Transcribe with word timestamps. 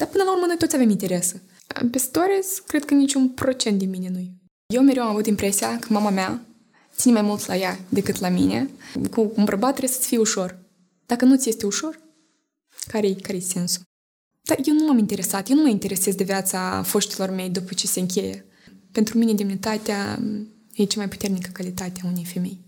Dar 0.00 0.08
până 0.08 0.24
la 0.24 0.32
urmă 0.32 0.46
noi 0.46 0.56
toți 0.56 0.74
avem 0.74 0.90
interese. 0.90 1.42
Pe 1.90 1.98
stories, 1.98 2.58
cred 2.58 2.84
că 2.84 2.94
niciun 2.94 3.28
procent 3.28 3.78
din 3.78 3.90
mine 3.90 4.08
nu 4.08 4.18
Eu 4.74 4.82
mereu 4.82 5.02
am 5.02 5.08
avut 5.08 5.26
impresia 5.26 5.78
că 5.78 5.86
mama 5.90 6.10
mea 6.10 6.44
ține 6.96 7.12
mai 7.12 7.22
mult 7.22 7.46
la 7.46 7.56
ea 7.56 7.78
decât 7.88 8.20
la 8.20 8.28
mine. 8.28 8.70
Cu 9.10 9.20
un 9.20 9.44
bărbat 9.44 9.70
trebuie 9.70 9.94
să-ți 9.94 10.06
fie 10.06 10.18
ușor. 10.18 10.58
Dacă 11.06 11.24
nu 11.24 11.36
ți 11.36 11.48
este 11.48 11.66
ușor, 11.66 12.00
care-i, 12.86 13.14
care-i 13.14 13.40
sensul? 13.40 13.82
Dar 14.48 14.58
eu 14.64 14.74
nu 14.74 14.86
m-am 14.86 14.98
interesat, 14.98 15.48
eu 15.48 15.56
nu 15.56 15.62
mă 15.62 15.68
interesez 15.68 16.14
de 16.14 16.24
viața 16.24 16.82
foștilor 16.82 17.30
mei 17.30 17.50
după 17.50 17.74
ce 17.74 17.86
se 17.86 18.00
încheie. 18.00 18.44
Pentru 18.92 19.18
mine 19.18 19.32
demnitatea 19.32 20.18
e 20.74 20.84
cea 20.84 20.98
mai 20.98 21.08
puternică 21.08 21.50
calitate 21.52 22.00
a 22.04 22.06
unei 22.06 22.24
femei. 22.24 22.60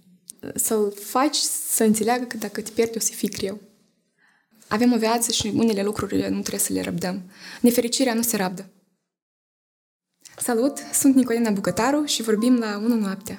Să-l 0.55 0.93
faci 1.01 1.37
să 1.71 1.85
înțeleagă 1.85 2.25
că 2.25 2.37
dacă 2.37 2.61
te 2.61 2.71
pierdi 2.71 2.97
o 2.97 3.01
să 3.01 3.13
fii 3.13 3.31
greu. 3.31 3.61
Avem 4.73 4.93
o 4.93 4.97
viață 4.97 5.31
și 5.31 5.53
unele 5.57 5.83
lucruri 5.83 6.17
nu 6.17 6.41
trebuie 6.41 6.59
să 6.59 6.73
le 6.73 6.81
răbdăm. 6.81 7.23
Nefericirea 7.61 8.15
nu 8.15 8.23
se 8.23 8.37
rabdă. 8.37 8.71
Salut, 10.37 10.79
sunt 10.93 11.15
Nicolina 11.15 11.51
Bucătaru 11.51 12.05
și 12.05 12.23
vorbim 12.23 12.59
la 12.59 12.81
1 12.85 12.95
noaptea. 12.95 13.39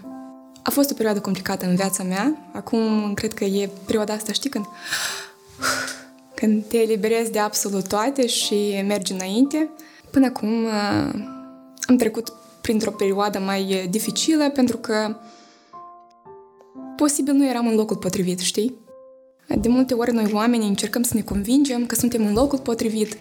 A 0.64 0.70
fost 0.70 0.92
o 0.92 0.94
perioadă 0.94 1.20
complicată 1.20 1.66
în 1.66 1.76
viața 1.76 2.04
mea. 2.04 2.52
Acum 2.54 3.14
cred 3.14 3.34
că 3.34 3.44
e 3.44 3.70
perioada 3.86 4.14
asta, 4.14 4.32
știi 4.32 4.50
când 4.50 4.66
când 6.40 6.64
te 6.66 6.78
eliberezi 6.78 7.32
de 7.32 7.40
absolut 7.40 7.88
toate 7.88 8.28
și 8.28 8.84
mergi 8.88 9.12
înainte. 9.12 9.70
Până 10.12 10.26
acum 10.26 10.64
uh, 10.64 11.14
am 11.82 11.98
trecut 11.98 12.34
printr-o 12.62 12.92
perioadă 12.92 13.40
mai 13.40 13.88
dificilă 13.90 14.50
pentru 14.50 14.78
că 14.78 15.16
posibil 16.96 17.34
nu 17.34 17.48
eram 17.48 17.68
în 17.68 17.76
locul 17.76 17.98
potrivit, 17.98 18.40
știi? 18.40 18.83
De 19.48 19.68
multe 19.68 19.94
ori 19.94 20.14
noi 20.14 20.30
oamenii 20.34 20.68
încercăm 20.68 21.04
să 21.04 21.14
ne 21.14 21.22
convingem 21.22 21.86
că 21.86 21.96
suntem 21.96 22.26
în 22.26 22.34
locul 22.34 22.60
potrivit, 22.60 23.18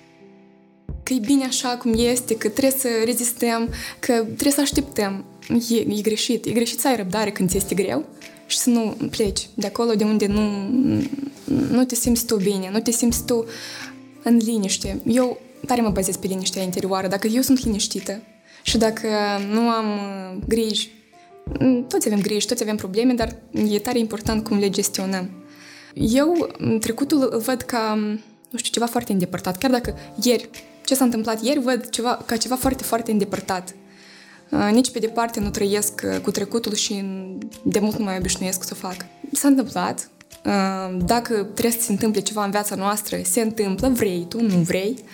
că 1.02 1.12
e 1.12 1.18
bine 1.18 1.44
așa 1.44 1.68
cum 1.68 1.94
este, 1.96 2.36
că 2.36 2.48
trebuie 2.48 2.80
să 2.80 2.88
rezistăm, 3.04 3.68
că 3.98 4.12
trebuie 4.12 4.52
să 4.52 4.60
așteptăm. 4.60 5.24
E, 5.70 5.76
e 5.76 6.00
greșit. 6.00 6.46
E 6.46 6.50
greșit 6.50 6.80
să 6.80 6.88
ai 6.88 6.96
răbdare 6.96 7.30
când 7.30 7.48
ți 7.48 7.56
este 7.56 7.74
greu 7.74 8.04
și 8.46 8.58
să 8.58 8.70
nu 8.70 8.96
pleci 9.10 9.48
de 9.54 9.66
acolo 9.66 9.94
de 9.94 10.04
unde 10.04 10.26
nu, 10.26 10.40
nu 11.70 11.84
te 11.84 11.94
simți 11.94 12.26
tu 12.26 12.36
bine, 12.36 12.70
nu 12.72 12.80
te 12.80 12.90
simți 12.90 13.24
tu 13.24 13.44
în 14.22 14.36
liniște. 14.36 15.00
Eu 15.06 15.40
tare 15.66 15.80
mă 15.80 15.90
bazez 15.90 16.16
pe 16.16 16.26
liniștea 16.26 16.62
interioară. 16.62 17.08
Dacă 17.08 17.26
eu 17.26 17.42
sunt 17.42 17.64
liniștită 17.64 18.22
și 18.62 18.78
dacă 18.78 19.08
nu 19.52 19.60
am 19.60 19.86
uh, 19.86 20.42
griji, 20.48 20.90
mm, 21.60 21.86
toți 21.88 22.08
avem 22.08 22.20
griji, 22.20 22.46
toți 22.46 22.62
avem 22.62 22.76
probleme, 22.76 23.12
dar 23.12 23.36
e 23.70 23.78
tare 23.78 23.98
important 23.98 24.44
cum 24.44 24.58
le 24.58 24.70
gestionăm. 24.70 25.30
Eu 25.94 26.56
trecutul 26.80 27.28
îl 27.30 27.38
văd 27.38 27.62
ca, 27.62 27.94
nu 28.50 28.58
știu, 28.58 28.72
ceva 28.72 28.86
foarte 28.86 29.12
îndepărtat. 29.12 29.58
Chiar 29.58 29.70
dacă 29.70 29.94
ieri, 30.22 30.48
ce 30.84 30.94
s-a 30.94 31.04
întâmplat 31.04 31.42
ieri, 31.42 31.58
văd 31.58 31.88
ceva, 31.88 32.22
ca 32.26 32.36
ceva 32.36 32.56
foarte, 32.56 32.82
foarte 32.82 33.10
îndepărtat. 33.10 33.74
Uh, 34.52 34.68
nici 34.72 34.90
pe 34.90 34.98
departe 34.98 35.40
nu 35.40 35.50
trăiesc 35.50 36.02
uh, 36.04 36.18
cu 36.18 36.30
trecutul 36.30 36.74
și 36.74 37.04
de 37.62 37.78
mult 37.78 37.96
nu 37.96 38.04
mai 38.04 38.16
obișnuiesc 38.18 38.62
să 38.62 38.70
o 38.72 38.86
fac. 38.86 38.96
S-a 39.32 39.48
întâmplat. 39.48 40.10
Uh, 40.44 40.96
dacă 41.04 41.34
trebuie 41.34 41.72
să 41.72 41.80
se 41.80 41.92
întâmple 41.92 42.20
ceva 42.20 42.44
în 42.44 42.50
viața 42.50 42.74
noastră, 42.74 43.20
se 43.24 43.40
întâmplă, 43.40 43.88
vrei 43.88 44.26
tu, 44.28 44.42
nu 44.42 44.56
vrei, 44.56 45.04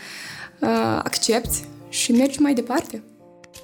accepti 1.02 1.58
și 1.88 2.12
mergi 2.12 2.40
mai 2.40 2.54
departe. 2.54 3.02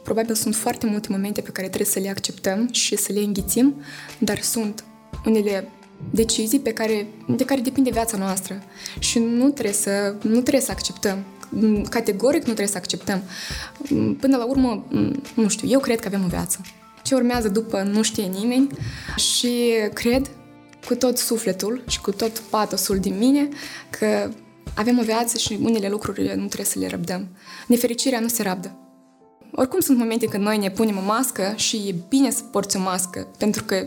Probabil 0.03 0.35
sunt 0.35 0.55
foarte 0.55 0.87
multe 0.87 1.09
momente 1.11 1.41
pe 1.41 1.51
care 1.51 1.67
trebuie 1.67 1.89
să 1.89 1.99
le 1.99 2.09
acceptăm 2.09 2.69
și 2.73 2.97
să 2.97 3.13
le 3.13 3.21
înghițim, 3.21 3.75
dar 4.19 4.41
sunt 4.41 4.85
unele 5.25 5.69
decizii 6.11 6.61
pe 6.61 6.73
care, 6.73 7.07
de 7.29 7.45
care 7.45 7.61
depinde 7.61 7.91
viața 7.91 8.17
noastră 8.17 8.63
și 8.99 9.19
nu 9.19 9.51
trebuie 9.51 9.75
să, 9.75 10.15
nu 10.23 10.41
trebuie 10.41 10.61
să 10.61 10.71
acceptăm 10.71 11.25
categoric 11.89 12.39
nu 12.39 12.45
trebuie 12.45 12.67
să 12.67 12.77
acceptăm. 12.77 13.23
Până 14.21 14.37
la 14.37 14.45
urmă, 14.45 14.87
nu 15.35 15.49
știu, 15.49 15.69
eu 15.69 15.81
cred 15.81 16.01
că 16.01 16.07
avem 16.07 16.25
o 16.25 16.29
viață. 16.29 16.61
Ce 17.03 17.15
urmează 17.15 17.49
după 17.49 17.83
nu 17.83 18.03
știe 18.03 18.25
nimeni 18.25 18.69
și 19.17 19.73
cred 19.93 20.31
cu 20.87 20.95
tot 20.95 21.19
sufletul 21.19 21.85
și 21.89 22.01
cu 22.01 22.11
tot 22.11 22.39
patosul 22.39 22.99
din 22.99 23.19
mine 23.19 23.49
că 23.91 24.31
avem 24.75 24.99
o 24.99 25.03
viață 25.03 25.37
și 25.39 25.59
unele 25.63 25.89
lucruri 25.89 26.23
nu 26.23 26.47
trebuie 26.47 26.65
să 26.65 26.79
le 26.79 26.89
răbdăm. 26.89 27.29
Nefericirea 27.67 28.21
nu 28.21 28.29
se 28.29 28.43
rabdă. 28.43 28.77
Oricum 29.53 29.81
sunt 29.81 29.99
momente 29.99 30.27
când 30.27 30.45
noi 30.45 30.59
ne 30.59 30.71
punem 30.71 30.97
o 30.97 31.05
mască 31.07 31.53
și 31.57 31.77
e 31.77 31.95
bine 32.09 32.31
să 32.31 32.43
porți 32.43 32.77
o 32.77 32.81
mască, 32.81 33.29
pentru 33.39 33.65
că 33.65 33.85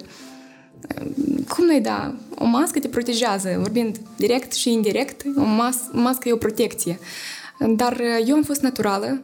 cum 1.47 1.65
noi 1.65 1.81
da, 1.81 2.15
o 2.35 2.45
mască 2.45 2.79
te 2.79 2.87
protejează, 2.87 3.55
vorbind 3.57 3.99
direct 4.15 4.53
și 4.53 4.71
indirect, 4.71 5.25
o 5.37 5.43
mas- 5.43 5.89
mască 5.91 6.29
e 6.29 6.31
o 6.33 6.37
protecție. 6.37 6.99
Dar 7.75 7.93
uh, 7.93 8.27
eu 8.27 8.35
am 8.35 8.43
fost 8.43 8.61
naturală, 8.61 9.23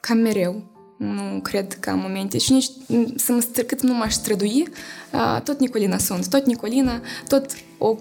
cam 0.00 0.18
mereu. 0.18 0.62
Nu 0.98 1.40
cred 1.42 1.72
că 1.80 1.90
am 1.90 1.98
momente. 1.98 2.38
Și 2.38 2.52
nici 2.52 2.70
să 3.16 3.32
mă 3.32 3.42
str- 3.42 3.66
cât 3.66 3.82
nu 3.82 3.94
m-aș 3.94 4.12
strădui, 4.12 4.68
uh, 5.12 5.40
tot 5.44 5.60
Nicolina 5.60 5.98
sunt. 5.98 6.28
Tot 6.28 6.46
Nicolina, 6.46 7.00
tot 7.28 7.46
o 7.78 7.96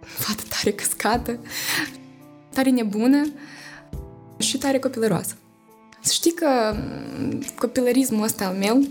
fată 0.00 0.42
tare 0.48 0.70
căscată, 0.70 1.38
tare 2.52 2.70
nebună 2.70 3.32
și 4.38 4.58
tare 4.58 4.78
copilăroasă. 4.78 5.34
Să 6.02 6.12
știi 6.12 6.32
că 6.32 6.48
mm, 7.18 7.42
copilărismul 7.58 8.24
ăsta 8.24 8.46
al 8.46 8.54
meu 8.54 8.78
uh, 8.78 8.86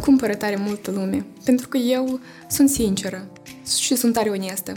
cumpără 0.00 0.34
tare 0.34 0.56
multă 0.56 0.90
lume. 0.90 1.24
Pentru 1.44 1.68
că 1.68 1.76
eu 1.76 2.20
sunt 2.48 2.68
sinceră 2.68 3.28
și 3.80 3.94
sunt 3.94 4.12
tare 4.12 4.30
onestă. 4.30 4.72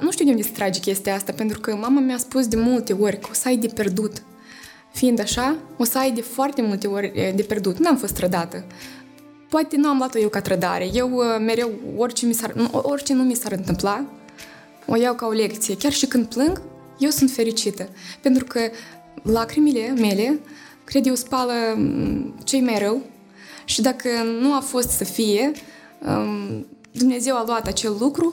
Nu 0.00 0.10
știu 0.10 0.24
de 0.24 0.30
unde 0.30 0.42
se 0.42 0.50
trage 0.50 0.80
chestia 0.80 1.14
asta, 1.14 1.32
pentru 1.32 1.60
că 1.60 1.74
mama 1.74 2.00
mi-a 2.00 2.18
spus 2.18 2.46
de 2.46 2.56
multe 2.56 2.92
ori 2.92 3.18
că 3.18 3.28
o 3.30 3.34
să 3.34 3.48
ai 3.48 3.56
de 3.56 3.66
pierdut. 3.66 4.22
Fiind 4.92 5.20
așa, 5.20 5.56
o 5.76 5.84
să 5.84 5.98
ai 5.98 6.10
de 6.10 6.20
foarte 6.20 6.62
multe 6.62 6.86
ori 6.86 7.32
de 7.34 7.42
pierdut. 7.42 7.78
N-am 7.78 7.96
fost 7.96 8.14
trădată. 8.14 8.64
Poate 9.48 9.76
nu 9.76 9.88
am 9.88 9.96
luat-o 9.96 10.18
eu 10.18 10.28
ca 10.28 10.40
trădare. 10.40 10.90
Eu 10.92 11.08
mereu, 11.38 11.70
orice, 11.96 12.26
mi 12.26 12.32
s-ar, 12.32 12.54
orice 12.72 13.14
nu 13.14 13.22
mi 13.22 13.34
s-ar 13.34 13.52
întâmpla, 13.52 14.04
o 14.86 14.96
iau 14.96 15.14
ca 15.14 15.26
o 15.26 15.30
lecție. 15.30 15.76
Chiar 15.76 15.92
și 15.92 16.06
când 16.06 16.26
plâng, 16.26 16.62
eu 16.98 17.10
sunt 17.10 17.30
fericită. 17.30 17.88
Pentru 18.20 18.44
că 18.44 18.60
lacrimile 19.22 19.94
mele, 19.98 20.40
cred 20.84 21.06
eu, 21.06 21.14
spală 21.14 21.52
cei 22.44 22.60
mai 22.60 22.78
rău 22.78 23.00
și 23.70 23.80
dacă 23.80 24.08
nu 24.40 24.54
a 24.54 24.60
fost 24.60 24.88
să 24.88 25.04
fie, 25.04 25.52
Dumnezeu 26.92 27.36
a 27.36 27.44
luat 27.46 27.66
acel 27.66 27.96
lucru 28.00 28.32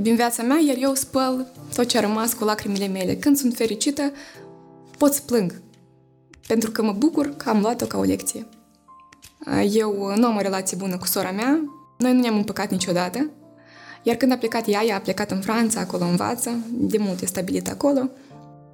din 0.00 0.14
viața 0.14 0.42
mea, 0.42 0.58
iar 0.66 0.76
eu 0.80 0.94
spăl 0.94 1.52
tot 1.74 1.86
ce 1.86 1.98
a 1.98 2.00
rămas 2.00 2.32
cu 2.32 2.44
lacrimile 2.44 2.86
mele. 2.86 3.16
Când 3.16 3.36
sunt 3.36 3.54
fericită, 3.54 4.12
pot 4.98 5.12
să 5.12 5.20
plâng. 5.26 5.62
Pentru 6.46 6.70
că 6.70 6.82
mă 6.82 6.92
bucur 6.92 7.36
că 7.36 7.48
am 7.48 7.60
luat-o 7.60 7.86
ca 7.86 7.98
o 7.98 8.02
lecție. 8.02 8.46
Eu 9.70 10.12
nu 10.16 10.26
am 10.26 10.36
o 10.36 10.40
relație 10.40 10.76
bună 10.76 10.96
cu 10.96 11.06
sora 11.06 11.30
mea, 11.30 11.64
noi 11.98 12.12
nu 12.12 12.20
ne-am 12.20 12.36
împăcat 12.36 12.70
niciodată, 12.70 13.30
iar 14.02 14.16
când 14.16 14.32
a 14.32 14.36
plecat 14.36 14.68
ea, 14.68 14.84
ea 14.84 14.96
a 14.96 15.00
plecat 15.00 15.30
în 15.30 15.40
Franța, 15.40 15.80
acolo 15.80 16.04
învață, 16.04 16.50
de 16.70 16.98
mult 16.98 17.20
e 17.20 17.26
stabilit 17.26 17.68
acolo. 17.68 18.08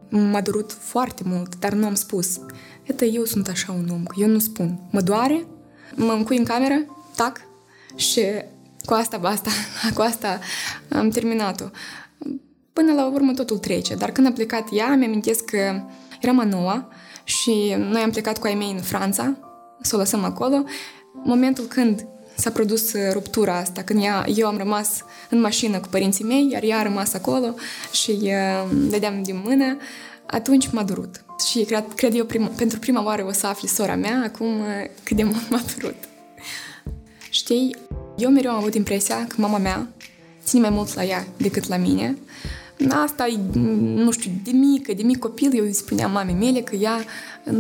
M-a 0.09 0.41
durut 0.41 0.73
foarte 0.73 1.23
mult, 1.27 1.59
dar 1.59 1.73
nu 1.73 1.87
am 1.87 1.95
spus. 1.95 2.41
Iată, 2.89 3.05
eu 3.05 3.25
sunt 3.25 3.49
așa 3.49 3.73
un 3.73 3.89
om, 3.93 4.05
că 4.05 4.15
eu 4.21 4.29
nu 4.29 4.39
spun. 4.39 4.81
Mă 4.91 5.01
doare, 5.01 5.47
mă 5.95 6.13
încui 6.13 6.37
în 6.37 6.45
cameră, 6.45 6.75
tac, 7.17 7.41
și 7.97 8.23
cu 8.85 8.95
asta 8.95 9.17
basta, 9.17 9.51
cu 9.95 10.01
asta 10.01 10.39
am 10.89 11.09
terminat-o. 11.09 11.65
Până 12.73 12.93
la 12.93 13.07
urmă 13.07 13.33
totul 13.33 13.59
trece, 13.59 13.95
dar 13.95 14.11
când 14.11 14.27
a 14.27 14.31
plecat 14.31 14.69
ea, 14.73 14.95
mi 14.95 15.05
amintesc 15.05 15.45
că 15.45 15.83
eram 16.21 16.39
a 16.39 16.45
noua 16.45 16.89
și 17.25 17.75
noi 17.79 18.03
am 18.03 18.11
plecat 18.11 18.39
cu 18.39 18.47
ai 18.47 18.55
mei 18.55 18.71
în 18.71 18.81
Franța, 18.81 19.37
să 19.81 19.97
o 19.97 19.99
lăsăm 19.99 20.25
acolo. 20.25 20.65
Momentul 21.25 21.65
când 21.65 22.07
s-a 22.35 22.51
produs 22.51 22.93
ruptura 23.13 23.57
asta, 23.57 23.83
când 23.83 24.03
ea, 24.03 24.25
eu 24.35 24.47
am 24.47 24.57
rămas 24.57 25.05
în 25.31 25.41
mașină 25.41 25.79
cu 25.79 25.89
părinții 25.89 26.25
mei, 26.25 26.49
iar 26.51 26.63
ea 26.63 26.79
a 26.79 26.83
rămas 26.83 27.15
acolo 27.15 27.55
și 27.93 28.19
uh, 28.23 28.71
dădeam 28.91 29.23
din 29.23 29.43
mână, 29.45 29.77
atunci 30.31 30.71
m-a 30.71 30.83
durut. 30.83 31.25
Și 31.49 31.65
cred, 31.65 31.85
cred 31.95 32.15
eu 32.15 32.25
prim, 32.25 32.51
pentru 32.57 32.79
prima 32.79 33.05
oară 33.05 33.25
o 33.25 33.33
să 33.33 33.47
afli 33.47 33.69
sora 33.69 33.95
mea 33.95 34.23
acum 34.25 34.59
uh, 34.61 34.67
cât 35.03 35.17
de 35.17 35.23
mult 35.23 35.51
m-a 35.51 35.63
durut. 35.77 35.97
Știi, 37.31 37.77
eu 38.17 38.31
mereu 38.31 38.51
am 38.51 38.57
avut 38.57 38.75
impresia 38.75 39.27
că 39.27 39.35
mama 39.39 39.59
mea 39.59 39.89
ține 40.45 40.61
mai 40.61 40.71
mult 40.71 40.95
la 40.95 41.05
ea 41.05 41.27
decât 41.37 41.69
la 41.69 41.77
mine. 41.77 42.19
Asta 42.91 43.27
e, 43.27 43.39
nu 43.79 44.11
știu, 44.11 44.31
de 44.45 44.51
mică, 44.51 44.93
de 44.93 45.03
mic 45.03 45.19
copil, 45.19 45.51
eu 45.55 45.65
îi 45.65 45.73
spuneam 45.73 46.11
mamei 46.11 46.35
mele 46.35 46.61
că 46.61 46.77
ea 46.77 47.05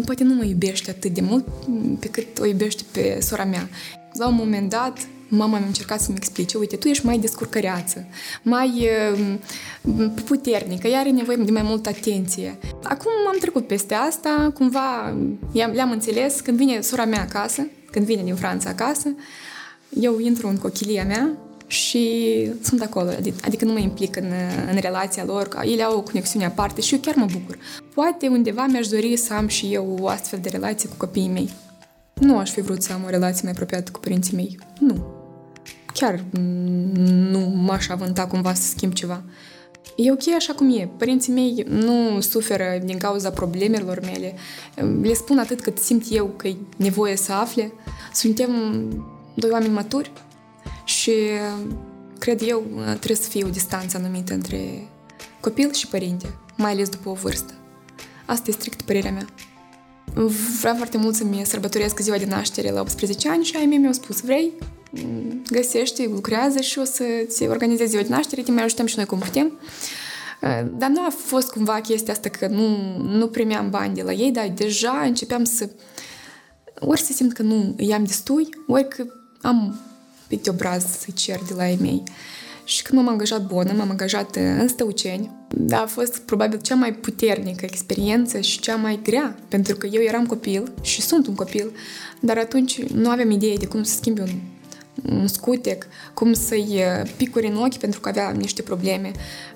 poate 0.05 0.25
nu 0.25 0.35
mă 0.35 0.45
iubește 0.45 0.91
atât 0.91 1.15
de 1.15 1.21
mult 1.21 1.47
pe 1.99 2.09
cât 2.09 2.39
o 2.39 2.47
iubește 2.47 2.83
pe 2.93 3.19
sora 3.21 3.45
mea. 3.45 3.69
La 4.13 4.29
un 4.29 4.35
moment 4.35 4.71
dat, 4.71 5.09
mama 5.29 5.59
mi-a 5.59 5.67
încercat 5.67 6.01
să-mi 6.01 6.17
explice, 6.17 6.59
uite, 6.59 6.77
tu 6.77 6.89
ești 6.89 7.07
mai 7.07 7.19
descurcăreață, 7.19 8.07
mai 8.43 8.89
uh, 9.13 10.11
puternică, 10.25 10.87
ea 10.87 10.99
are 10.99 11.11
nevoie 11.11 11.37
de 11.37 11.51
mai 11.51 11.63
multă 11.63 11.89
atenție. 11.89 12.59
Acum 12.83 13.11
am 13.29 13.37
trecut 13.41 13.67
peste 13.67 13.95
asta, 13.95 14.51
cumva 14.55 15.17
le-am 15.53 15.91
înțeles, 15.91 16.41
când 16.41 16.57
vine 16.57 16.81
sora 16.81 17.05
mea 17.05 17.21
acasă, 17.21 17.67
când 17.91 18.05
vine 18.05 18.23
din 18.23 18.35
Franța 18.35 18.69
acasă, 18.69 19.15
eu 20.01 20.19
intru 20.19 20.49
în 20.49 20.57
cochilia 20.57 21.05
mea 21.05 21.37
și 21.67 22.51
sunt 22.63 22.83
acolo, 22.83 23.11
adică 23.45 23.65
nu 23.65 23.73
mă 23.73 23.79
implic 23.79 24.17
în, 24.17 24.33
în 24.71 24.79
relația 24.81 25.25
lor, 25.25 25.49
că 25.49 25.61
ele 25.67 25.83
au 25.83 25.97
o 25.97 26.03
conexiune 26.03 26.45
aparte 26.45 26.81
și 26.81 26.95
eu 26.95 27.01
chiar 27.01 27.15
mă 27.15 27.27
bucur. 27.33 27.59
Poate 27.95 28.29
undeva 28.29 28.67
mi-aș 28.67 28.89
dori 28.89 29.17
să 29.17 29.35
am 29.35 29.49
și 29.49 29.69
eu 29.73 29.99
o 30.01 30.09
astfel 30.09 30.39
de 30.43 30.49
relație 30.49 30.89
cu 30.89 30.95
copiii 30.97 31.29
mei. 31.29 31.51
Nu 32.15 32.39
aș 32.39 32.51
fi 32.51 32.61
vrut 32.61 32.83
să 32.83 32.93
am 32.93 33.05
o 33.05 33.11
relație 33.11 33.41
mai 33.43 33.53
apropiată 33.53 33.91
cu 33.91 34.01
părinții 34.01 34.35
mei. 34.37 34.59
Nu. 34.79 35.18
Chiar 35.99 36.25
nu 37.31 37.39
m-aș 37.39 37.89
avânta 37.89 38.27
cumva 38.27 38.55
să 38.55 38.69
schimb 38.69 38.93
ceva. 38.93 39.23
E 39.97 40.13
ok 40.13 40.29
așa 40.37 40.53
cum 40.53 40.79
e. 40.79 40.91
Părinții 40.97 41.33
mei 41.33 41.65
nu 41.69 42.21
suferă 42.21 42.81
din 42.85 42.99
cauza 42.99 43.31
problemelor 43.31 44.01
mele. 44.01 44.35
Le 45.03 45.13
spun 45.13 45.39
atât 45.39 45.61
cât 45.61 45.79
simt 45.79 46.05
eu 46.11 46.27
că 46.27 46.49
e 46.49 46.57
nevoie 46.77 47.17
să 47.17 47.33
afle. 47.33 47.73
Suntem 48.13 48.51
doi 49.35 49.51
oameni 49.51 49.73
maturi 49.73 50.13
și 50.85 51.13
cred 52.19 52.41
eu 52.47 52.63
trebuie 52.85 53.17
să 53.17 53.29
fie 53.29 53.45
o 53.45 53.49
distanță 53.49 53.97
anumită 53.97 54.35
între 54.35 54.89
copil 55.41 55.73
și 55.73 55.87
părinte, 55.87 56.35
mai 56.57 56.71
ales 56.73 56.89
după 56.89 57.09
o 57.09 57.13
vârstă. 57.13 57.53
Asta 58.27 58.51
e 58.51 58.53
strict 58.53 58.83
părerea 58.83 59.13
mea. 59.13 59.27
Vreau 60.61 60.77
foarte 60.77 60.97
mult 60.97 61.15
să-mi 61.15 61.43
sărbătoresc 61.45 62.01
ziua 62.01 62.17
de 62.17 62.25
naștere 62.25 62.71
la 62.71 62.81
18 62.81 63.29
ani 63.29 63.45
și 63.45 63.57
ai 63.57 63.67
mei 63.67 63.79
mi-au 63.79 63.93
spus, 63.93 64.21
vrei? 64.21 64.53
Găsește, 65.51 66.09
lucrează 66.13 66.61
și 66.61 66.79
o 66.79 66.85
să-ți 66.85 67.43
organizezi 67.43 67.91
ziua 67.91 68.03
de 68.03 68.09
naștere, 68.09 68.43
te 68.43 68.51
mai 68.51 68.65
ajutăm 68.65 68.87
și 68.87 68.97
noi 68.97 69.05
cum 69.05 69.19
putem. 69.19 69.59
Dar 70.77 70.91
nu 70.91 71.01
a 71.01 71.11
fost 71.11 71.51
cumva 71.51 71.81
chestia 71.81 72.13
asta 72.13 72.29
că 72.29 72.47
nu, 72.47 72.97
nu 73.03 73.27
primeam 73.27 73.71
bani 73.71 73.95
de 73.95 74.03
la 74.03 74.13
ei, 74.13 74.31
dar 74.31 74.53
deja 74.55 75.03
începeam 75.05 75.45
să 75.45 75.69
ori 76.81 77.01
să 77.01 77.13
simt 77.13 77.33
că 77.33 77.43
nu 77.43 77.75
îi 77.77 77.93
am 77.93 78.05
destui, 78.05 78.49
ori 78.67 78.89
că 78.89 79.05
am 79.41 79.81
pe 80.27 80.41
obraz 80.49 80.85
să 80.99 81.07
cer 81.15 81.41
de 81.49 81.55
la 81.55 81.69
ei 81.69 81.79
mei. 81.81 82.03
Și 82.65 82.83
când 82.83 82.99
m-am 82.99 83.13
angajat 83.13 83.47
bună, 83.47 83.73
m-am 83.73 83.91
angajat 83.91 84.37
în 84.37 84.69
Stăuceni, 84.69 85.31
dar 85.49 85.83
a 85.83 85.87
fost 85.87 86.19
probabil 86.19 86.61
cea 86.61 86.75
mai 86.75 86.95
puternică 86.95 87.65
experiență 87.65 88.41
și 88.41 88.61
cea 88.61 88.77
mai 88.77 89.01
grea, 89.03 89.39
pentru 89.49 89.77
că 89.77 89.87
eu 89.87 90.03
eram 90.03 90.27
copil 90.27 90.73
și 90.81 91.01
sunt 91.01 91.27
un 91.27 91.35
copil, 91.35 91.73
dar 92.21 92.39
atunci 92.39 92.83
nu 92.83 93.11
aveam 93.11 93.31
idee 93.31 93.55
de 93.55 93.67
cum 93.67 93.83
să 93.83 93.95
schimbi 93.97 94.21
un, 94.21 94.29
un 94.29 94.58
scutec, 95.25 95.87
cum 96.15 96.33
să-i 96.33 96.83
picuri 97.17 97.47
în 97.47 97.57
ochi 97.57 97.77
pentru 97.77 98.01
că 98.01 98.09
avea 98.09 98.31
niște 98.31 98.63
probleme, 98.63 99.11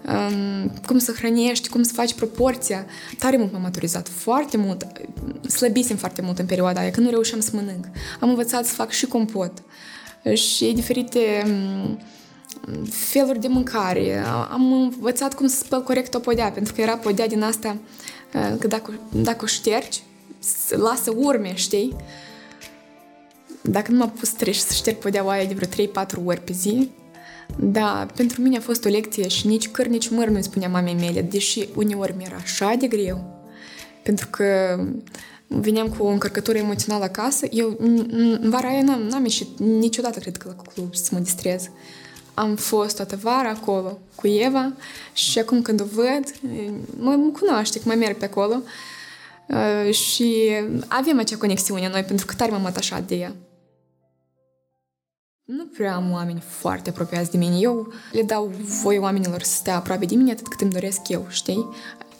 um, 0.06 0.72
cum 0.86 0.98
să 0.98 1.12
hrănești, 1.12 1.68
cum 1.68 1.82
să 1.82 1.92
faci 1.92 2.14
proporția. 2.14 2.86
Tare 3.18 3.36
mult 3.36 3.52
m-am 3.52 3.62
maturizat, 3.62 4.08
foarte 4.08 4.56
mult, 4.56 4.86
slăbisem 5.48 5.96
foarte 5.96 6.22
mult 6.22 6.38
în 6.38 6.46
perioada 6.46 6.80
aia, 6.80 6.90
că 6.90 7.00
nu 7.00 7.10
reușeam 7.10 7.40
să 7.40 7.50
mănânc. 7.52 7.84
Am 8.20 8.28
învățat 8.28 8.66
să 8.66 8.74
fac 8.74 8.90
și 8.90 9.06
compot 9.06 9.52
și 10.34 10.72
diferite 10.74 11.20
feluri 12.90 13.40
de 13.40 13.48
mâncare. 13.48 14.24
Am 14.50 14.72
învățat 14.72 15.34
cum 15.34 15.46
să 15.46 15.56
spăl 15.56 15.82
corect 15.82 16.14
o 16.14 16.18
podea, 16.18 16.50
pentru 16.50 16.72
că 16.74 16.80
era 16.80 16.96
podea 16.96 17.26
din 17.26 17.42
asta 17.42 17.76
că 18.58 18.66
dacă, 18.66 18.92
dacă 19.12 19.44
o 19.44 19.46
ștergi, 19.46 20.02
lasă 20.68 21.12
urme, 21.16 21.54
știi? 21.54 21.96
Dacă 23.62 23.90
nu 23.90 23.96
m-a 23.96 24.08
pus 24.08 24.28
treci 24.28 24.56
să 24.56 24.72
șterg 24.72 24.96
podeaua 24.96 25.32
aia 25.32 25.44
de 25.44 25.54
vreo 25.54 25.86
3-4 26.04 26.24
ori 26.24 26.40
pe 26.40 26.52
zi, 26.52 26.90
da, 27.58 28.06
pentru 28.16 28.42
mine 28.42 28.56
a 28.56 28.60
fost 28.60 28.84
o 28.84 28.88
lecție 28.88 29.28
și 29.28 29.46
nici 29.46 29.68
căr, 29.68 29.86
nici 29.86 30.08
măr 30.08 30.28
nu-i 30.28 30.42
spunea 30.42 30.68
mamei 30.68 30.94
mele, 30.94 31.22
deși 31.22 31.68
uneori 31.74 32.14
mi-era 32.16 32.36
așa 32.36 32.74
de 32.78 32.86
greu. 32.86 33.40
Pentru 34.02 34.26
că 34.30 34.78
veneam 35.46 35.88
cu 35.88 36.04
o 36.04 36.08
încărcătură 36.08 36.58
emoțională 36.58 37.04
acasă. 37.04 37.46
Eu 37.50 37.76
în 38.40 38.50
vara 38.50 38.68
aia 38.68 38.82
n-am, 38.82 39.00
n-am 39.00 39.22
ieșit 39.22 39.58
niciodată, 39.58 40.18
cred 40.18 40.36
că, 40.36 40.54
la 40.56 40.72
club 40.72 40.94
să 40.94 41.10
mă 41.12 41.18
distrez. 41.18 41.70
Am 42.34 42.56
fost 42.56 42.96
toată 42.96 43.18
vara 43.22 43.48
acolo 43.48 43.98
cu 44.14 44.26
Eva 44.26 44.72
și 45.12 45.38
acum 45.38 45.62
când 45.62 45.80
o 45.80 45.84
văd, 45.84 46.52
mă, 46.98 47.10
mă 47.10 47.30
cunoaște 47.38 47.78
că 47.78 47.84
mai 47.86 47.96
merg 47.96 48.16
pe 48.16 48.24
acolo 48.24 48.62
uh, 49.48 49.94
și 49.94 50.50
avem 50.88 51.18
acea 51.18 51.36
conexiune 51.36 51.88
noi 51.88 52.02
pentru 52.02 52.26
că 52.26 52.34
tare 52.34 52.50
m-am 52.50 52.66
atașat 52.66 53.02
de 53.06 53.14
ea. 53.14 53.34
Nu 55.44 55.66
prea 55.66 55.94
am 55.94 56.12
oameni 56.12 56.40
foarte 56.40 56.90
apropiați 56.90 57.30
de 57.30 57.36
mine. 57.36 57.58
Eu 57.58 57.92
le 58.12 58.22
dau 58.22 58.52
voie 58.82 58.98
oamenilor 58.98 59.42
să 59.42 59.54
stea 59.54 59.76
aproape 59.76 60.04
de 60.04 60.14
mine 60.14 60.30
atât 60.30 60.48
cât 60.48 60.60
îmi 60.60 60.70
doresc 60.70 61.08
eu, 61.08 61.26
știi? 61.28 61.68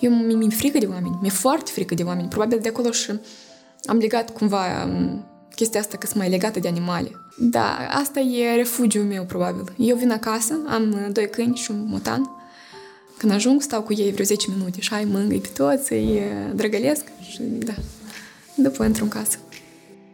Eu 0.01 0.13
mi-e 0.13 0.49
frică 0.49 0.79
de 0.79 0.87
oameni, 0.87 1.19
mi-e 1.21 1.31
foarte 1.31 1.71
frică 1.71 1.95
de 1.95 2.03
oameni. 2.03 2.29
Probabil 2.29 2.59
de 2.63 2.69
acolo 2.69 2.91
și 2.91 3.21
am 3.85 3.97
legat 3.97 4.31
cumva 4.31 4.85
um, 4.85 5.25
chestia 5.55 5.81
asta 5.81 5.97
că 5.97 6.07
sunt 6.07 6.19
mai 6.19 6.29
legată 6.29 6.59
de 6.59 6.69
animale. 6.69 7.11
Da, 7.39 7.77
asta 7.91 8.21
e 8.21 8.55
refugiul 8.55 9.05
meu, 9.05 9.25
probabil. 9.25 9.65
Eu 9.77 9.97
vin 9.97 10.11
acasă, 10.11 10.59
am 10.69 10.93
uh, 10.93 11.13
doi 11.13 11.29
câini 11.29 11.57
și 11.57 11.71
un 11.71 11.87
motan. 11.87 12.31
Când 13.19 13.33
ajung, 13.33 13.63
stau 13.63 13.83
cu 13.83 13.93
ei 13.93 14.13
vreo 14.13 14.25
10 14.25 14.51
minute 14.57 14.81
și 14.81 14.95
ai 14.95 15.05
mângâi 15.05 15.41
pe 15.41 15.49
toți, 15.57 15.93
îi 15.93 16.17
uh, 16.17 16.55
drăgălesc 16.55 17.05
și 17.31 17.43
da, 17.43 17.75
după 18.55 18.85
intru 18.85 19.05
în 19.05 19.11
casă. 19.11 19.39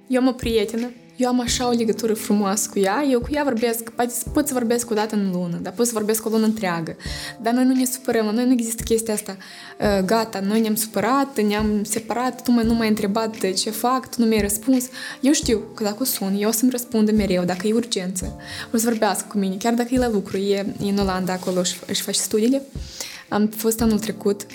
Eu 0.06 0.20
am 0.20 0.26
o 0.28 0.32
prietenă 0.32 0.90
eu 1.18 1.28
am 1.28 1.40
așa 1.40 1.68
o 1.68 1.70
legătură 1.70 2.14
frumoasă 2.14 2.68
cu 2.72 2.78
ea, 2.78 3.04
eu 3.10 3.20
cu 3.20 3.28
ea 3.30 3.42
vorbesc, 3.44 3.90
poate 3.90 4.12
pot 4.32 4.46
să 4.46 4.52
vorbesc 4.52 4.90
o 4.90 4.94
dată 4.94 5.14
în 5.14 5.30
lună, 5.30 5.58
dar 5.62 5.72
pot 5.72 5.86
să 5.86 5.92
vorbesc 5.94 6.26
o 6.26 6.28
lună 6.28 6.44
întreagă. 6.44 6.96
Dar 7.42 7.52
noi 7.52 7.64
nu 7.64 7.74
ne 7.74 7.84
supărăm, 7.84 8.26
noi 8.26 8.44
nu 8.44 8.52
există 8.52 8.82
chestia 8.82 9.14
asta. 9.14 9.36
Uh, 9.80 10.04
gata, 10.04 10.40
noi 10.40 10.60
ne-am 10.60 10.74
supărat, 10.74 11.40
ne-am 11.40 11.84
separat, 11.84 12.42
tu 12.42 12.50
mai 12.50 12.64
nu 12.64 12.74
m-ai 12.74 12.88
întrebat 12.88 13.52
ce 13.54 13.70
fac, 13.70 14.10
tu 14.10 14.20
nu 14.20 14.26
mi-ai 14.26 14.40
răspuns. 14.40 14.84
Eu 15.20 15.32
știu 15.32 15.62
că 15.74 15.82
dacă 15.82 15.96
o 16.00 16.04
sun, 16.04 16.36
eu 16.38 16.48
o 16.48 16.52
să-mi 16.52 16.70
răspundă 16.70 17.12
mereu, 17.12 17.44
dacă 17.44 17.66
e 17.66 17.72
urgență. 17.72 18.36
O 18.74 18.76
să 18.76 18.88
vorbească 18.88 19.26
cu 19.28 19.38
mine, 19.38 19.56
chiar 19.56 19.74
dacă 19.74 19.88
e 19.92 19.98
la 19.98 20.10
lucru, 20.10 20.36
e, 20.36 20.66
e 20.84 20.90
în 20.90 20.98
Olanda 20.98 21.32
acolo 21.32 21.62
și 21.62 21.78
își 21.86 22.02
face 22.02 22.18
studiile. 22.18 22.62
Am 23.28 23.46
fost 23.46 23.80
anul 23.80 23.98
trecut 23.98 24.46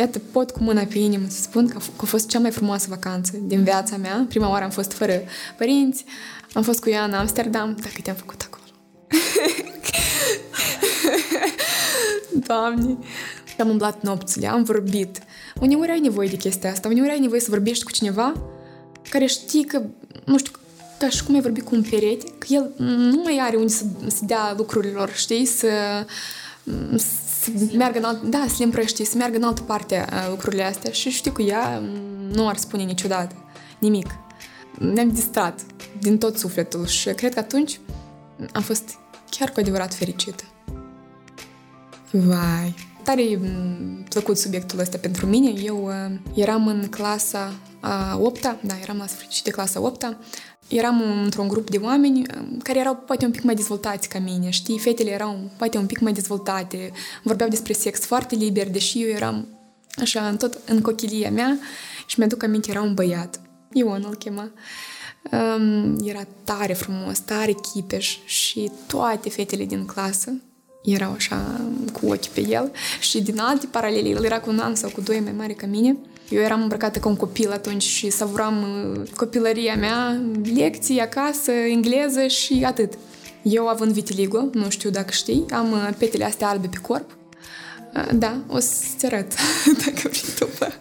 Iată, 0.00 0.18
pot 0.18 0.50
cu 0.50 0.62
mâna 0.62 0.82
pe 0.82 0.98
inimă 0.98 1.24
să 1.28 1.40
spun 1.40 1.68
că 1.68 1.78
a 1.96 2.04
fost 2.04 2.28
cea 2.28 2.38
mai 2.38 2.50
frumoasă 2.50 2.86
vacanță 2.88 3.32
din 3.42 3.62
viața 3.62 3.96
mea. 3.96 4.26
Prima 4.28 4.50
oară 4.50 4.64
am 4.64 4.70
fost 4.70 4.92
fără 4.92 5.22
părinți, 5.56 6.04
am 6.52 6.62
fost 6.62 6.80
cu 6.80 6.88
ea 6.88 7.04
în 7.04 7.12
Amsterdam. 7.12 7.76
Dacă 7.80 7.94
te-am 8.02 8.16
făcut 8.16 8.42
acolo. 8.46 8.62
Doamne! 12.46 12.98
Am 13.58 13.68
umblat 13.68 14.02
nopțile, 14.02 14.46
am 14.46 14.62
vorbit. 14.62 15.18
Uneori 15.60 15.90
ai 15.90 16.00
nevoie 16.00 16.28
de 16.28 16.36
chestia 16.36 16.70
asta, 16.70 16.88
uneori 16.88 17.10
ai 17.10 17.18
nevoie 17.18 17.40
să 17.40 17.50
vorbești 17.50 17.84
cu 17.84 17.90
cineva 17.90 18.32
care 19.10 19.26
știi 19.26 19.64
că, 19.64 19.82
nu 20.24 20.38
știu, 20.38 20.52
ca 20.98 21.08
și 21.08 21.24
cum 21.24 21.34
ai 21.34 21.40
vorbi 21.40 21.60
cu 21.60 21.74
un 21.74 21.82
perete, 21.90 22.26
că 22.38 22.46
el 22.48 22.72
nu 22.86 23.20
mai 23.24 23.38
are 23.40 23.56
unde 23.56 23.72
să, 23.72 23.84
să 24.06 24.20
dea 24.24 24.54
lucrurilor, 24.56 25.10
știi, 25.14 25.44
să, 25.44 25.68
să 27.40 27.50
meargă 27.76 27.98
în 27.98 28.04
alt, 28.04 28.22
da, 28.22 28.44
să 28.48 28.54
le 28.58 28.64
împrăști, 28.64 29.04
să 29.04 29.16
meargă 29.16 29.36
în 29.36 29.42
altă 29.42 29.62
parte 29.62 30.04
lucrurile 30.28 30.62
astea 30.62 30.90
și 30.90 31.10
știu 31.10 31.32
că 31.32 31.42
ea 31.42 31.82
nu 32.32 32.48
ar 32.48 32.56
spune 32.56 32.82
niciodată 32.82 33.34
nimic. 33.78 34.06
Ne-am 34.78 35.10
distrat 35.10 35.60
din 36.00 36.18
tot 36.18 36.38
sufletul 36.38 36.86
și 36.86 37.08
cred 37.10 37.32
că 37.32 37.38
atunci 37.38 37.80
am 38.52 38.62
fost 38.62 38.98
chiar 39.30 39.50
cu 39.50 39.60
adevărat 39.60 39.94
fericită. 39.94 40.44
Vai! 42.10 42.74
Tare 43.02 43.40
plăcut 44.08 44.38
subiectul 44.38 44.78
ăsta 44.78 44.98
pentru 44.98 45.26
mine. 45.26 45.60
Eu 45.60 45.84
uh, 45.84 46.18
eram 46.34 46.66
în 46.66 46.86
clasa 46.90 47.52
a 47.80 48.18
8 48.18 48.40
da, 48.40 48.78
eram 48.82 48.96
la 48.96 49.06
sfârșit 49.06 49.44
de 49.44 49.50
clasa 49.50 49.80
8 49.80 50.16
eram 50.70 51.22
într-un 51.22 51.48
grup 51.48 51.70
de 51.70 51.76
oameni 51.76 52.18
um, 52.18 52.58
care 52.62 52.78
erau 52.78 52.96
poate 52.96 53.24
un 53.24 53.30
pic 53.30 53.42
mai 53.42 53.54
dezvoltați 53.54 54.08
ca 54.08 54.18
mine, 54.18 54.50
știi? 54.50 54.78
Fetele 54.78 55.10
erau 55.10 55.50
poate 55.56 55.78
un 55.78 55.86
pic 55.86 55.98
mai 55.98 56.12
dezvoltate, 56.12 56.92
vorbeau 57.22 57.48
despre 57.48 57.72
sex 57.72 58.00
foarte 58.00 58.34
liber, 58.34 58.70
deși 58.70 59.02
eu 59.02 59.08
eram 59.08 59.46
așa 59.96 60.34
tot 60.38 60.58
în 60.66 60.80
cochilia 60.80 61.30
mea 61.30 61.58
și 62.06 62.18
mi-aduc 62.18 62.42
aminte, 62.42 62.70
era 62.70 62.82
un 62.82 62.94
băiat, 62.94 63.40
Ion 63.72 64.04
îl 64.08 64.16
chema. 64.16 64.50
Um, 65.32 65.96
era 66.04 66.26
tare 66.44 66.72
frumos, 66.72 67.18
tare 67.18 67.52
chipeș 67.52 68.18
și 68.24 68.70
toate 68.86 69.30
fetele 69.30 69.64
din 69.64 69.86
clasă 69.86 70.32
erau 70.82 71.12
așa 71.12 71.60
cu 71.92 72.06
ochii 72.06 72.30
pe 72.34 72.48
el 72.48 72.70
și 73.00 73.22
din 73.22 73.38
alte 73.38 73.66
paralele, 73.70 74.08
el 74.08 74.24
era 74.24 74.40
cu 74.40 74.50
un 74.50 74.58
an 74.58 74.74
sau 74.74 74.90
cu 74.90 75.00
doi 75.00 75.20
mai 75.20 75.34
mare 75.36 75.52
ca 75.52 75.66
mine 75.66 75.96
eu 76.30 76.40
eram 76.40 76.62
îmbrăcată 76.62 76.98
ca 76.98 77.08
un 77.08 77.16
copil 77.16 77.50
atunci 77.52 77.82
și 77.82 78.10
savuram 78.10 78.62
uh, 78.62 79.08
copilăria 79.16 79.74
mea, 79.74 80.20
lecții 80.54 81.00
acasă, 81.00 81.50
engleză 81.50 82.26
și 82.26 82.62
atât. 82.66 82.92
Eu 83.42 83.68
având 83.68 83.92
vitiligo, 83.92 84.48
nu 84.52 84.70
știu 84.70 84.90
dacă 84.90 85.10
știi, 85.10 85.44
am 85.50 85.72
uh, 85.72 85.88
petele 85.98 86.24
astea 86.24 86.48
albe 86.48 86.66
pe 86.66 86.78
corp. 86.82 87.16
Uh, 87.94 88.08
da, 88.14 88.36
o 88.46 88.58
să-ți 88.58 89.06
arăt 89.06 89.32
dacă 89.84 90.00
vrei 90.02 90.34
după. 90.38 90.72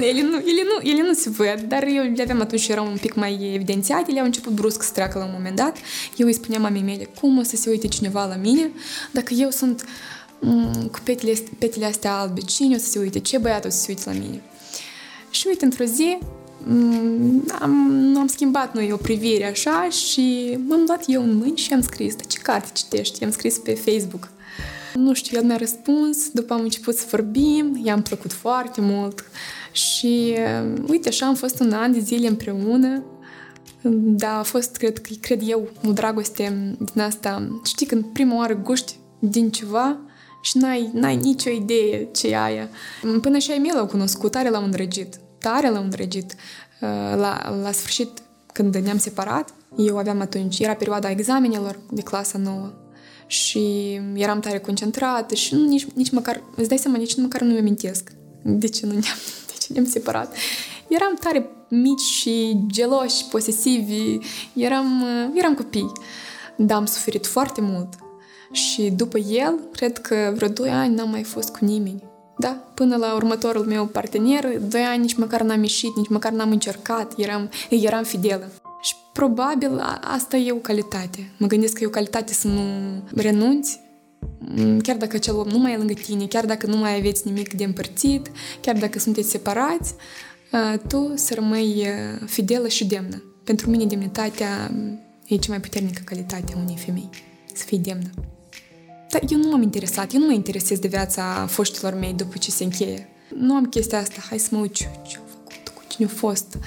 Ele 0.00 0.22
nu, 0.22 0.36
ele, 0.36 0.62
nu, 0.64 0.88
ele 0.88 1.02
nu 1.02 1.12
se 1.12 1.30
văd, 1.30 1.60
dar 1.68 1.86
eu 1.86 2.02
le 2.14 2.22
aveam 2.22 2.40
atunci 2.40 2.60
și 2.60 2.70
erau 2.70 2.86
un 2.86 2.96
pic 3.00 3.14
mai 3.14 3.50
evidențiate, 3.54 4.10
ele 4.10 4.20
au 4.20 4.26
început 4.26 4.52
brusc 4.52 4.82
să 4.82 4.92
treacă 4.92 5.18
la 5.18 5.24
un 5.24 5.30
moment 5.34 5.56
dat. 5.56 5.76
Eu 6.16 6.26
îi 6.26 6.32
spuneam 6.32 6.62
mamei 6.62 6.82
mele, 6.82 7.08
cum 7.20 7.38
o 7.38 7.42
să 7.42 7.56
se 7.56 7.70
uite 7.70 7.88
cineva 7.88 8.24
la 8.26 8.36
mine 8.36 8.70
dacă 9.10 9.34
eu 9.34 9.50
sunt 9.50 9.84
mm, 10.40 10.88
cu 10.92 10.98
petele, 11.04 11.32
petele 11.58 11.84
astea 11.84 12.18
albe, 12.18 12.40
cine 12.40 12.74
o 12.74 12.78
să 12.78 12.88
se 12.88 12.98
uite, 12.98 13.18
ce 13.18 13.38
băiat 13.38 13.64
o 13.64 13.68
să 13.68 13.78
se 13.78 13.86
uite 13.88 14.02
la 14.04 14.12
mine? 14.12 14.42
Și 15.30 15.46
uite, 15.46 15.64
într-o 15.64 15.84
zi, 15.84 16.18
am, 17.60 18.16
am 18.18 18.26
schimbat 18.26 18.74
noi 18.74 18.92
o 18.92 18.96
privire 18.96 19.44
așa 19.44 19.88
și 19.88 20.56
m-am 20.68 20.84
luat 20.86 21.04
eu 21.06 21.22
în 21.22 21.34
mâini 21.36 21.56
și 21.56 21.72
am 21.72 21.82
scris, 21.82 22.14
dar 22.14 22.26
ce 22.26 22.38
carte 22.38 22.68
citești? 22.72 23.22
I-am 23.22 23.30
scris 23.30 23.58
pe 23.58 23.74
Facebook. 23.74 24.28
Nu 24.96 25.12
știu, 25.12 25.38
el 25.38 25.44
mi-a 25.44 25.56
răspuns, 25.56 26.30
după 26.30 26.52
am 26.52 26.60
început 26.60 26.96
să 26.96 27.06
vorbim, 27.10 27.80
i-am 27.84 28.02
plăcut 28.02 28.32
foarte 28.32 28.80
mult 28.80 29.24
și 29.72 30.36
uite, 30.88 31.08
așa 31.08 31.26
am 31.26 31.34
fost 31.34 31.60
un 31.60 31.72
an 31.72 31.92
de 31.92 31.98
zile 31.98 32.28
împreună, 32.28 33.04
da, 33.92 34.38
a 34.38 34.42
fost, 34.42 34.76
cred, 34.76 34.98
cred 35.20 35.42
eu, 35.44 35.68
o 35.86 35.92
dragoste 35.92 36.76
din 36.92 37.02
asta. 37.02 37.60
Știi, 37.64 37.86
când 37.86 38.04
prima 38.04 38.36
oară 38.36 38.54
guști 38.54 38.98
din 39.18 39.50
ceva 39.50 39.96
și 40.42 40.58
n-ai, 40.58 40.90
n-ai 40.92 41.16
nicio 41.16 41.50
idee 41.50 42.08
ce 42.12 42.28
e 42.28 42.38
aia. 42.38 42.68
Până 43.20 43.38
și 43.38 43.50
ai 43.50 43.58
mei 43.58 43.70
l-au 43.74 43.86
cunoscut, 43.86 44.30
tare 44.30 44.50
l-au 44.50 44.64
îndrăgit. 44.64 45.20
Tare 45.38 45.70
l-au 45.70 45.82
îndrăgit. 45.82 46.34
Uh, 46.80 46.88
la, 47.16 47.58
la 47.62 47.72
sfârșit, 47.72 48.10
când 48.52 48.76
ne-am 48.76 48.98
separat, 48.98 49.54
eu 49.76 49.98
aveam 49.98 50.20
atunci, 50.20 50.58
era 50.58 50.74
perioada 50.74 51.10
examenelor 51.10 51.78
de 51.90 52.02
clasa 52.02 52.38
nouă 52.38 52.72
și 53.26 53.94
eram 54.14 54.40
tare 54.40 54.58
concentrată 54.58 55.34
și 55.34 55.54
nu, 55.54 55.66
nici, 55.66 55.86
nici 55.94 56.10
măcar, 56.10 56.42
îți 56.56 56.68
dai 56.68 56.78
seama, 56.78 56.96
nici 56.96 57.16
măcar 57.16 57.40
nu 57.40 57.52
mi 57.52 57.58
amintesc 57.58 58.12
de 58.42 58.68
ce 58.68 58.86
nu 58.86 58.92
ne-am, 58.92 59.18
de 59.46 59.52
ce 59.60 59.72
ne-am 59.72 59.86
separat. 59.86 60.34
Eram 60.88 61.16
tare 61.20 61.50
mici 61.68 62.00
și 62.00 62.56
geloși, 62.66 63.24
posesivi, 63.30 64.18
eram, 64.52 65.04
eram 65.34 65.54
copii. 65.54 65.92
Dar 66.56 66.76
am 66.76 66.86
suferit 66.86 67.26
foarte 67.26 67.60
mult. 67.60 67.88
Și 68.52 68.90
după 68.96 69.18
el, 69.18 69.58
cred 69.72 69.98
că 69.98 70.32
vreo 70.34 70.48
doi 70.48 70.68
ani 70.68 70.94
n-am 70.94 71.10
mai 71.10 71.22
fost 71.22 71.48
cu 71.48 71.64
nimeni. 71.64 72.02
Da, 72.38 72.48
până 72.48 72.96
la 72.96 73.14
următorul 73.14 73.64
meu 73.64 73.86
partener, 73.86 74.58
doi 74.58 74.82
ani 74.82 75.00
nici 75.00 75.14
măcar 75.14 75.42
n-am 75.42 75.62
ieșit, 75.62 75.96
nici 75.96 76.08
măcar 76.08 76.32
n-am 76.32 76.50
încercat, 76.50 77.12
eram, 77.16 77.50
eram 77.70 78.04
fidelă. 78.04 78.50
Și 78.86 78.94
probabil 79.12 79.78
asta 80.00 80.36
e 80.36 80.52
o 80.52 80.56
calitate. 80.56 81.30
Mă 81.38 81.46
gândesc 81.46 81.72
că 81.72 81.82
e 81.82 81.86
o 81.86 81.90
calitate 81.90 82.32
să 82.32 82.48
nu 82.48 82.62
renunți, 83.14 83.80
chiar 84.82 84.96
dacă 84.96 85.16
acel 85.16 85.36
om 85.36 85.48
nu 85.48 85.58
mai 85.58 85.72
e 85.72 85.76
lângă 85.76 85.92
tine, 85.92 86.26
chiar 86.26 86.44
dacă 86.46 86.66
nu 86.66 86.76
mai 86.76 86.96
aveți 86.96 87.26
nimic 87.26 87.52
de 87.52 87.64
împărțit, 87.64 88.30
chiar 88.60 88.76
dacă 88.76 88.98
sunteți 88.98 89.30
separați, 89.30 89.94
tu 90.88 91.12
să 91.14 91.34
rămâi 91.34 91.86
fidelă 92.26 92.68
și 92.68 92.86
demnă. 92.86 93.22
Pentru 93.44 93.70
mine 93.70 93.84
demnitatea 93.84 94.70
e 95.26 95.36
cea 95.36 95.50
mai 95.50 95.60
puternică 95.60 96.02
calitate 96.04 96.52
a 96.54 96.58
unei 96.58 96.76
femei. 96.76 97.10
Să 97.54 97.64
fii 97.64 97.78
demnă. 97.78 98.10
Dar 99.10 99.22
eu 99.28 99.38
nu 99.38 99.50
m-am 99.50 99.62
interesat, 99.62 100.12
eu 100.12 100.20
nu 100.20 100.26
mă 100.26 100.32
interesez 100.32 100.78
de 100.78 100.88
viața 100.88 101.46
foștilor 101.48 101.94
mei 101.94 102.12
după 102.12 102.36
ce 102.38 102.50
se 102.50 102.64
încheie. 102.64 103.08
Nu 103.34 103.54
am 103.54 103.64
chestia 103.64 103.98
asta, 103.98 104.20
hai 104.28 104.38
să 104.38 104.48
mă 104.50 104.60
uit 104.60 104.72
ce, 104.74 104.88
ce 105.08 105.16
a 105.16 105.20
făcut, 105.30 105.68
cu 105.74 105.82
cine 105.88 106.06
a 106.06 106.14
fost. 106.14 106.58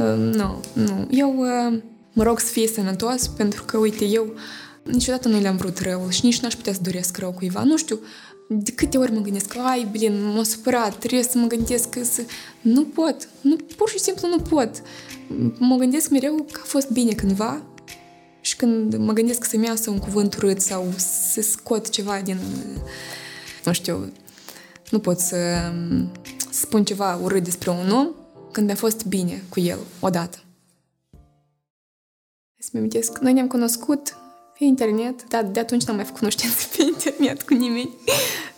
Uh, 0.00 0.34
nu, 0.34 0.60
nu. 0.72 1.06
Eu 1.10 1.34
uh, 1.38 1.78
mă 2.12 2.22
rog 2.22 2.38
să 2.38 2.52
fie 2.52 2.66
sănătos 2.66 3.26
pentru 3.26 3.64
că, 3.64 3.76
uite, 3.76 4.04
eu 4.04 4.34
niciodată 4.82 5.28
nu 5.28 5.40
le-am 5.40 5.56
vrut 5.56 5.78
răul 5.78 6.10
și 6.10 6.24
nici 6.24 6.40
n-aș 6.40 6.54
putea 6.54 6.72
să 6.72 6.80
doresc 6.82 7.16
rău 7.16 7.32
cuiva. 7.32 7.62
Nu 7.62 7.76
știu, 7.76 8.00
de 8.48 8.70
câte 8.70 8.98
ori 8.98 9.12
mă 9.12 9.20
gândesc, 9.20 9.56
ai, 9.56 9.88
blin, 9.90 10.32
m-a 10.34 10.42
supărat, 10.42 10.98
trebuie 10.98 11.22
să 11.22 11.38
mă 11.38 11.46
gândesc 11.46 11.88
că 11.88 12.04
să... 12.04 12.22
Nu 12.60 12.84
pot, 12.84 13.28
nu, 13.40 13.56
pur 13.76 13.88
și 13.88 13.98
simplu 13.98 14.28
nu 14.28 14.38
pot. 14.38 14.70
Mă 15.58 15.76
gândesc 15.76 16.10
mereu 16.10 16.46
că 16.52 16.60
a 16.62 16.66
fost 16.66 16.90
bine 16.90 17.12
cândva 17.12 17.62
și 18.40 18.56
când 18.56 18.96
mă 18.96 19.12
gândesc 19.12 19.44
să-mi 19.44 19.66
iasă 19.66 19.90
un 19.90 19.98
cuvânt 19.98 20.36
urât 20.36 20.60
sau 20.60 20.86
să 21.32 21.40
scot 21.40 21.88
ceva 21.88 22.20
din... 22.24 22.38
Nu 23.64 23.72
știu, 23.72 24.12
nu 24.90 24.98
pot 24.98 25.18
să 25.18 25.36
spun 26.50 26.84
ceva 26.84 27.20
urât 27.22 27.44
despre 27.44 27.70
un 27.70 27.90
om 27.90 28.08
când 28.52 28.66
mi-a 28.66 28.74
fost 28.74 29.06
bine 29.06 29.42
cu 29.48 29.60
el 29.60 29.78
odată. 30.00 30.38
Să-mi 32.58 32.78
amintesc, 32.82 33.18
noi 33.18 33.32
ne-am 33.32 33.46
cunoscut 33.46 34.16
pe 34.58 34.64
internet, 34.64 35.28
dar 35.28 35.44
de 35.44 35.60
atunci 35.60 35.84
n-am 35.84 35.96
mai 35.96 36.04
făcut 36.04 36.18
cunoștință 36.18 36.66
pe 36.76 36.82
internet 36.82 37.42
cu 37.42 37.54
nimeni. 37.54 37.96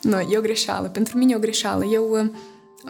Nu, 0.01 0.21
e 0.21 0.39
o 0.39 0.41
greșeală. 0.41 0.89
Pentru 0.89 1.19
mine 1.19 1.33
e 1.33 1.37
o 1.37 1.39
greșeală. 1.39 1.85
Eu 1.85 2.11
uh, 2.11 2.31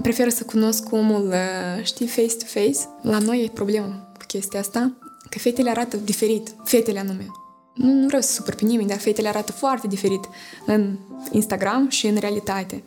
prefer 0.03 0.29
să 0.29 0.45
cunosc 0.45 0.93
omul, 0.93 1.27
uh, 1.27 1.85
știi, 1.85 2.07
face-to-face. 2.07 2.79
La 3.03 3.19
noi 3.19 3.45
e 3.45 3.49
problemă 3.49 4.13
cu 4.19 4.25
chestia 4.27 4.61
asta, 4.61 4.93
că 5.31 5.39
fetele 5.39 5.71
arată 5.71 5.97
diferit. 5.97 6.55
Fetele 6.65 6.99
anume. 6.99 7.27
Nu, 7.75 7.93
nu 7.93 8.07
vreau 8.07 8.23
să 8.23 8.33
supăr 8.33 8.55
pe 8.55 8.65
nimeni, 8.65 8.89
dar 8.89 8.99
fetele 8.99 9.29
arată 9.29 9.53
foarte 9.53 9.87
diferit 9.87 10.29
în 10.67 10.99
Instagram 11.31 11.89
și 11.89 12.07
în 12.07 12.17
realitate. 12.17 12.83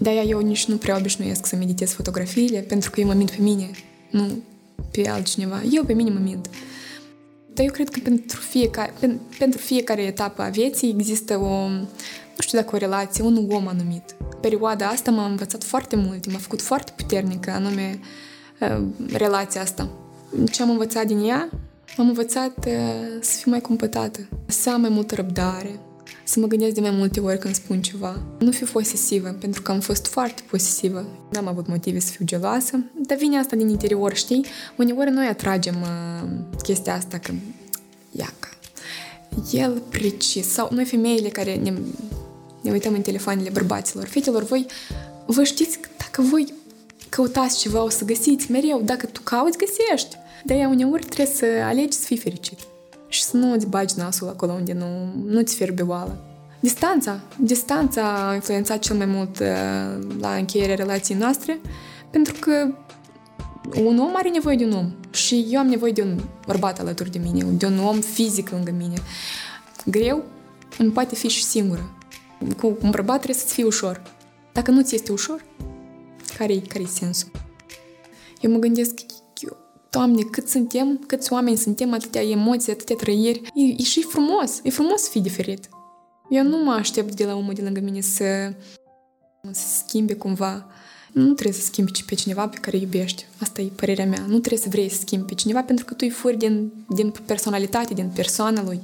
De-aia 0.00 0.22
eu 0.22 0.40
nici 0.40 0.64
nu 0.64 0.76
prea 0.76 0.96
obișnuiesc 0.96 1.46
să 1.46 1.56
meditez 1.56 1.92
fotografiile, 1.92 2.60
pentru 2.60 2.90
că 2.90 3.00
eu 3.00 3.06
mă 3.06 3.12
mint 3.12 3.30
pe 3.30 3.42
mine, 3.42 3.70
nu 4.10 4.42
pe 4.90 5.08
altcineva. 5.08 5.62
Eu 5.70 5.84
pe 5.84 5.92
mine 5.92 6.10
mă 6.10 6.18
mint. 6.22 6.50
Dar 7.52 7.64
eu 7.64 7.72
cred 7.72 7.88
că 7.88 8.00
pentru 8.02 8.40
fiecare, 8.40 8.92
pentru 9.38 9.60
fiecare 9.60 10.02
etapă 10.02 10.42
a 10.42 10.48
vieții 10.48 10.94
există 10.98 11.38
o, 11.38 11.68
nu 11.68 12.40
știu 12.40 12.58
dacă 12.58 12.74
o 12.74 12.78
relație, 12.78 13.24
un 13.24 13.46
om 13.50 13.68
anumit. 13.68 14.16
Perioada 14.40 14.86
asta 14.86 15.10
m-a 15.10 15.26
învățat 15.26 15.64
foarte 15.64 15.96
mult, 15.96 16.32
m-a 16.32 16.38
făcut 16.38 16.62
foarte 16.62 16.92
puternică, 16.96 17.50
anume 17.50 18.00
uh, 18.60 18.82
relația 19.12 19.60
asta. 19.60 19.88
Ce 20.50 20.62
am 20.62 20.70
învățat 20.70 21.06
din 21.06 21.28
ea? 21.28 21.50
am 21.96 22.06
învățat 22.06 22.66
uh, 22.66 22.72
să 23.20 23.38
fiu 23.38 23.50
mai 23.50 23.60
cumpătată, 23.60 24.28
să 24.46 24.70
am 24.70 24.80
mai 24.80 24.90
multă 24.90 25.14
răbdare, 25.14 25.80
să 26.24 26.40
mă 26.40 26.46
gândesc 26.46 26.74
de 26.74 26.80
mai 26.80 26.90
multe 26.90 27.20
ori 27.20 27.38
când 27.38 27.54
spun 27.54 27.82
ceva. 27.82 28.20
Nu 28.38 28.50
fiu 28.50 28.66
posesivă, 28.72 29.28
pentru 29.28 29.62
că 29.62 29.70
am 29.70 29.80
fost 29.80 30.06
foarte 30.06 30.42
posesivă. 30.50 31.06
N-am 31.30 31.46
avut 31.46 31.66
motive 31.66 31.98
să 31.98 32.10
fiu 32.10 32.24
geloasă, 32.24 32.80
dar 33.06 33.18
vine 33.18 33.38
asta 33.38 33.56
din 33.56 33.68
interior, 33.68 34.14
știi? 34.14 34.44
Uneori 34.76 35.10
noi 35.10 35.26
atragem 35.26 35.74
uh, 35.80 36.28
chestia 36.62 36.94
asta 36.94 37.18
că, 37.18 37.32
iaca, 38.10 38.48
el 39.52 39.82
precis, 39.88 40.48
sau 40.48 40.68
noi 40.72 40.84
femeile 40.84 41.28
care 41.28 41.54
ne, 41.54 41.72
ne 42.60 42.70
uităm 42.70 42.94
în 42.94 43.02
telefoanele 43.02 43.50
bărbaților, 43.50 44.06
fetelor, 44.06 44.44
voi, 44.44 44.66
vă 45.26 45.42
știți 45.42 45.78
dacă 45.98 46.22
voi 46.22 46.52
căutați 47.08 47.58
ceva, 47.58 47.82
o 47.82 47.88
să 47.88 48.04
găsiți 48.04 48.50
mereu. 48.50 48.82
Dacă 48.84 49.06
tu 49.06 49.20
cauți, 49.24 49.58
găsești. 49.58 50.16
De-aia 50.44 50.68
uneori 50.68 51.04
trebuie 51.04 51.34
să 51.36 51.44
alegi 51.64 51.96
să 51.96 52.04
fii 52.04 52.16
fericit 52.16 52.58
și 53.08 53.22
să 53.22 53.36
nu 53.36 53.52
îți 53.52 53.66
bagi 53.66 53.94
nasul 53.96 54.28
acolo 54.28 54.52
unde 54.52 54.72
nu, 54.72 55.12
nu-ți 55.26 55.54
fierbe 55.54 55.82
oală. 55.82 56.24
Distanța. 56.60 57.20
Distanța 57.38 58.28
a 58.28 58.34
influențat 58.34 58.78
cel 58.78 58.96
mai 58.96 59.06
mult 59.06 59.38
uh, 59.38 59.46
la 60.20 60.34
încheierea 60.34 60.74
relației 60.74 61.18
noastre 61.18 61.60
pentru 62.10 62.34
că 62.40 62.74
un 63.74 63.98
om 63.98 64.16
are 64.16 64.28
nevoie 64.28 64.56
de 64.56 64.64
un 64.64 64.72
om 64.72 64.92
și 65.10 65.46
eu 65.50 65.58
am 65.60 65.66
nevoie 65.66 65.92
de 65.92 66.02
un 66.02 66.20
bărbat 66.46 66.80
alături 66.80 67.10
de 67.10 67.18
mine, 67.18 67.44
de 67.44 67.66
un 67.66 67.78
om 67.78 68.00
fizic 68.00 68.50
lângă 68.50 68.70
mine. 68.70 68.94
Greu 69.84 70.24
îmi 70.78 70.90
poate 70.90 71.14
fi 71.14 71.28
și 71.28 71.44
singură. 71.44 71.90
Cu 72.56 72.66
un 72.66 72.90
bărbat 72.90 73.16
trebuie 73.16 73.40
să-ți 73.40 73.54
fie 73.54 73.64
ușor. 73.64 74.02
Dacă 74.52 74.70
nu 74.70 74.82
ți 74.82 74.94
este 74.94 75.12
ușor, 75.12 75.44
care-i, 76.38 76.60
care-i 76.60 76.86
sensul? 76.86 77.30
Eu 78.40 78.50
mă 78.50 78.58
gândesc, 78.58 78.92
eu, 79.00 79.05
Doamne, 79.90 80.22
cât 80.22 80.48
suntem, 80.48 81.04
câți 81.06 81.32
oameni 81.32 81.56
suntem, 81.56 81.92
atâtea 81.92 82.22
emoții, 82.22 82.72
atâtea 82.72 82.96
trăiri. 82.96 83.40
E, 83.54 83.62
e 83.62 83.82
și 83.82 84.02
frumos, 84.02 84.60
e 84.62 84.70
frumos 84.70 85.00
să 85.00 85.10
fii 85.10 85.20
diferit. 85.20 85.68
Eu 86.30 86.42
nu 86.42 86.56
mă 86.64 86.72
aștept 86.72 87.14
de 87.14 87.24
la 87.24 87.34
omul 87.34 87.54
de 87.54 87.62
lângă 87.62 87.80
mine 87.80 88.00
să, 88.00 88.52
să 89.50 89.82
schimbe 89.84 90.14
cumva. 90.14 90.66
Nu 91.12 91.32
trebuie 91.32 91.54
să 91.54 91.66
schimbi 91.66 92.04
pe 92.06 92.14
cineva 92.14 92.48
pe 92.48 92.58
care 92.60 92.76
iubești. 92.76 93.26
Asta 93.40 93.60
e 93.60 93.70
părerea 93.76 94.06
mea. 94.06 94.20
Nu 94.20 94.38
trebuie 94.38 94.58
să 94.58 94.68
vrei 94.68 94.88
să 94.88 95.00
schimbi 95.00 95.26
pe 95.26 95.34
cineva 95.34 95.62
pentru 95.62 95.84
că 95.84 95.94
tu 95.94 96.00
îi 96.02 96.10
furi 96.10 96.36
din, 96.36 96.72
din 96.88 97.14
personalitate, 97.26 97.94
din 97.94 98.10
persoana 98.14 98.62
lui 98.62 98.80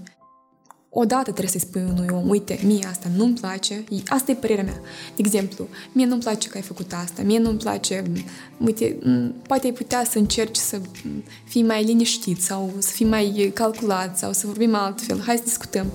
odată 0.94 1.22
trebuie 1.22 1.48
să-i 1.48 1.60
spui 1.60 1.82
unui 1.82 2.06
om, 2.10 2.28
uite, 2.28 2.58
mie 2.64 2.86
asta 2.86 3.08
nu-mi 3.16 3.34
place, 3.34 3.84
asta 4.06 4.30
e 4.30 4.34
părerea 4.34 4.64
mea. 4.64 4.80
De 5.16 5.22
exemplu, 5.24 5.68
mie 5.92 6.06
nu-mi 6.06 6.20
place 6.20 6.48
că 6.48 6.56
ai 6.56 6.62
făcut 6.62 6.92
asta, 6.92 7.22
mie 7.22 7.38
nu-mi 7.38 7.58
place, 7.58 8.02
uite, 8.64 8.98
poate 9.46 9.66
ai 9.66 9.72
putea 9.72 10.04
să 10.10 10.18
încerci 10.18 10.56
să 10.56 10.80
fii 11.44 11.62
mai 11.62 11.84
liniștit 11.84 12.42
sau 12.42 12.72
să 12.78 12.90
fii 12.90 13.06
mai 13.06 13.50
calculat 13.54 14.18
sau 14.18 14.32
să 14.32 14.46
vorbim 14.46 14.74
altfel, 14.74 15.20
hai 15.20 15.36
să 15.36 15.42
discutăm. 15.44 15.86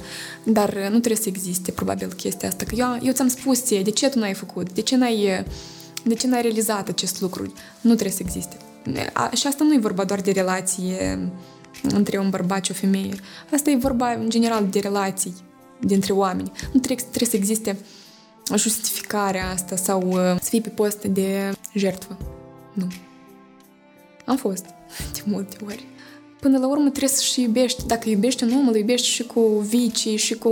Dar 0.43 0.73
nu 0.73 0.99
trebuie 0.99 1.23
să 1.23 1.29
existe 1.29 1.71
probabil 1.71 2.13
chestia 2.13 2.47
asta, 2.47 2.65
că 2.65 2.75
eu, 2.75 2.97
eu 3.01 3.13
ți-am 3.13 3.27
spus 3.27 3.63
ție, 3.63 3.81
de 3.81 3.89
ce 3.89 4.09
tu 4.09 4.19
n-ai 4.19 4.33
făcut, 4.33 4.73
de 4.73 4.81
ce 4.81 4.95
n-ai, 4.95 5.45
de 6.03 6.13
ce 6.13 6.27
n-ai 6.27 6.41
realizat 6.41 6.89
acest 6.89 7.21
lucru, 7.21 7.53
nu 7.81 7.93
trebuie 7.93 8.15
să 8.15 8.23
existe. 8.25 8.57
A, 9.13 9.29
și 9.35 9.47
asta 9.47 9.63
nu 9.63 9.73
e 9.73 9.79
vorba 9.79 10.03
doar 10.03 10.21
de 10.21 10.31
relație 10.31 11.19
între 11.83 12.17
un 12.17 12.29
bărbat 12.29 12.65
și 12.65 12.71
o 12.71 12.73
femeie. 12.73 13.15
Asta 13.53 13.69
e 13.69 13.75
vorba, 13.75 14.11
în 14.11 14.29
general, 14.29 14.67
de 14.67 14.79
relații 14.79 15.33
dintre 15.79 16.13
oameni. 16.13 16.51
Nu 16.73 16.79
trebuie, 16.79 17.05
trebuie 17.09 17.29
să 17.29 17.35
existe 17.35 17.77
justificarea 18.55 19.49
asta 19.49 19.75
sau 19.75 20.07
uh, 20.07 20.35
să 20.41 20.49
fii 20.49 20.61
pe 20.61 20.69
post 20.69 21.03
de 21.03 21.51
jertfă. 21.73 22.17
Nu. 22.73 22.87
Am 24.25 24.37
fost 24.37 24.65
de 25.13 25.21
multe 25.25 25.57
ori. 25.65 25.85
până 26.39 26.57
la 26.57 26.67
urmă 26.67 26.89
trebuie 26.89 27.09
să 27.09 27.21
și 27.21 27.41
iubești. 27.41 27.85
Dacă 27.85 28.09
iubești 28.09 28.43
un 28.43 28.51
om, 28.51 28.67
îl 28.67 28.75
iubești 28.75 29.07
și 29.07 29.23
cu 29.23 29.41
vicii, 29.69 30.17
și 30.17 30.33
cu 30.33 30.49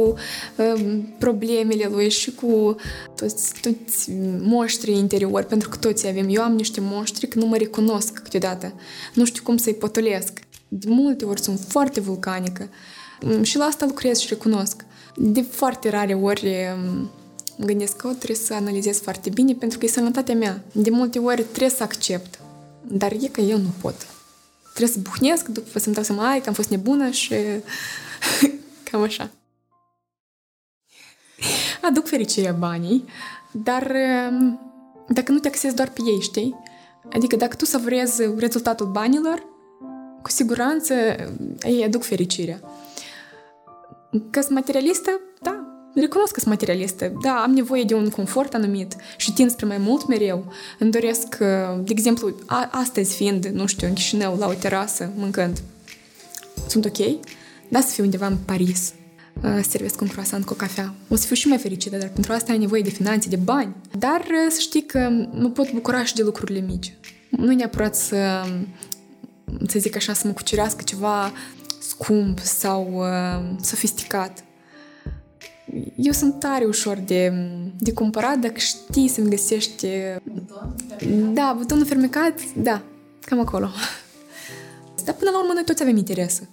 uh, 0.55 1.00
problemele 1.20 1.88
lui, 1.91 2.10
și 2.10 2.32
cu 2.32 2.75
toți, 3.15 3.53
toți 3.62 4.12
moștri 4.41 4.91
interiori, 4.91 5.46
pentru 5.46 5.70
că 5.70 5.77
toți 5.77 6.08
avem. 6.08 6.27
Eu 6.29 6.41
am 6.41 6.55
niște 6.55 6.82
moștri 6.82 7.27
că 7.27 7.39
nu 7.39 7.46
mă 7.46 7.58
recunosc 7.58 8.13
câteodată. 8.13 8.74
Nu 9.13 9.25
știu 9.25 9.44
cum 9.44 9.58
să-i 9.58 9.74
potolesc. 9.74 10.39
De 10.67 10.89
multe 10.89 11.25
ori 11.25 11.41
sunt 11.41 11.60
foarte 11.60 12.00
vulcanică. 12.00 12.69
Și 13.41 13.57
la 13.57 13.65
asta 13.65 13.86
lucrez 13.86 14.17
și 14.17 14.27
recunosc. 14.29 14.86
De 15.15 15.41
foarte 15.41 15.89
rare 15.89 16.13
ori 16.13 16.75
mă 17.57 17.65
gândesc 17.65 17.95
că 17.95 18.07
trebuie 18.07 18.38
să 18.38 18.53
analizez 18.53 19.01
foarte 19.01 19.29
bine 19.29 19.53
pentru 19.53 19.77
că 19.77 19.86
e 19.86 19.88
sănătatea 19.88 20.36
mea. 20.36 20.63
De 20.72 20.89
multe 20.89 21.19
ori 21.19 21.43
trebuie 21.43 21.69
să 21.69 21.84
accept. 21.84 22.39
Dar 22.81 23.12
e 23.12 23.27
că 23.27 23.41
eu 23.41 23.57
nu 23.57 23.69
pot. 23.81 23.95
Trebuie 24.74 24.95
să 24.95 25.10
buhnesc 25.10 25.48
după 25.48 25.79
să-mi 25.79 25.95
dau 25.95 26.03
seama, 26.03 26.29
ai, 26.29 26.41
că 26.41 26.50
am 26.50 26.53
fost 26.53 26.69
nebună 26.69 27.10
și 27.10 27.34
cam 28.91 29.01
așa. 29.01 29.31
Aduc 31.81 32.07
fericirea 32.07 32.51
banii, 32.51 33.05
dar 33.51 33.91
um, 34.29 34.60
dacă 35.07 35.31
nu 35.31 35.39
te 35.39 35.48
axezi 35.48 35.75
doar 35.75 35.89
pe 35.89 36.01
ei, 36.05 36.22
știi? 36.22 36.55
Adică 37.13 37.36
dacă 37.36 37.55
tu 37.55 37.65
savorezi 37.65 38.22
rezultatul 38.38 38.86
banilor, 38.86 39.43
cu 40.25 40.32
siguranță 40.32 40.94
ei 41.63 41.84
aduc 41.84 42.03
fericirea. 42.03 42.60
Că 44.29 44.41
sunt 44.41 44.53
materialistă, 44.53 45.20
da, 45.41 45.65
recunosc 45.96 46.34
că 46.34 46.39
sunt 46.39 46.51
materialistă. 46.51 47.12
Da, 47.22 47.41
am 47.44 47.51
nevoie 47.51 47.84
de 47.84 47.94
un 47.94 48.10
confort 48.10 48.53
anumit 48.53 48.96
și 49.17 49.34
tind 49.34 49.51
spre 49.51 49.65
mai 49.65 49.77
mult 49.77 50.08
mereu. 50.08 50.51
Îmi 50.79 50.91
doresc, 50.91 51.38
uh, 51.41 51.84
de 51.84 51.91
exemplu, 51.91 52.36
a, 52.46 52.70
astăzi 52.72 53.15
fiind, 53.15 53.46
nu 53.46 53.65
știu, 53.65 53.88
în 53.88 53.94
Chișinău, 53.94 54.38
la 54.38 54.48
o 54.48 54.53
terasă, 54.53 55.12
mâncând, 55.15 55.62
sunt 56.67 56.86
ok, 56.86 56.98
da 57.67 57.79
să 57.79 57.94
fiu 57.94 58.03
undeva 58.03 58.27
în 58.27 58.38
Paris, 58.46 58.94
uh, 59.44 59.60
servesc 59.67 60.01
un 60.01 60.08
croissant 60.08 60.46
cu 60.46 60.53
o 60.53 60.55
cafea. 60.55 60.94
O 61.10 61.15
să 61.15 61.25
fiu 61.25 61.36
și 61.36 61.48
mai 61.48 61.58
fericită, 61.58 61.98
dar 61.98 62.10
pentru 62.10 62.34
asta 62.34 62.51
ai 62.51 62.58
nevoie 62.58 62.82
de 62.82 62.89
finanțe, 62.89 63.29
de 63.29 63.39
bani. 63.44 63.75
Dar 64.00 64.20
uh, 64.20 64.50
să 64.50 64.60
știi 64.60 64.86
că 64.86 65.10
mă 65.32 65.50
pot 65.50 65.72
bucura 65.72 66.03
și 66.03 66.15
de 66.15 66.24
lucrurile 66.24 66.60
mici. 66.60 66.98
Nu 67.29 67.53
neapărat 67.53 67.96
să, 67.96 68.46
să 69.68 69.80
zic 69.80 69.96
așa, 69.96 70.14
să 70.14 70.28
mă 70.28 70.34
cucerească 70.34 70.82
ceva 70.82 71.32
scump 71.80 72.40
sau 72.40 72.94
uh, 72.94 73.58
sofisticat 73.62 74.44
eu 75.96 76.12
sunt 76.12 76.40
tare 76.40 76.66
ușor 76.66 76.98
de, 76.98 77.34
de 77.80 77.94
cumpărat 77.94 78.38
dacă 78.38 78.58
știi 78.58 79.08
să-mi 79.08 79.30
găsești... 79.30 79.88
Da, 81.34 81.56
butonul 81.58 81.86
fermecat, 81.86 82.40
da, 82.54 82.82
cam 83.20 83.40
acolo. 83.40 83.70
Dar 85.06 85.16
până 85.16 85.30
la 85.32 85.40
urmă 85.40 85.52
noi 85.54 85.64
toți 85.64 85.82
avem 85.82 85.98
interese. 85.98 86.50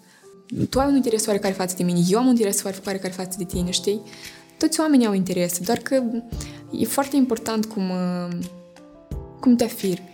Tu 0.71 0.81
ai 0.81 0.87
un 0.89 0.97
interes 0.97 1.27
oarecare 1.27 1.55
față 1.55 1.75
de 1.77 1.83
mine, 1.83 2.01
eu 2.09 2.19
am 2.19 2.25
un 2.25 2.31
interes 2.31 2.63
oarecare 2.63 3.13
față 3.15 3.35
de 3.39 3.45
tine, 3.45 3.71
știi? 3.71 4.01
Toți 4.59 4.81
oamenii 4.81 5.07
au 5.07 5.13
interese, 5.13 5.61
doar 5.65 5.79
că 5.79 6.03
e 6.71 6.85
foarte 6.85 7.17
important 7.17 7.65
cum, 7.65 7.83
cum 9.41 9.57
te 9.57 9.65
afirmi, 9.65 10.11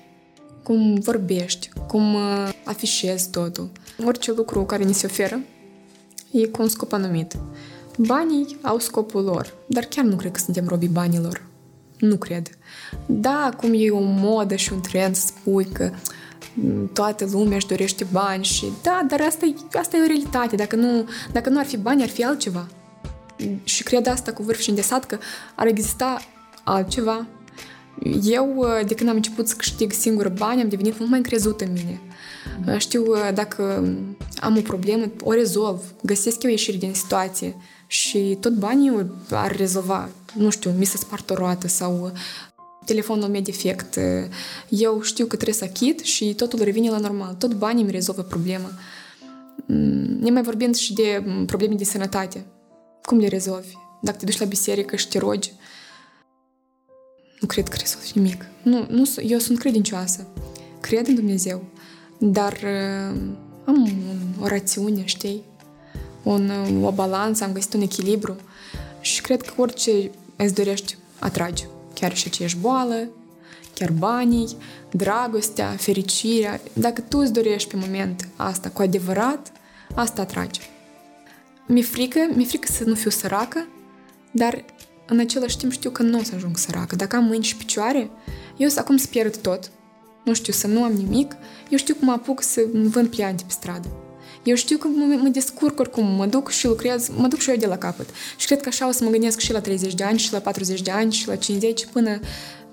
cum 0.63 0.95
vorbești, 0.95 1.71
cum 1.89 2.17
afișezi 2.65 3.31
totul. 3.31 3.71
Orice 4.05 4.33
lucru 4.33 4.65
care 4.65 4.85
ni 4.85 4.95
se 4.95 5.07
oferă 5.07 5.41
e 6.31 6.47
cu 6.47 6.63
un 6.63 6.69
scop 6.69 6.93
anumit. 6.93 7.37
Banii 7.99 8.57
au 8.63 8.79
scopul 8.79 9.23
lor, 9.23 9.55
dar 9.67 9.85
chiar 9.85 10.05
nu 10.05 10.17
cred 10.17 10.33
că 10.33 10.39
suntem 10.39 10.69
robii 10.69 10.89
banilor. 10.89 11.47
Nu 11.99 12.17
cred. 12.17 12.49
Da, 13.07 13.51
acum 13.53 13.71
e 13.75 13.91
o 13.91 14.01
modă 14.01 14.57
și 14.57 14.73
un 14.73 14.81
trend 14.81 15.15
să 15.15 15.27
spui 15.27 15.65
că 15.65 15.91
toată 16.93 17.29
lumea 17.31 17.57
își 17.57 17.67
dorește 17.67 18.07
bani 18.13 18.45
și 18.45 18.67
da, 18.83 19.07
dar 19.09 19.21
asta 19.21 19.47
e, 19.47 19.79
asta 19.79 19.97
e 19.97 20.03
o 20.03 20.07
realitate. 20.07 20.57
Dacă 20.57 20.77
nu, 20.77 21.09
dacă 21.33 21.49
nu 21.49 21.59
ar 21.59 21.65
fi 21.65 21.77
bani, 21.77 22.03
ar 22.03 22.09
fi 22.09 22.25
altceva. 22.25 22.67
Și 23.65 23.83
cred 23.83 24.07
asta 24.07 24.33
cu 24.33 24.43
vârf 24.43 24.59
și 24.61 24.69
îndesat 24.69 25.05
că 25.05 25.19
ar 25.55 25.67
exista 25.67 26.21
altceva. 26.65 27.27
Eu, 28.23 28.67
de 28.87 28.95
când 28.95 29.09
am 29.09 29.17
început 29.17 29.49
să 29.49 29.55
câștig 29.57 29.93
singur 29.93 30.29
bani, 30.29 30.63
am 30.63 30.69
devenit 30.69 30.99
mult 30.99 31.11
mai 31.11 31.19
încrezut 31.19 31.61
în 31.61 31.73
mine. 31.73 32.01
Știu, 32.79 33.05
dacă 33.35 33.63
am 34.41 34.57
o 34.57 34.61
problemă, 34.61 35.05
o 35.23 35.33
rezolv, 35.33 35.95
găsesc 36.03 36.43
eu 36.43 36.51
ieșiri 36.51 36.77
din 36.77 36.95
situație 36.95 37.57
și 37.87 38.37
tot 38.41 38.53
banii 38.53 39.07
ar 39.31 39.57
rezolva, 39.57 40.09
nu 40.35 40.51
știu, 40.51 40.71
mi 40.71 40.85
se 40.85 40.97
spart 40.97 41.31
o 41.31 41.35
roată 41.35 41.69
sau 41.69 42.13
telefonul 42.85 43.29
meu 43.29 43.41
defect. 43.41 43.99
Eu 44.69 45.03
știu 45.03 45.27
că 45.27 45.35
trebuie 45.35 45.55
să 45.55 45.65
achit 45.65 46.01
și 46.01 46.35
totul 46.35 46.63
revine 46.63 46.91
la 46.91 46.99
normal. 46.99 47.35
Tot 47.39 47.55
banii 47.55 47.83
îmi 47.83 47.93
rezolvă 47.93 48.23
problema. 48.23 48.71
Mm, 49.67 50.19
ne 50.21 50.31
mai 50.31 50.43
vorbind 50.43 50.75
și 50.75 50.93
de 50.93 51.25
probleme 51.47 51.75
de 51.75 51.85
sănătate. 51.85 52.47
Cum 53.03 53.19
le 53.19 53.29
rezolvi? 53.29 53.75
Dacă 54.03 54.17
te 54.17 54.25
duci 54.25 54.39
la 54.39 54.47
biserică 54.47 54.97
și 54.97 55.09
te 55.09 55.19
rogi, 55.19 55.53
nu 57.41 57.47
cred 57.47 57.69
că 57.69 57.77
rezolvi 57.81 58.11
nimic. 58.15 58.45
Nu, 58.63 58.87
nu, 58.91 59.05
eu 59.23 59.39
sunt 59.39 59.59
credincioasă. 59.59 60.27
Cred 60.81 61.07
în 61.07 61.15
Dumnezeu. 61.15 61.65
Dar 62.19 62.53
uh, 62.53 63.21
am 63.65 63.93
o 64.41 64.47
rațiune, 64.47 65.05
știi? 65.05 65.43
un, 66.29 66.51
o 66.83 66.91
balanță, 66.91 67.45
am 67.45 67.53
găsit 67.53 67.75
un 67.75 67.81
echilibru 67.81 68.37
și 69.01 69.21
cred 69.21 69.43
că 69.43 69.53
orice 69.57 70.11
îți 70.37 70.55
dorești 70.55 70.97
atragi. 71.19 71.67
Chiar 71.95 72.17
și 72.17 72.31
ce 72.31 72.43
ești 72.43 72.59
boală, 72.59 73.09
chiar 73.75 73.91
banii, 73.91 74.57
dragostea, 74.91 75.77
fericirea. 75.79 76.61
Dacă 76.73 77.01
tu 77.01 77.19
îți 77.19 77.33
dorești 77.33 77.71
pe 77.71 77.77
moment 77.77 78.29
asta 78.37 78.69
cu 78.69 78.83
adevărat, 78.83 79.53
asta 79.95 80.23
atrage. 80.23 80.61
Mi-e 81.67 81.83
frică, 81.83 82.19
mi-e 82.35 82.47
frică 82.47 82.73
să 82.73 82.85
nu 82.85 82.95
fiu 82.95 83.11
săracă, 83.11 83.67
dar 84.31 84.65
în 85.09 85.19
același 85.19 85.57
timp 85.57 85.73
știu 85.73 85.91
că 85.91 86.03
nu 86.03 86.19
o 86.19 86.23
să 86.23 86.33
ajung 86.35 86.57
săracă. 86.57 86.97
Dacă 86.97 87.17
am 87.17 87.25
mâini 87.25 87.45
și 87.45 87.57
picioare, 87.57 88.11
eu 88.57 88.69
să 88.69 88.81
acum 88.81 88.97
să 88.97 89.07
pierd 89.07 89.37
tot, 89.37 89.71
nu 90.25 90.35
știu, 90.35 90.53
să 90.53 90.67
nu 90.67 90.83
am 90.83 90.93
nimic, 90.93 91.37
eu 91.69 91.79
știu 91.79 91.95
cum 91.95 92.11
apuc 92.11 92.43
să 92.43 92.61
vând 92.73 93.09
pliante 93.09 93.43
pe 93.47 93.53
stradă. 93.53 93.89
Eu 94.43 94.55
știu 94.55 94.77
că 94.77 94.89
mă, 94.89 95.19
mă 95.23 95.29
descurc 95.29 95.79
oricum, 95.81 96.07
mă 96.07 96.27
duc 96.27 96.51
și 96.51 96.67
lucrez, 96.67 97.09
mă 97.09 97.27
duc 97.27 97.39
și 97.39 97.51
eu 97.51 97.57
de 97.57 97.67
la 97.67 97.79
capăt. 97.79 98.09
Și 98.37 98.47
cred 98.47 98.61
că 98.61 98.69
așa 98.69 98.89
o 98.89 98.91
să 98.91 99.05
mă 99.05 99.11
gândesc 99.11 99.39
și 99.39 99.53
la 99.53 99.61
30 99.61 99.95
de 99.95 100.05
ani, 100.05 100.19
și 100.19 100.33
la 100.33 100.39
40 100.39 100.83
de 100.83 100.91
ani, 100.91 101.13
și 101.13 101.29
la 101.29 101.37
50, 101.37 101.87
până, 101.87 102.21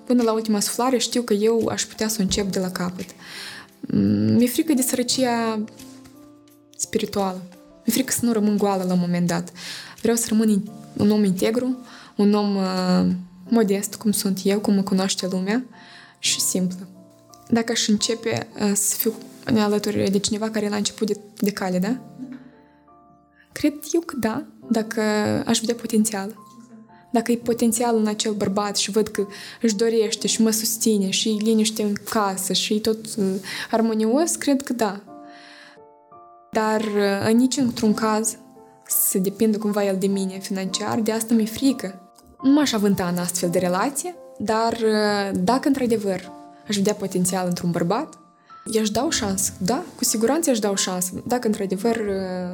până 0.06 0.24
la 0.24 0.32
ultima 0.32 0.60
suflare 0.60 0.98
știu 0.98 1.22
că 1.22 1.34
eu 1.34 1.68
aș 1.68 1.84
putea 1.84 2.08
să 2.08 2.22
încep 2.22 2.52
de 2.52 2.60
la 2.60 2.72
capăt. 2.72 3.06
Mm, 3.80 4.36
mi-e 4.36 4.48
frică 4.48 4.74
de 4.74 4.82
sărăcia 4.82 5.60
spirituală. 6.78 7.42
Mi-e 7.86 7.94
frică 7.94 8.12
să 8.12 8.26
nu 8.26 8.32
rămân 8.32 8.58
goală 8.58 8.84
la 8.84 8.94
un 8.94 9.00
moment 9.00 9.28
dat. 9.28 9.52
Vreau 10.02 10.18
să 10.18 10.26
rămân 10.30 10.64
un 10.98 11.12
om 11.12 11.24
integru, 11.24 11.78
un 12.16 12.34
om 12.34 12.56
uh, 12.56 13.06
modest, 13.50 13.96
cum 13.96 14.12
sunt 14.12 14.40
eu, 14.44 14.60
cum 14.60 14.74
mă 14.74 14.82
cunoaște 14.82 15.28
lumea, 15.32 15.66
și 16.20 16.40
simplă. 16.40 16.88
Dacă 17.50 17.72
aș 17.72 17.88
începe 17.88 18.48
uh, 18.62 18.72
să 18.74 18.96
fiu 18.96 19.14
alături 19.46 20.12
de 20.12 20.18
cineva 20.18 20.50
care 20.50 20.70
la 20.70 20.76
început 20.76 21.08
de, 21.08 21.20
de 21.38 21.52
cale, 21.52 21.80
da? 21.80 21.98
Cred 23.52 23.74
eu 23.94 24.02
că 24.02 24.16
da, 24.18 24.46
dacă 24.70 25.02
aș 25.46 25.60
vedea 25.60 25.76
potențial. 25.76 26.44
Dacă 27.12 27.32
e 27.32 27.36
potențial 27.36 27.98
în 27.98 28.08
acel 28.08 28.34
bărbat 28.34 28.78
și 28.78 28.92
văd 28.92 29.08
că 29.08 29.28
își 29.62 29.76
dorește 29.76 30.28
și 30.28 30.42
mă 30.42 30.50
susține 30.50 31.10
și 31.10 31.30
e 31.30 31.42
liniște 31.42 31.84
în 31.84 31.94
casă 32.10 32.54
și 32.54 32.74
e 32.74 32.80
tot 32.80 33.16
uh, 33.18 33.26
armonios, 33.72 34.36
cred 34.36 34.62
că 34.62 34.74
da. 34.74 35.02
Dar 36.52 36.82
uh, 36.82 37.28
în 37.30 37.38
nici 37.38 37.58
într-un 37.58 37.94
caz 37.94 38.38
să 38.88 39.18
depindă 39.18 39.58
cumva 39.58 39.86
el 39.86 39.98
de 40.00 40.08
mine 40.08 40.40
financiar, 40.40 41.00
de 41.00 41.12
asta 41.12 41.34
mi-e 41.34 41.46
frică. 41.46 42.05
Nu 42.42 42.52
m-aș 42.52 42.74
avânta 42.74 43.08
în 43.08 43.18
astfel 43.18 43.50
de 43.50 43.60
relație, 43.60 44.16
dar 44.38 44.74
uh, 44.74 45.40
dacă 45.44 45.68
într-adevăr 45.68 46.32
aș 46.68 46.76
vedea 46.76 46.94
potențial 46.94 47.48
într-un 47.48 47.72
bărbat, 47.72 48.20
I-aș 48.72 48.90
da 48.90 49.06
o 49.06 49.10
șansă, 49.10 49.54
da, 49.58 49.84
cu 49.96 50.04
siguranță 50.04 50.50
i-aș 50.50 50.60
da 50.60 50.70
o 50.70 50.76
șansă, 50.76 51.24
dacă 51.28 51.48
într-adevăr 51.48 52.02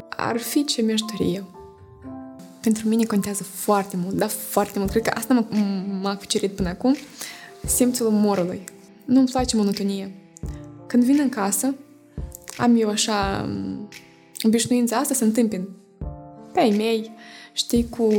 ar 0.10 0.38
fi 0.38 0.66
ce 0.66 0.82
mi-aș 0.82 1.00
dori 1.02 1.36
eu. 1.36 1.44
Pentru 2.62 2.88
mine 2.88 3.04
contează 3.04 3.44
foarte 3.44 3.98
mult, 3.98 4.16
da, 4.16 4.28
foarte 4.28 4.80
mult. 4.80 4.92
Cred 4.92 5.04
că 5.04 5.12
asta 5.16 5.46
m-a 6.02 6.16
cucerit 6.16 6.56
până 6.56 6.70
acum, 6.70 6.96
simțul 7.66 8.08
umorului. 8.08 8.64
Nu-mi 9.06 9.28
place 9.28 9.56
monotonie. 9.56 10.12
Când 10.88 11.04
vin 11.04 11.20
în 11.20 11.30
casă, 11.30 11.76
am 12.58 12.76
eu 12.78 12.90
așa 12.90 13.50
obișnuința 14.44 14.98
asta 14.98 15.14
să 15.14 15.24
întâmpin 15.24 15.68
pe 16.54 16.60
ai 16.60 16.70
mei, 16.70 17.12
știi, 17.54 17.90
cu 17.90 18.10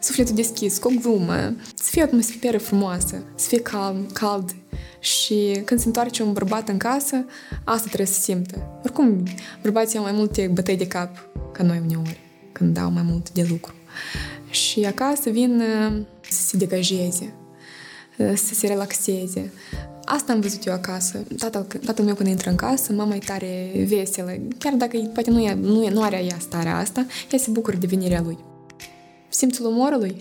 sufletul 0.00 0.34
deschis, 0.34 0.78
cu 0.78 0.88
o 0.88 1.00
glumă, 1.00 1.54
să 1.74 1.90
fie 1.90 2.02
o 2.02 2.04
atmosferă 2.04 2.58
frumoasă, 2.58 3.22
să 3.34 3.48
fie 3.48 3.60
calm, 3.60 4.06
cald, 4.12 4.54
și 5.00 5.60
când 5.64 5.80
se 5.80 5.86
întoarce 5.86 6.22
un 6.22 6.32
bărbat 6.32 6.68
în 6.68 6.76
casă, 6.76 7.24
asta 7.64 7.86
trebuie 7.86 8.06
să 8.06 8.20
simtă. 8.20 8.80
Oricum, 8.82 9.22
bărbații 9.62 9.98
au 9.98 10.04
mai 10.04 10.12
multe 10.12 10.50
bătăi 10.54 10.76
de 10.76 10.86
cap 10.86 11.28
ca 11.52 11.62
noi 11.62 11.82
uneori, 11.84 12.20
când 12.52 12.74
dau 12.74 12.90
mai 12.90 13.02
mult 13.02 13.30
de 13.30 13.46
lucru. 13.48 13.74
Și 14.50 14.84
acasă 14.84 15.30
vin 15.30 15.60
uh, 15.60 16.02
să 16.20 16.42
se 16.42 16.56
degajeze, 16.56 17.34
uh, 18.18 18.32
să 18.34 18.54
se 18.54 18.66
relaxeze. 18.66 19.52
asta 20.04 20.32
am 20.32 20.40
văzut 20.40 20.66
eu 20.66 20.72
acasă. 20.72 21.24
Tatăl, 21.38 21.62
tatăl 21.62 22.04
meu 22.04 22.14
când 22.14 22.28
intră 22.28 22.50
în 22.50 22.56
casă, 22.56 22.92
mama 22.92 23.14
e 23.14 23.18
tare 23.18 23.84
veselă. 23.86 24.32
Chiar 24.58 24.72
dacă 24.72 24.98
poate 24.98 25.30
nu, 25.30 25.40
e, 25.40 25.54
nu, 25.54 25.84
e, 25.84 25.90
nu 25.90 26.02
are 26.02 26.24
ea 26.24 26.36
starea 26.38 26.76
asta, 26.76 27.06
ea 27.30 27.38
se 27.38 27.50
bucură 27.50 27.76
de 27.76 27.86
venirea 27.86 28.20
lui. 28.20 28.38
Simțul 29.40 29.66
umorului, 29.66 30.16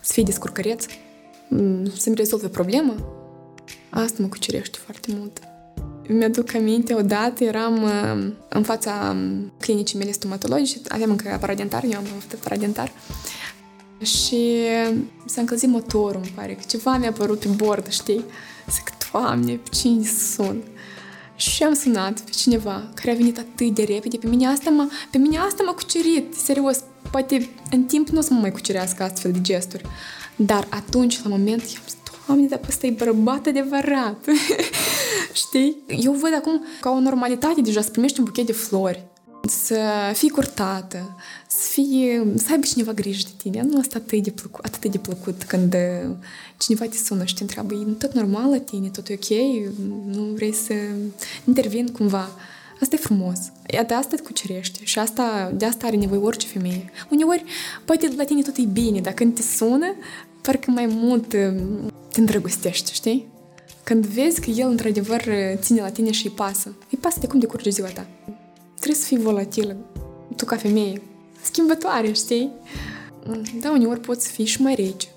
să 0.00 0.12
fie 0.12 0.22
descurcăreț, 0.22 0.84
mm, 1.48 1.92
să-mi 1.96 2.14
rezolve 2.14 2.48
problema, 2.48 2.94
asta 3.90 4.22
mă 4.22 4.28
cucerește 4.28 4.78
foarte 4.84 5.08
mult. 5.18 5.38
Mi-aduc 6.08 6.54
aminte, 6.54 6.94
odată 6.94 7.44
eram 7.44 7.82
uh, 7.82 8.32
în 8.48 8.62
fața 8.62 9.14
um, 9.14 9.52
clinicii 9.60 9.98
mele 9.98 10.10
stomatologice, 10.12 10.80
aveam 10.88 11.10
încă 11.10 11.30
aparat 11.32 11.56
dentar, 11.56 11.84
eu 11.84 11.98
am 11.98 12.04
avut 12.16 12.32
aparat 12.32 12.58
dentar, 12.58 12.92
și 14.02 14.56
s-a 15.26 15.40
încălzit 15.40 15.68
motorul, 15.68 16.20
îmi 16.22 16.32
pare, 16.34 16.54
că 16.54 16.62
ceva 16.66 16.96
mi-a 16.96 17.08
apărut 17.08 17.38
pe 17.38 17.48
bord, 17.48 17.88
știi? 17.88 18.24
Zic, 18.70 18.90
Doamne, 19.12 19.52
pe 19.52 19.68
cine 19.70 20.04
sun? 20.04 20.62
Și 21.36 21.62
am 21.62 21.74
sunat 21.74 22.20
pe 22.20 22.30
cineva 22.30 22.90
care 22.94 23.10
a 23.10 23.14
venit 23.14 23.38
atât 23.38 23.74
de 23.74 23.82
repede. 23.82 24.16
Pe 24.16 24.26
mine 24.26 24.46
asta 24.46 24.70
m-a, 24.70 24.88
pe 25.10 25.18
mine 25.18 25.38
asta 25.38 25.62
m-a 25.62 25.72
cucerit, 25.72 26.34
serios. 26.34 26.84
Poate 27.10 27.50
în 27.70 27.82
timp 27.82 28.08
nu 28.08 28.18
o 28.18 28.22
să 28.22 28.32
mă 28.32 28.40
mai 28.40 28.52
cucerească 28.52 29.02
astfel 29.02 29.32
de 29.32 29.40
gesturi. 29.40 29.84
Dar 30.36 30.66
atunci, 30.70 31.22
la 31.22 31.28
moment, 31.28 31.60
i-am 31.60 31.82
zis, 31.86 31.96
Doamne, 32.26 32.46
dar 32.46 32.60
ăsta 32.68 32.86
e 32.86 32.90
bărbat 32.90 33.46
adevărat. 33.46 34.24
Știi? 35.42 35.76
Eu 35.86 36.12
văd 36.12 36.34
acum 36.34 36.64
ca 36.80 36.90
o 36.90 37.00
normalitate 37.00 37.60
deja 37.60 37.80
să 37.80 37.90
primești 37.90 38.18
un 38.18 38.24
buchet 38.24 38.46
de 38.46 38.52
flori 38.52 39.04
să 39.48 39.78
fii 40.12 40.28
curtată, 40.28 41.16
să, 41.48 41.68
fie, 41.70 42.32
să 42.36 42.46
aibă 42.50 42.66
cineva 42.66 42.92
grijă 42.92 43.22
de 43.24 43.34
tine. 43.36 43.62
Nu 43.62 43.78
asta 43.78 43.98
atât 43.98 44.22
de 44.22 44.30
plăcut, 44.30 44.64
atât 44.64 44.90
de 44.90 44.98
plăcut 44.98 45.42
când 45.42 45.76
cineva 46.58 46.84
te 46.84 46.96
sună 46.96 47.24
și 47.24 47.34
te 47.34 47.42
întreabă, 47.42 47.74
e 47.74 47.92
tot 47.98 48.12
normal 48.12 48.50
la 48.50 48.58
tine, 48.58 48.88
tot 48.88 49.08
e 49.08 49.18
ok, 49.22 49.28
nu 50.06 50.22
vrei 50.22 50.52
să 50.52 50.74
intervin 51.44 51.86
cumva. 51.86 52.30
Asta 52.80 52.94
e 52.94 52.98
frumos. 52.98 53.38
De 53.66 53.94
asta 53.94 54.16
te 54.16 54.22
cucerește 54.22 54.78
și 54.82 54.98
asta, 54.98 55.52
de 55.54 55.64
asta 55.64 55.86
are 55.86 55.96
nevoie 55.96 56.20
orice 56.20 56.46
femeie. 56.46 56.90
Uneori, 57.10 57.44
poate 57.84 58.12
la 58.16 58.24
tine 58.24 58.42
tot 58.42 58.56
e 58.56 58.62
bine, 58.62 59.00
dar 59.00 59.12
când 59.12 59.34
te 59.34 59.42
sună, 59.42 59.94
parcă 60.42 60.70
mai 60.70 60.86
mult 60.86 61.28
te 61.28 62.20
îndrăgostești, 62.20 62.92
știi? 62.92 63.26
Când 63.84 64.06
vezi 64.06 64.40
că 64.40 64.50
el 64.50 64.68
într-adevăr 64.68 65.24
ține 65.54 65.80
la 65.80 65.90
tine 65.90 66.10
și 66.10 66.26
îi 66.26 66.32
pasă. 66.32 66.74
Îi 66.90 66.98
pasă 66.98 67.18
de 67.20 67.26
cum 67.26 67.38
decurge 67.38 67.70
ziua 67.70 67.88
ta. 67.88 68.06
Trebuie 68.74 69.00
să 69.00 69.06
fii 69.06 69.18
volatilă, 69.18 69.76
tu 70.36 70.44
ca 70.44 70.56
femeie, 70.56 71.02
schimbătoare, 71.42 72.12
știi? 72.12 72.50
Da, 73.60 73.70
uneori 73.70 74.00
poți 74.00 74.28
fi 74.28 74.44
și 74.44 74.62
mai 74.62 74.74
rece. 74.74 75.08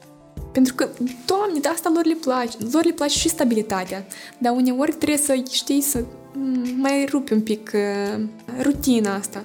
Pentru 0.51 0.73
că, 0.75 0.89
doamne, 1.25 1.59
de 1.59 1.67
asta 1.67 1.91
lor 1.93 2.05
le 2.05 2.13
place. 2.13 2.57
Lor 2.71 2.85
le 2.85 2.91
place 2.91 3.17
și 3.17 3.29
stabilitatea. 3.29 4.05
Dar 4.37 4.53
uneori 4.55 4.93
trebuie 4.93 5.17
să, 5.17 5.43
știi, 5.51 5.81
să 5.81 6.03
mai 6.77 7.05
rupi 7.09 7.33
un 7.33 7.41
pic 7.41 7.71
uh, 7.73 8.23
rutina 8.61 9.15
asta. 9.15 9.41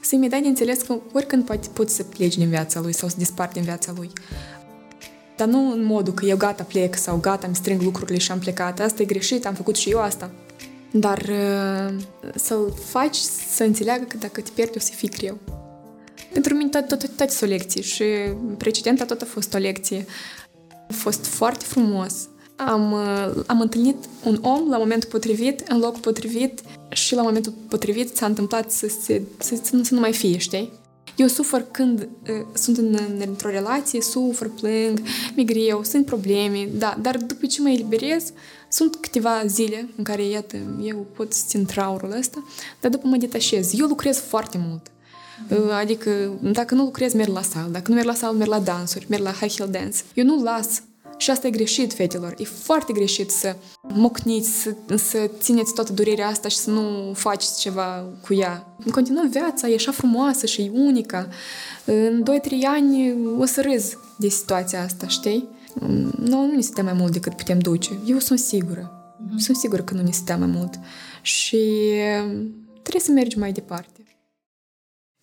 Să-i 0.00 0.18
mai 0.18 0.28
dai 0.28 0.42
de 0.42 0.48
înțeles 0.48 0.82
că 0.82 0.98
oricând 1.12 1.44
poate, 1.44 1.68
poți 1.72 1.94
să 1.94 2.02
pleci 2.02 2.36
din 2.36 2.48
viața 2.48 2.80
lui 2.80 2.92
sau 2.92 3.08
să 3.08 3.14
dispari 3.18 3.52
din 3.52 3.62
viața 3.62 3.92
lui. 3.96 4.10
Dar 5.36 5.48
nu 5.48 5.72
în 5.72 5.84
modul 5.84 6.14
că 6.14 6.24
eu 6.24 6.36
gata 6.36 6.62
plec 6.62 6.96
sau 6.96 7.16
gata 7.16 7.46
îmi 7.46 7.56
strâng 7.56 7.82
lucrurile 7.82 8.18
și 8.18 8.30
am 8.30 8.38
plecat. 8.38 8.80
Asta 8.80 9.02
e 9.02 9.04
greșit, 9.04 9.46
am 9.46 9.54
făcut 9.54 9.76
și 9.76 9.90
eu 9.90 10.00
asta. 10.00 10.30
Dar 10.90 11.18
uh, 11.18 11.94
să-l 12.34 12.74
faci 12.84 13.16
să 13.54 13.64
înțeleagă 13.64 14.04
că 14.04 14.16
dacă 14.16 14.40
te 14.40 14.50
pierdi 14.54 14.76
o 14.76 14.80
să 14.80 14.92
fii 14.94 15.08
greu. 15.08 15.38
Pentru 16.32 16.54
mine 16.54 16.68
tot, 16.68 16.88
tot, 16.88 16.98
tot, 16.98 17.16
tot 17.16 17.42
o 17.42 17.46
lecție 17.46 17.82
și 17.82 18.04
precedenta 18.56 19.04
tot 19.04 19.20
a 19.20 19.24
fost 19.24 19.54
o 19.54 19.58
lecție. 19.58 20.06
A 20.88 20.92
fost 20.92 21.26
foarte 21.26 21.64
frumos. 21.64 22.28
Am, 22.56 22.92
uh, 22.92 23.42
am 23.46 23.60
întâlnit 23.60 23.96
un 24.24 24.38
om 24.42 24.68
la 24.68 24.78
momentul 24.78 25.08
potrivit, 25.08 25.62
în 25.68 25.78
locul 25.78 26.00
potrivit 26.00 26.60
și 26.90 27.14
la 27.14 27.22
momentul 27.22 27.52
potrivit 27.68 28.16
s-a 28.16 28.26
întâmplat 28.26 28.70
să, 28.70 28.86
se, 29.00 29.22
să, 29.38 29.54
să, 29.62 29.80
să 29.82 29.94
nu 29.94 30.00
mai 30.00 30.12
fie, 30.12 30.38
știi? 30.38 30.80
Eu 31.16 31.26
sufăr 31.26 31.64
când 31.70 32.00
uh, 32.00 32.46
sunt 32.52 32.76
în, 32.76 32.98
într-o 33.26 33.48
relație, 33.48 34.00
sufăr, 34.00 34.50
plâng, 34.60 35.02
mi 35.36 35.44
greu, 35.44 35.84
sunt 35.84 36.06
probleme, 36.06 36.68
da, 36.78 36.98
dar 37.00 37.16
după 37.16 37.46
ce 37.46 37.60
mă 37.60 37.70
eliberez, 37.70 38.32
sunt 38.68 38.96
câteva 38.96 39.46
zile 39.46 39.88
în 39.96 40.04
care, 40.04 40.24
iată, 40.24 40.56
eu 40.82 41.06
pot 41.16 41.32
să 41.32 41.44
țin 41.46 41.64
traurul 41.64 42.14
ăsta, 42.18 42.44
dar 42.80 42.90
după 42.90 43.06
mă 43.06 43.16
detașez. 43.16 43.78
Eu 43.78 43.86
lucrez 43.86 44.18
foarte 44.18 44.58
mult. 44.68 44.90
Mm. 45.48 45.70
Adică, 45.70 46.32
dacă 46.40 46.74
nu 46.74 46.84
lucrez, 46.84 47.12
merg 47.12 47.32
la 47.32 47.42
sală. 47.42 47.68
Dacă 47.70 47.84
nu 47.88 47.94
merg 47.94 48.06
la 48.06 48.14
sală, 48.14 48.36
merg 48.36 48.50
la 48.50 48.58
dansuri, 48.58 49.06
merg 49.08 49.22
la 49.22 49.30
high 49.30 49.54
heel 49.56 49.68
dance. 49.70 49.98
Eu 50.14 50.24
nu 50.24 50.42
las 50.42 50.82
și 51.22 51.30
asta 51.30 51.46
e 51.46 51.50
greșit, 51.50 51.92
fetelor. 51.92 52.34
E 52.38 52.44
foarte 52.44 52.92
greșit 52.92 53.30
să 53.30 53.56
mocniți, 53.82 54.50
să, 54.50 54.74
să 54.96 55.30
țineți 55.38 55.74
toată 55.74 55.92
durerea 55.92 56.26
asta 56.26 56.48
și 56.48 56.56
să 56.56 56.70
nu 56.70 57.12
faceți 57.14 57.60
ceva 57.60 58.04
cu 58.26 58.34
ea. 58.34 58.76
În 58.84 58.90
continuă, 58.90 59.24
viața 59.30 59.68
e 59.68 59.74
așa 59.74 59.92
frumoasă 59.92 60.46
și 60.46 60.62
e 60.62 60.70
unică. 60.72 61.28
În 61.84 62.22
2-3 62.22 62.50
ani 62.66 63.16
o 63.38 63.44
să 63.44 63.60
râzi 63.60 63.96
de 64.18 64.28
situația 64.28 64.82
asta, 64.82 65.06
știi? 65.06 65.48
Nu, 66.18 66.46
nu 66.46 66.54
ne 66.54 66.60
stăm 66.60 66.84
mai 66.84 66.92
mult 66.92 67.12
decât 67.12 67.34
putem 67.34 67.58
duce. 67.58 67.98
Eu 68.06 68.18
sunt 68.18 68.38
sigură. 68.38 69.16
Mm-hmm. 69.16 69.36
Sunt 69.36 69.56
sigură 69.56 69.82
că 69.82 69.94
nu 69.94 70.02
ne 70.02 70.10
stăm 70.10 70.38
mai 70.38 70.48
mult. 70.48 70.78
Și 71.22 71.58
trebuie 72.82 73.02
să 73.02 73.10
mergem 73.10 73.40
mai 73.40 73.52
departe. 73.52 74.04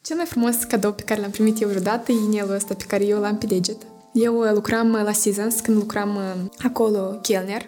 Cel 0.01 0.15
mai 0.15 0.25
frumos 0.25 0.55
cadou 0.55 0.93
pe 0.93 1.03
care 1.03 1.21
l-am 1.21 1.31
primit 1.31 1.61
eu 1.61 1.69
vreodată 1.69 2.11
e 2.11 2.15
inelul 2.15 2.55
ăsta 2.55 2.73
pe 2.73 2.83
care 2.87 3.05
eu 3.05 3.19
l-am 3.19 3.37
pe 3.37 3.45
deget. 3.45 3.85
Eu 4.13 4.39
uh, 4.39 4.51
lucram 4.53 4.93
uh, 4.93 5.01
la 5.03 5.11
Seasons, 5.11 5.59
când 5.59 5.77
lucram 5.77 6.15
uh, 6.15 6.63
acolo 6.63 7.19
chelner. 7.21 7.65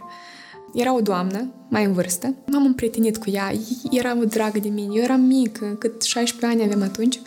Era 0.73 0.95
o 0.95 1.01
doamnă, 1.01 1.47
mai 1.69 1.85
în 1.85 1.93
vârstă. 1.93 2.35
M-am 2.51 2.65
împrietenit 2.65 3.17
cu 3.17 3.29
ea, 3.29 3.51
era 3.91 4.17
o 4.19 4.23
dragă 4.23 4.59
de 4.59 4.69
mine. 4.69 4.95
Eu 4.95 5.03
eram 5.03 5.21
mică, 5.21 5.75
cât 5.79 6.01
16 6.01 6.59
ani 6.59 6.71
aveam 6.71 6.89
atunci 6.89 7.19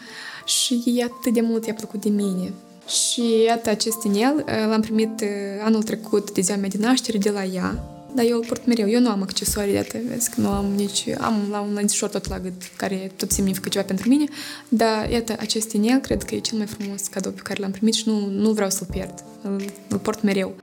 și 0.44 1.04
atât 1.04 1.32
de 1.32 1.40
mult 1.40 1.66
i-a 1.66 1.74
plăcut 1.74 2.00
de 2.00 2.08
mine. 2.08 2.52
Și 2.88 3.42
iată 3.46 3.70
acest 3.70 4.02
inel, 4.02 4.44
l-am 4.68 4.80
primit 4.80 5.24
anul 5.64 5.82
trecut 5.82 6.32
de 6.32 6.40
ziua 6.40 6.56
mea 6.56 6.68
de 6.68 6.78
naștere 6.80 7.18
de 7.18 7.30
la 7.30 7.44
ea. 7.44 7.93
Dar 8.14 8.24
eu 8.24 8.36
îl 8.36 8.44
port 8.44 8.66
mereu. 8.66 8.88
Eu 8.88 9.00
nu 9.00 9.08
am 9.08 9.22
accesorii, 9.22 9.74
iată, 9.74 9.98
vezi 10.08 10.30
că 10.30 10.40
nu 10.40 10.48
am 10.48 10.66
nici... 10.76 11.04
Am 11.18 11.48
la 11.50 11.60
un 11.60 11.72
lănțișor 11.72 12.08
tot 12.08 12.28
la 12.28 12.38
gât, 12.38 12.62
care 12.76 13.10
tot 13.16 13.30
semnifică 13.30 13.68
ceva 13.68 13.84
pentru 13.84 14.08
mine. 14.08 14.24
Dar, 14.68 15.10
iată, 15.10 15.36
acest 15.38 15.72
inel 15.72 15.98
cred 15.98 16.22
că 16.22 16.34
e 16.34 16.38
cel 16.38 16.58
mai 16.58 16.66
frumos 16.66 17.06
cadou 17.06 17.32
pe 17.32 17.40
care 17.40 17.60
l-am 17.60 17.70
primit 17.70 17.94
și 17.94 18.08
nu, 18.08 18.26
nu 18.26 18.52
vreau 18.52 18.70
să-l 18.70 18.86
pierd. 18.90 19.24
Îl, 19.42 19.64
îl 19.88 19.98
port 19.98 20.22
mereu. 20.22 20.56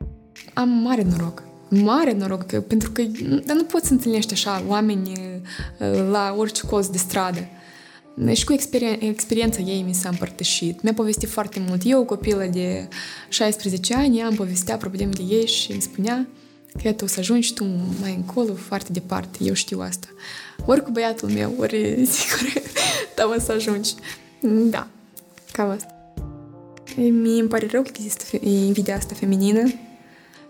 Am 0.54 0.70
mare 0.70 1.04
noroc. 1.10 1.44
Mare 1.70 2.14
noroc, 2.14 2.46
că, 2.46 2.62
pentru 2.62 2.92
că 2.92 3.02
dar 3.46 3.56
nu 3.56 3.64
poți 3.64 3.88
să 3.88 3.94
întâlnești 3.94 4.34
așa 4.34 4.64
oameni 4.68 5.12
la 6.12 6.36
orice 6.38 6.62
colț 6.68 6.88
de 6.88 6.98
stradă. 6.98 7.48
Și 8.34 8.46
cu 8.46 8.54
experien- 8.54 9.00
experiența 9.00 9.60
ei 9.60 9.82
mi 9.88 9.94
s-a 9.94 10.10
împărtășit. 10.10 10.82
Mi-a 10.82 10.94
povestit 10.94 11.30
foarte 11.30 11.62
mult. 11.68 11.82
Eu, 11.86 12.06
copilă 12.06 12.50
de 12.52 12.88
16 13.30 13.96
ani, 13.96 14.22
am 14.22 14.36
povestea 14.36 14.78
problemele 14.78 15.24
ei 15.30 15.48
și 15.48 15.72
îmi 15.72 15.82
spunea 15.82 16.28
că 16.73 16.81
iată, 16.84 17.03
o 17.03 17.07
să 17.07 17.19
ajungi 17.19 17.53
tu 17.53 17.65
mai 18.01 18.13
încolo 18.15 18.53
foarte 18.53 18.91
departe. 18.91 19.38
Eu 19.41 19.53
știu 19.53 19.79
asta. 19.79 20.07
Ori 20.65 20.84
cu 20.84 20.91
băiatul 20.91 21.29
meu, 21.29 21.53
ori 21.60 21.99
sigur, 22.12 22.62
dar 23.15 23.25
o 23.36 23.39
să 23.39 23.51
ajungi. 23.51 23.93
Da, 24.69 24.88
cam 25.51 25.69
asta. 25.69 26.13
Mie 26.95 27.39
îmi 27.39 27.49
pare 27.49 27.67
rău 27.71 27.81
că 27.81 27.89
există 27.93 28.38
invidia 28.45 28.95
asta 28.95 29.15
feminină, 29.15 29.71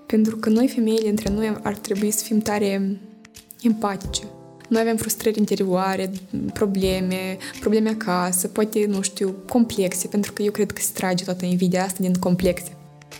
pentru 0.05 0.36
că 0.36 0.49
noi, 0.49 0.67
femeile, 0.67 1.10
între 1.10 1.29
noi 1.29 1.60
ar 1.62 1.75
trebui 1.75 2.12
să 2.12 2.23
fim 2.23 2.39
tare 2.39 2.99
empatice 3.62 4.21
noi 4.71 4.81
avem 4.81 4.97
frustrări 4.97 5.38
interioare, 5.38 6.12
probleme, 6.53 7.38
probleme 7.60 7.89
acasă, 7.89 8.47
poate, 8.47 8.86
nu 8.88 9.01
știu, 9.01 9.36
complexe, 9.49 10.07
pentru 10.07 10.34
că 10.34 10.41
eu 10.41 10.51
cred 10.51 10.71
că 10.71 10.81
se 10.81 10.91
trage 10.93 11.23
toată 11.23 11.45
invidia 11.45 11.84
asta 11.84 11.97
din 11.99 12.13
complexe. 12.13 12.77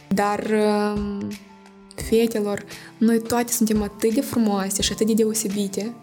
Dar 0.08 0.48
um, 0.96 1.28
fetelor, 2.02 2.66
noi 2.98 3.22
toate 3.22 3.52
suntem 3.52 3.82
atât 3.82 4.14
de 4.14 4.22
frumoase 4.22 4.82
și 4.82 4.92
atât 4.92 5.08
de 5.08 5.14
deosebite, 5.14 5.94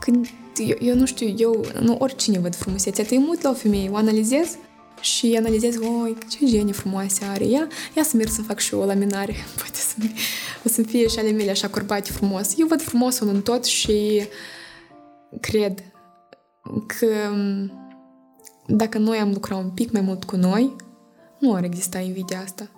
când 0.00 0.26
eu, 0.56 0.76
eu 0.80 0.94
nu 0.94 1.06
știu, 1.06 1.34
eu, 1.38 1.64
nu 1.80 1.96
oricine 1.98 2.38
văd 2.38 2.54
frumusețea, 2.54 3.04
te 3.04 3.18
mut 3.18 3.42
la 3.42 3.50
o 3.50 3.54
femeie, 3.54 3.88
o 3.88 3.96
analizez 3.96 4.56
și 5.00 5.34
analizez, 5.38 5.76
oi, 5.76 6.16
ce 6.30 6.46
genie 6.46 6.72
frumoase 6.72 7.24
are 7.24 7.44
ea, 7.44 7.68
ia 7.96 8.02
să 8.02 8.16
merg 8.16 8.28
să 8.28 8.42
fac 8.42 8.58
și 8.58 8.74
eu 8.74 8.80
o 8.80 8.84
laminare, 8.84 9.34
poate 9.56 9.78
să, 9.78 9.94
o 10.64 10.68
să 10.68 10.82
fie 10.82 11.08
și 11.08 11.18
ale 11.18 11.30
mele 11.30 11.50
așa 11.50 11.68
curbate 11.68 12.12
frumos. 12.12 12.54
Eu 12.58 12.66
văd 12.66 12.82
frumosul 12.82 13.28
în 13.28 13.42
tot 13.42 13.64
și 13.64 14.22
cred 15.40 15.82
că 16.86 17.06
dacă 18.66 18.98
noi 18.98 19.18
am 19.18 19.32
lucrat 19.32 19.58
un 19.58 19.70
pic 19.70 19.92
mai 19.92 20.00
mult 20.00 20.24
cu 20.24 20.36
noi, 20.36 20.76
nu 21.38 21.54
ar 21.54 21.64
exista 21.64 21.98
invidia 21.98 22.40
asta. 22.40 22.70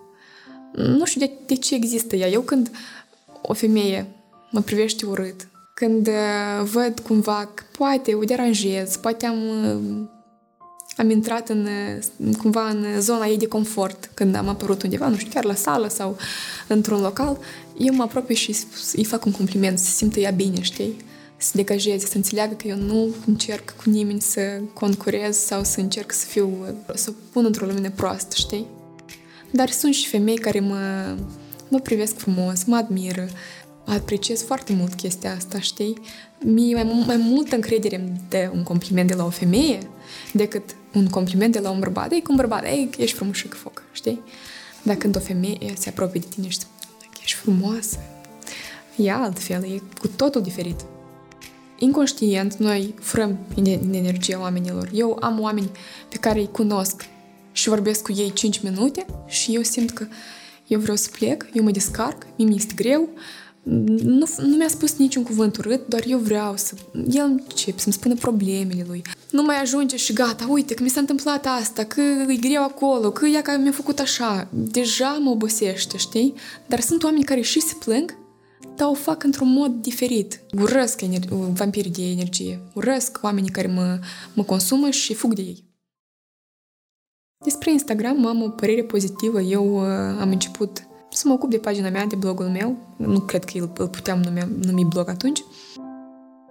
Nu 0.72 1.04
știu 1.04 1.20
de, 1.20 1.32
de 1.46 1.54
ce 1.54 1.74
există 1.74 2.16
ea. 2.16 2.28
Eu 2.28 2.40
când 2.40 2.70
o 3.42 3.52
femeie 3.52 4.06
mă 4.50 4.60
privește 4.60 5.06
urât, 5.06 5.48
când 5.74 6.06
uh, 6.06 6.68
văd 6.72 7.00
cumva 7.00 7.50
că 7.54 7.62
poate 7.76 8.14
o 8.14 8.24
deranjez, 8.24 8.96
poate 8.96 9.26
am, 9.26 9.38
uh, 9.48 10.06
am 10.96 11.10
intrat 11.10 11.48
în, 11.48 11.68
cumva 12.38 12.68
în 12.68 13.00
zona 13.00 13.26
ei 13.26 13.36
de 13.36 13.46
confort 13.46 14.10
când 14.14 14.34
am 14.34 14.48
apărut 14.48 14.82
undeva, 14.82 15.08
nu 15.08 15.16
știu, 15.16 15.30
chiar 15.32 15.44
la 15.44 15.54
sală 15.54 15.88
sau 15.88 16.16
într-un 16.68 17.00
local, 17.00 17.38
eu 17.76 17.94
mă 17.94 18.02
apropie 18.02 18.34
și 18.34 18.56
îi 18.92 19.04
fac 19.04 19.24
un 19.24 19.32
compliment, 19.32 19.78
să 19.78 19.90
simtă 19.90 20.20
ea 20.20 20.30
bine, 20.30 20.60
știi? 20.60 20.96
Să 21.36 21.50
degajeze, 21.54 22.06
să 22.06 22.16
înțeleagă 22.16 22.54
că 22.54 22.66
eu 22.66 22.76
nu 22.76 23.14
încerc 23.26 23.74
cu 23.76 23.90
nimeni 23.90 24.20
să 24.20 24.40
concurez 24.72 25.36
sau 25.36 25.64
să 25.64 25.80
încerc 25.80 26.12
să 26.12 26.26
fiu, 26.26 26.66
să 26.94 27.12
pun 27.32 27.44
într-o 27.44 27.66
lumină 27.66 27.90
proastă, 27.90 28.34
știi? 28.34 28.66
Dar 29.50 29.70
sunt 29.70 29.94
și 29.94 30.08
femei 30.08 30.38
care 30.38 30.60
mă, 30.60 31.14
mă 31.68 31.78
privesc 31.78 32.16
frumos, 32.16 32.64
mă 32.64 32.76
admiră, 32.76 33.28
apreciez 33.84 34.42
foarte 34.42 34.72
mult 34.72 34.94
chestia 34.94 35.34
asta, 35.34 35.60
știi? 35.60 36.00
Mi-e 36.40 36.74
mai, 36.74 37.04
mai 37.06 37.16
multă 37.16 37.54
încredere 37.54 38.12
de 38.28 38.50
un 38.54 38.62
compliment 38.62 39.08
de 39.08 39.14
la 39.14 39.24
o 39.24 39.30
femeie 39.30 39.78
decât 40.32 40.62
un 40.92 41.06
compliment 41.06 41.52
de 41.52 41.58
la 41.58 41.70
un 41.70 41.78
bărbat. 41.78 42.12
Ei, 42.12 42.22
cu 42.22 42.30
un 42.30 42.36
bărbat, 42.36 42.64
ei, 42.64 42.90
ești 42.98 43.16
frumos 43.16 43.36
și 43.36 43.48
foc, 43.48 43.82
știi? 43.92 44.20
Dar 44.82 44.96
când 44.96 45.16
o 45.16 45.20
femeie 45.20 45.72
se 45.78 45.88
apropie 45.88 46.20
de 46.20 46.26
tine 46.34 46.48
și 46.48 46.58
spune, 46.58 47.10
ești 47.22 47.36
frumoasă, 47.36 47.98
e 48.96 49.12
altfel, 49.12 49.64
e 49.64 49.82
cu 50.00 50.08
totul 50.16 50.42
diferit. 50.42 50.80
Inconștient, 51.78 52.54
noi 52.54 52.94
furăm 53.00 53.38
din 53.54 53.92
energia 53.92 54.40
oamenilor. 54.40 54.90
Eu 54.92 55.18
am 55.20 55.40
oameni 55.40 55.70
pe 56.08 56.16
care 56.16 56.38
îi 56.38 56.48
cunosc 56.52 57.04
și 57.58 57.68
vorbesc 57.68 58.02
cu 58.02 58.12
ei 58.12 58.32
5 58.32 58.60
minute 58.60 59.06
și 59.26 59.54
eu 59.54 59.62
simt 59.62 59.90
că 59.90 60.06
eu 60.66 60.80
vreau 60.80 60.96
să 60.96 61.08
plec, 61.18 61.46
eu 61.52 61.62
mă 61.62 61.70
descarc, 61.70 62.26
mi 62.36 62.56
este 62.56 62.74
greu, 62.76 63.08
nu, 63.62 64.26
nu 64.36 64.56
mi-a 64.56 64.68
spus 64.68 64.96
niciun 64.96 65.22
cuvânt 65.22 65.56
urât, 65.56 65.88
doar 65.88 66.02
eu 66.06 66.18
vreau 66.18 66.56
să... 66.56 66.74
El 67.10 67.24
încep 67.24 67.78
să-mi 67.78 67.94
spună 67.94 68.14
problemele 68.14 68.84
lui. 68.86 69.02
Nu 69.30 69.42
mai 69.42 69.60
ajunge 69.60 69.96
și 69.96 70.12
gata, 70.12 70.46
uite 70.48 70.74
că 70.74 70.82
mi 70.82 70.88
s-a 70.88 71.00
întâmplat 71.00 71.46
asta, 71.46 71.84
că 71.84 72.00
e 72.28 72.36
greu 72.36 72.62
acolo, 72.62 73.10
că 73.10 73.26
ea 73.26 73.42
că 73.42 73.56
mi-a 73.56 73.72
făcut 73.72 73.98
așa. 73.98 74.48
Deja 74.50 75.18
mă 75.20 75.30
obosește, 75.30 75.96
știi? 75.96 76.34
Dar 76.66 76.80
sunt 76.80 77.02
oameni 77.02 77.24
care 77.24 77.40
și 77.40 77.60
se 77.60 77.74
plâng, 77.84 78.18
dar 78.76 78.88
o 78.88 78.94
fac 78.94 79.24
într-un 79.24 79.52
mod 79.52 79.70
diferit. 79.70 80.40
Urăsc 80.60 81.00
ener- 81.00 81.28
vampirii 81.52 81.90
de 81.90 82.02
energie. 82.02 82.60
Urăsc 82.74 83.18
oamenii 83.22 83.50
care 83.50 83.66
mă, 83.66 83.98
mă 84.34 84.42
consumă 84.42 84.90
și 84.90 85.14
fug 85.14 85.34
de 85.34 85.42
ei. 85.42 85.67
Despre 87.44 87.70
Instagram 87.70 88.26
am 88.26 88.42
o 88.42 88.48
părere 88.48 88.82
pozitivă. 88.82 89.40
Eu 89.40 89.74
uh, 89.74 90.20
am 90.20 90.30
început 90.30 90.82
să 91.10 91.22
mă 91.26 91.32
ocup 91.32 91.50
de 91.50 91.58
pagina 91.58 91.88
mea, 91.88 92.06
de 92.06 92.16
blogul 92.16 92.46
meu. 92.46 92.76
Nu 92.96 93.20
cred 93.20 93.44
că 93.44 93.58
îl, 93.58 93.72
îl 93.76 93.88
puteam 93.88 94.20
numi, 94.20 94.56
numi 94.60 94.84
blog 94.84 95.08
atunci. 95.08 95.44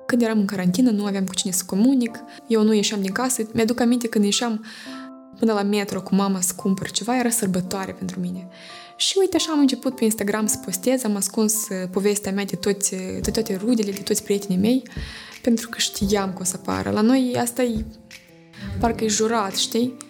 Când 0.06 0.21
eram 0.21 0.39
în 0.39 0.45
carantină, 0.45 0.89
nu 0.89 1.06
aveam 1.06 1.26
cu 1.26 1.34
cine 1.34 1.52
să 1.52 1.63
comunic, 1.65 2.19
eu 2.47 2.63
nu 2.63 2.73
ieșeam 2.73 3.02
din 3.02 3.12
casă. 3.12 3.47
Mi-aduc 3.54 3.80
aminte 3.80 4.08
când 4.08 4.23
ieșeam 4.23 4.65
până 5.39 5.54
la 5.54 5.62
metro 5.62 6.02
cu 6.02 6.15
mama 6.15 6.41
să 6.41 6.54
cumpăr 6.56 6.91
ceva, 6.91 7.17
era 7.17 7.30
sărbătoare 7.30 7.91
pentru 7.91 8.19
mine. 8.19 8.47
Și 8.97 9.15
uite 9.19 9.36
așa 9.36 9.52
am 9.52 9.60
început 9.60 9.95
pe 9.95 10.04
Instagram 10.04 10.45
să 10.45 10.58
postez, 10.65 11.04
am 11.04 11.15
ascuns 11.15 11.69
uh, 11.69 11.89
povestea 11.91 12.32
mea 12.32 12.45
de, 12.45 12.56
toți, 12.56 12.93
uh, 12.93 13.00
de 13.21 13.32
toate 13.32 13.56
rudele, 13.56 13.91
de 13.91 14.02
toți 14.02 14.23
prietenii 14.23 14.62
mei, 14.62 14.84
pentru 15.41 15.69
că 15.69 15.78
știam 15.80 16.34
că 16.34 16.38
o 16.41 16.43
să 16.43 16.56
apară. 16.60 16.89
La 16.89 17.02
noi 17.02 17.36
asta 17.39 17.63
e 17.63 17.86
parcă 18.80 19.04
e 19.04 19.08
jurat, 19.08 19.56
știi? 19.56 20.06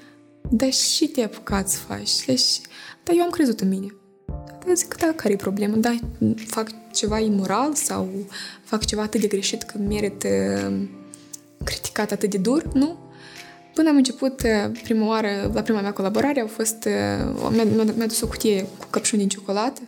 Dar 0.50 0.72
și 0.72 1.08
te 1.08 1.22
apucat 1.22 1.70
să 1.70 1.78
faci. 1.78 2.26
Deci, 2.26 2.60
dar 3.04 3.16
eu 3.16 3.24
am 3.24 3.30
crezut 3.30 3.60
în 3.60 3.68
mine. 3.68 3.94
Eu 4.68 4.74
zic, 4.74 4.96
da, 4.96 5.14
care 5.16 5.34
e 5.34 5.36
problema? 5.36 5.76
Da, 5.76 5.98
fac 6.46 6.70
ceva 6.94 7.20
imoral 7.20 7.74
sau 7.74 8.10
fac 8.64 8.86
ceva 8.86 9.02
atât 9.02 9.22
de 9.22 9.28
greșit 9.28 9.64
că 9.64 9.78
merită 9.78 10.28
criticat 11.64 12.12
atât 12.12 12.30
de 12.30 12.38
dur? 12.38 12.64
Nu. 12.74 12.98
Până 13.74 13.90
am 13.90 13.96
început 13.96 14.42
prima 14.84 15.08
oară, 15.08 15.52
la 15.54 15.62
prima 15.62 15.82
mea 15.82 15.94
colaborare, 15.94 16.40
au 16.40 16.48
fost, 16.48 16.88
mi-a, 17.52 17.84
mi-a 17.96 18.06
dus 18.08 18.22
o 18.22 18.28
cutie 18.28 18.68
cu 18.78 18.86
căpșuni 18.90 19.22
din 19.22 19.30
ciocolată. 19.30 19.82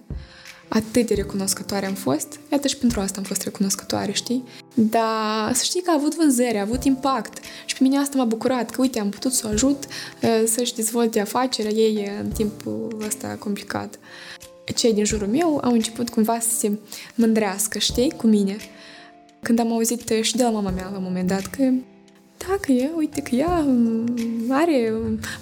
Atât 0.70 1.08
de 1.08 1.14
recunoscătoare 1.14 1.86
am 1.86 1.94
fost. 1.94 2.40
Iată 2.52 2.68
și 2.68 2.78
pentru 2.78 3.00
asta 3.00 3.18
am 3.18 3.24
fost 3.24 3.42
recunoscătoare, 3.42 4.12
știi? 4.12 4.44
Dar 4.74 5.54
să 5.54 5.64
știi 5.64 5.82
că 5.82 5.90
a 5.90 5.94
avut 5.94 6.16
vânzări, 6.16 6.58
a 6.58 6.62
avut 6.62 6.84
impact. 6.84 7.38
Și 7.66 7.76
pe 7.76 7.84
mine 7.84 7.98
asta 7.98 8.18
m-a 8.18 8.26
bucurat, 8.26 8.70
că 8.70 8.82
uite, 8.82 9.00
am 9.00 9.10
putut 9.10 9.32
să 9.32 9.48
o 9.48 9.50
ajut 9.50 9.84
să-și 10.46 10.76
dezvolte 10.76 11.20
afacerea 11.20 11.72
ei 11.72 12.12
în 12.22 12.30
timpul 12.30 13.04
ăsta 13.08 13.36
complicat 13.40 14.00
cei 14.76 14.94
din 14.94 15.06
jurul 15.06 15.28
meu 15.28 15.60
au 15.64 15.72
început 15.72 16.10
cumva 16.10 16.40
să 16.40 16.50
se 16.50 16.72
mândrească, 17.16 17.80
știi, 17.80 18.14
cu 18.18 18.28
mine. 18.28 18.58
Când 19.42 19.60
am 19.60 19.72
auzit 19.72 20.14
și 20.22 20.36
de 20.36 20.44
la 20.44 20.50
mama 20.50 20.70
mea 20.70 20.90
la 20.92 20.98
un 20.98 21.04
moment 21.04 21.28
dat 21.28 21.46
că 21.46 21.72
da, 22.48 22.58
că 22.62 22.72
e, 22.72 22.90
uite 22.98 23.22
că 23.22 23.36
ea 23.36 23.60
mm, 23.60 24.50
are 24.50 24.94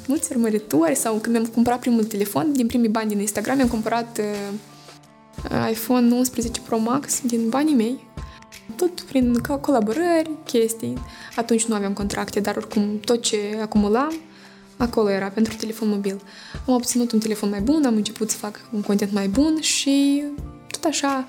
mulți 0.08 0.32
urmăritori 0.32 0.96
sau 0.96 1.13
când 1.13 1.36
mi-am 1.36 1.48
cumpărat 1.48 1.80
primul 1.80 2.04
telefon, 2.04 2.54
din 2.54 2.68
primii 2.68 2.90
bani 2.90 3.10
din 3.10 3.20
Instagram, 3.20 3.56
mi-am 3.56 3.68
cumpărat 3.68 4.18
uh, 4.18 4.54
iPhone 5.71 6.15
11 6.15 6.62
Pro 6.62 6.78
Max 6.78 7.21
din 7.21 7.50
banii 7.50 7.76
mei. 7.76 8.08
Tot 8.76 9.02
prin 9.02 9.41
colaborări, 9.62 10.30
chestii. 10.45 10.97
Atunci 11.36 11.65
nu 11.65 11.76
aveam 11.76 11.93
contracte, 11.93 12.39
dar 12.39 12.56
oricum 12.56 13.00
tot 13.00 13.21
ce 13.21 13.60
acumulam 13.62 14.13
Acolo 14.78 15.10
era 15.10 15.28
pentru 15.28 15.56
telefon 15.56 15.89
mobil. 15.89 16.21
Am 16.67 16.73
obținut 16.73 17.12
un 17.12 17.19
telefon 17.19 17.50
mai 17.50 17.62
bun, 17.62 17.86
am 17.86 17.95
început 17.95 18.30
să 18.30 18.38
fac 18.38 18.60
un 18.71 18.82
content 18.82 19.12
mai 19.12 19.28
bun 19.28 19.62
și 19.62 20.23
tot 20.67 20.84
așa 20.84 21.26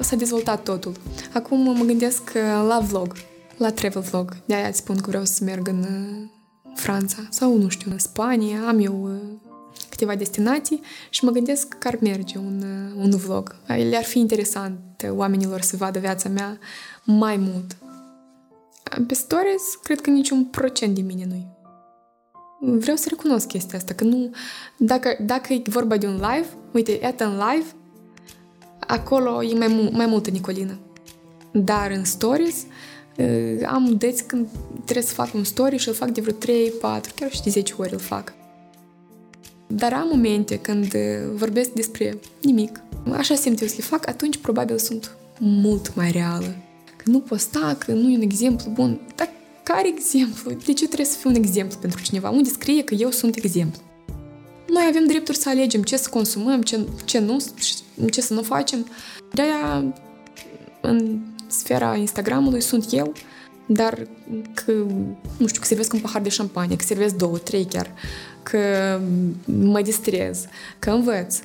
s-a 0.00 0.16
dezvoltat 0.16 0.62
totul. 0.62 0.92
Acum 1.32 1.76
mă 1.76 1.84
gândesc 1.84 2.32
la 2.68 2.80
vlog, 2.88 3.12
la 3.56 3.70
travel 3.70 4.02
vlog. 4.02 4.36
De-aia 4.44 4.66
îți 4.66 4.78
spun 4.78 4.96
că 4.96 5.04
vreau 5.08 5.24
să 5.24 5.44
merg 5.44 5.68
în 5.68 5.84
Franța 6.74 7.26
sau, 7.30 7.56
nu 7.56 7.68
știu, 7.68 7.90
în 7.90 7.98
Spania. 7.98 8.58
Am 8.68 8.78
eu 8.78 9.10
câteva 9.88 10.14
destinații 10.14 10.80
și 11.10 11.24
mă 11.24 11.30
gândesc 11.30 11.68
că 11.68 11.88
ar 11.88 11.98
merge 12.00 12.38
un, 12.38 12.64
un 12.96 13.10
vlog. 13.10 13.56
Le-ar 13.66 14.04
fi 14.04 14.18
interesant 14.18 14.78
oamenilor 15.08 15.60
să 15.60 15.76
vadă 15.76 15.98
viața 15.98 16.28
mea 16.28 16.58
mai 17.04 17.36
mult. 17.36 17.76
Pe 19.06 19.14
stories, 19.14 19.62
cred 19.82 20.00
că 20.00 20.10
niciun 20.10 20.44
procent 20.44 20.94
din 20.94 21.06
mine 21.06 21.24
nu 21.24 21.56
vreau 22.60 22.96
să 22.96 23.06
recunosc 23.08 23.46
chestia 23.46 23.78
asta, 23.78 23.94
că 23.94 24.04
nu... 24.04 24.30
Dacă, 24.76 25.16
dacă 25.20 25.52
e 25.52 25.62
vorba 25.64 25.96
de 25.96 26.06
un 26.06 26.14
live, 26.14 26.46
uite, 26.72 26.98
iată 27.02 27.24
în 27.24 27.32
live, 27.32 27.66
acolo 28.78 29.42
e 29.42 29.54
mai, 29.54 29.90
mai 29.92 30.06
multă 30.06 30.30
Nicolină. 30.30 30.78
Dar 31.52 31.90
în 31.90 32.04
stories, 32.04 32.66
uh, 33.18 33.66
am 33.66 33.96
deți 33.96 34.24
când 34.24 34.48
trebuie 34.84 35.04
să 35.04 35.14
fac 35.14 35.34
un 35.34 35.44
story 35.44 35.76
și 35.76 35.88
îl 35.88 35.94
fac 35.94 36.08
de 36.08 36.20
vreo 36.20 36.32
3, 36.32 36.72
4, 36.80 37.12
chiar 37.16 37.32
și 37.32 37.42
de 37.42 37.50
10 37.50 37.74
ori 37.76 37.92
îl 37.92 37.98
fac. 37.98 38.32
Dar 39.66 39.92
am 39.92 40.08
momente 40.10 40.58
când 40.58 40.94
uh, 40.94 41.00
vorbesc 41.34 41.70
despre 41.70 42.18
nimic. 42.42 42.80
Așa 43.12 43.34
simt 43.34 43.60
eu 43.60 43.66
să 43.66 43.74
le 43.76 43.84
fac, 43.84 44.08
atunci 44.08 44.36
probabil 44.36 44.78
sunt 44.78 45.16
mult 45.38 45.94
mai 45.94 46.10
reală. 46.10 46.56
Că 46.96 47.04
nu 47.04 47.20
posta, 47.20 47.76
că 47.78 47.92
nu 47.92 48.10
e 48.10 48.16
un 48.16 48.22
exemplu 48.22 48.70
bun. 48.70 49.00
Dar 49.14 49.30
care 49.62 49.88
exemplu? 49.88 50.50
De 50.50 50.72
ce 50.72 50.86
trebuie 50.86 51.06
să 51.06 51.18
fiu 51.18 51.30
un 51.30 51.36
exemplu 51.36 51.78
pentru 51.80 52.02
cineva? 52.02 52.30
Unde 52.30 52.48
scrie 52.48 52.84
că 52.84 52.94
eu 52.94 53.10
sunt 53.10 53.36
exemplu? 53.36 53.80
Noi 54.68 54.84
avem 54.88 55.06
dreptul 55.06 55.34
să 55.34 55.48
alegem 55.48 55.82
ce 55.82 55.96
să 55.96 56.08
consumăm, 56.08 56.62
ce, 56.62 56.80
ce 57.04 57.18
nu, 57.18 57.36
ce 58.10 58.20
să 58.20 58.34
nu 58.34 58.42
facem. 58.42 58.86
De-aia, 59.32 59.94
în 60.80 61.18
sfera 61.46 61.96
Instagramului 61.96 62.60
sunt 62.60 62.86
eu, 62.90 63.12
dar 63.66 64.06
că, 64.54 64.72
nu 65.38 65.46
știu, 65.46 65.60
că 65.60 65.66
servesc 65.66 65.92
un 65.92 66.00
pahar 66.00 66.22
de 66.22 66.28
șampanie, 66.28 66.76
că 66.76 66.84
servesc 66.84 67.14
două, 67.14 67.38
trei 67.38 67.64
chiar, 67.64 67.92
că 68.42 68.58
mă 69.44 69.82
distrez, 69.82 70.44
că 70.78 70.90
învăț. 70.90 71.38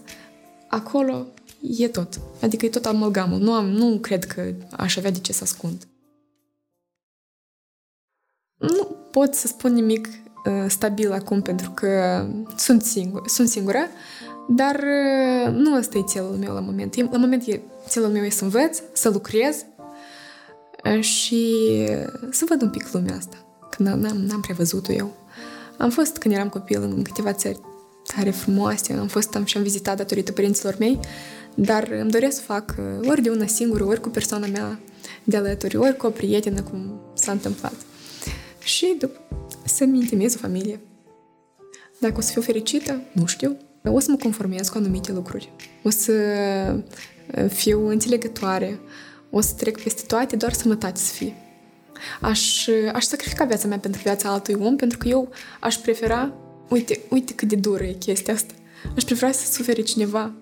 Acolo 0.67 1.25
e 1.61 1.87
tot. 1.87 2.19
Adică 2.41 2.65
e 2.65 2.69
tot 2.69 2.85
amalgamul. 2.85 3.39
Nu, 3.39 3.53
am, 3.53 3.65
nu 3.65 3.97
cred 3.97 4.23
că 4.23 4.53
aș 4.71 4.97
avea 4.97 5.11
de 5.11 5.19
ce 5.19 5.33
să 5.33 5.43
ascund. 5.43 5.87
Nu 8.57 8.95
pot 9.11 9.33
să 9.33 9.47
spun 9.47 9.73
nimic 9.73 10.07
uh, 10.07 10.65
stabil 10.67 11.11
acum 11.11 11.41
pentru 11.41 11.71
că 11.71 12.25
sunt, 12.57 12.81
singur, 12.81 13.27
sunt 13.27 13.47
singură, 13.47 13.87
dar 14.49 14.75
uh, 14.75 15.53
nu 15.53 15.77
ăsta 15.77 15.97
e 15.97 16.03
țelul 16.03 16.35
meu 16.35 16.53
la 16.53 16.59
moment. 16.59 17.11
La 17.11 17.17
moment 17.17 17.43
e, 17.47 17.61
țelul 17.87 18.09
meu 18.09 18.23
e 18.23 18.29
să 18.29 18.43
învăț, 18.43 18.81
să 18.93 19.09
lucrez 19.09 19.65
uh, 19.77 19.80
și 20.99 21.55
să 22.29 22.45
văd 22.49 22.61
un 22.61 22.69
pic 22.69 22.91
lumea 22.91 23.15
asta, 23.15 23.45
că 23.69 23.83
n-am, 23.83 23.99
n-am 23.99 24.41
prevăzut-o 24.41 24.93
eu. 24.93 25.17
Am 25.77 25.89
fost 25.89 26.17
când 26.17 26.33
eram 26.33 26.49
copil 26.49 26.81
în 26.81 27.01
câteva 27.01 27.33
țări 27.33 27.59
tare 28.15 28.29
frumoase, 28.29 28.93
am 28.93 29.07
fost 29.07 29.35
am 29.35 29.45
și 29.45 29.57
am 29.57 29.63
vizitat 29.63 29.97
datorită 29.97 30.31
părinților 30.31 30.75
mei, 30.79 30.99
dar 31.55 31.87
îmi 31.91 32.11
doresc 32.11 32.35
să 32.35 32.41
fac 32.41 32.75
ori 33.07 33.21
de 33.21 33.29
una 33.29 33.45
singură, 33.45 33.85
ori 33.85 34.01
cu 34.01 34.09
persoana 34.09 34.47
mea 34.47 34.79
de 35.23 35.37
alături, 35.37 35.75
ori 35.75 35.97
cu 35.97 36.05
o 36.05 36.09
prietenă, 36.09 36.61
cum 36.61 36.99
s-a 37.13 37.31
întâmplat 37.31 37.73
și 38.63 38.95
după 38.99 39.19
să-mi 39.65 39.97
intimez 39.97 40.35
o 40.35 40.37
familie. 40.37 40.79
Dacă 41.99 42.13
o 42.17 42.21
să 42.21 42.31
fiu 42.31 42.41
fericită, 42.41 43.01
nu 43.11 43.25
știu. 43.25 43.57
O 43.83 43.99
să 43.99 44.11
mă 44.11 44.17
conformez 44.17 44.69
cu 44.69 44.77
anumite 44.77 45.11
lucruri. 45.11 45.51
O 45.83 45.89
să 45.89 46.13
uh, 47.37 47.49
fiu 47.49 47.87
înțelegătoare. 47.87 48.79
O 49.31 49.41
să 49.41 49.53
trec 49.53 49.81
peste 49.83 50.01
toate, 50.07 50.35
doar 50.35 50.53
sănătate 50.53 50.99
să 50.99 51.13
fie. 51.13 51.35
Aș, 52.21 52.67
uh, 52.67 52.91
aș 52.93 53.03
sacrifica 53.03 53.45
viața 53.45 53.67
mea 53.67 53.79
pentru 53.79 54.01
viața 54.03 54.29
altui 54.29 54.55
om, 54.59 54.75
pentru 54.75 54.97
că 54.97 55.07
eu 55.07 55.29
aș 55.59 55.75
prefera... 55.75 56.33
Uite, 56.69 56.99
uite 57.09 57.33
cât 57.33 57.47
de 57.47 57.55
dură 57.55 57.83
e 57.83 57.93
chestia 57.93 58.33
asta. 58.33 58.53
Aș 58.95 59.03
prefera 59.03 59.31
să 59.31 59.51
sufere 59.51 59.81
cineva 59.81 60.33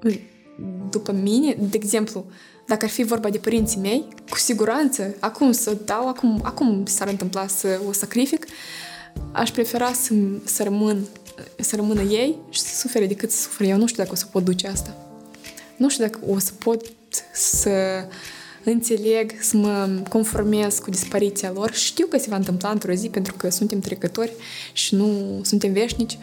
în, 0.00 0.18
după 0.90 1.12
mine, 1.12 1.56
de 1.58 1.76
exemplu, 1.76 2.24
dacă 2.66 2.84
ar 2.84 2.90
fi 2.90 3.02
vorba 3.02 3.30
de 3.30 3.38
părinții 3.38 3.80
mei, 3.80 4.08
cu 4.30 4.38
siguranță, 4.38 5.14
acum 5.20 5.52
să 5.52 5.76
dau, 5.84 6.08
acum, 6.08 6.40
acum 6.42 6.86
s-ar 6.86 7.08
întâmpla 7.08 7.46
să 7.46 7.80
o 7.88 7.92
sacrific, 7.92 8.46
aș 9.32 9.50
prefera 9.50 9.92
să, 9.92 10.14
să 10.44 10.62
rămân 10.62 11.06
să 11.60 11.76
rămână 11.76 12.00
ei 12.00 12.38
și 12.50 12.60
să 12.60 12.74
sufere 12.76 13.06
decât 13.06 13.30
să 13.30 13.40
sufere 13.42 13.68
eu. 13.68 13.76
Nu 13.76 13.86
știu 13.86 14.02
dacă 14.02 14.14
o 14.14 14.16
să 14.16 14.26
pot 14.26 14.44
duce 14.44 14.68
asta. 14.68 14.96
Nu 15.76 15.88
știu 15.88 16.04
dacă 16.04 16.18
o 16.26 16.38
să 16.38 16.52
pot 16.58 16.84
să 17.32 17.70
înțeleg, 18.64 19.32
să 19.40 19.56
mă 19.56 19.88
conformez 20.08 20.78
cu 20.78 20.90
dispariția 20.90 21.52
lor. 21.54 21.72
Știu 21.72 22.06
că 22.06 22.18
se 22.18 22.26
va 22.28 22.36
întâmpla 22.36 22.70
într-o 22.70 22.92
zi 22.92 23.08
pentru 23.08 23.34
că 23.36 23.50
suntem 23.50 23.80
trecători 23.80 24.32
și 24.72 24.94
nu 24.94 25.40
suntem 25.42 25.72
veșnici, 25.72 26.18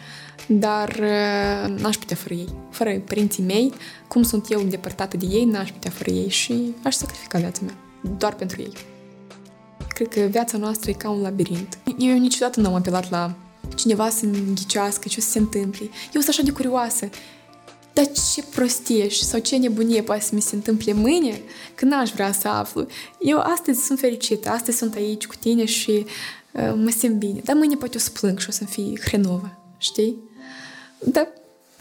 dar 0.46 0.88
uh, 0.88 1.74
n-aș 1.78 1.96
putea 1.96 2.16
fără 2.16 2.34
ei. 2.34 2.48
Fără 2.70 2.98
părinții 2.98 3.42
mei, 3.42 3.72
cum 4.08 4.22
sunt 4.22 4.50
eu 4.50 4.60
îndepărtată 4.60 5.16
de 5.16 5.26
ei, 5.30 5.44
n-aș 5.44 5.70
putea 5.70 5.90
fără 5.90 6.10
ei 6.10 6.28
și 6.28 6.74
aș 6.82 6.94
sacrifica 6.94 7.38
viața 7.38 7.60
mea. 7.64 7.74
Doar 8.18 8.34
pentru 8.34 8.60
ei. 8.60 8.72
Cred 9.88 10.08
că 10.08 10.20
viața 10.20 10.58
noastră 10.58 10.90
e 10.90 10.92
ca 10.92 11.10
un 11.10 11.20
labirint. 11.20 11.78
Eu 11.98 12.18
niciodată 12.18 12.60
nu 12.60 12.66
am 12.68 12.74
apelat 12.74 13.10
la 13.10 13.34
cineva 13.74 14.08
să-mi 14.08 14.54
ghicească 14.54 15.08
ce 15.08 15.16
o 15.18 15.22
să 15.22 15.30
se 15.30 15.38
întâmple. 15.38 15.84
Eu 15.84 16.20
sunt 16.20 16.28
așa 16.28 16.42
de 16.42 16.50
curioasă. 16.50 17.08
Dar 17.94 18.06
ce 18.12 18.42
prostie 18.42 19.10
sau 19.10 19.40
ce 19.40 19.56
nebunie 19.56 20.02
poate 20.02 20.22
să 20.22 20.34
mi 20.34 20.40
se 20.40 20.54
întâmple 20.54 20.92
mâine 20.92 21.40
când 21.74 21.90
n-aș 21.90 22.10
vrea 22.10 22.32
să 22.32 22.48
aflu. 22.48 22.86
Eu 23.20 23.38
astăzi 23.38 23.84
sunt 23.84 23.98
fericită, 23.98 24.48
astăzi 24.48 24.76
sunt 24.76 24.94
aici 24.94 25.26
cu 25.26 25.34
tine 25.40 25.64
și 25.64 25.90
uh, 26.52 26.72
mă 26.76 26.90
simt 26.96 27.14
bine. 27.14 27.40
Dar 27.44 27.56
mâine 27.56 27.76
poate 27.76 27.96
o 27.96 28.00
să 28.00 28.10
plâng 28.10 28.38
și 28.38 28.46
o 28.48 28.52
să-mi 28.52 28.70
fie 28.70 29.00
hrenovă, 29.04 29.58
știi? 29.78 30.16
Dar 30.98 31.28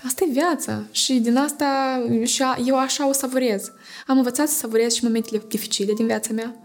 asta 0.05 0.23
e 0.23 0.31
viața 0.31 0.83
și 0.91 1.13
din 1.13 1.37
asta 1.37 1.99
și 2.23 2.43
eu 2.65 2.77
așa 2.77 3.07
o 3.07 3.11
savurez. 3.11 3.71
Am 4.07 4.17
învățat 4.17 4.47
să 4.47 4.57
savurez 4.57 4.93
și 4.93 5.03
momentele 5.03 5.41
dificile 5.47 5.93
din 5.93 6.05
viața 6.05 6.33
mea, 6.33 6.55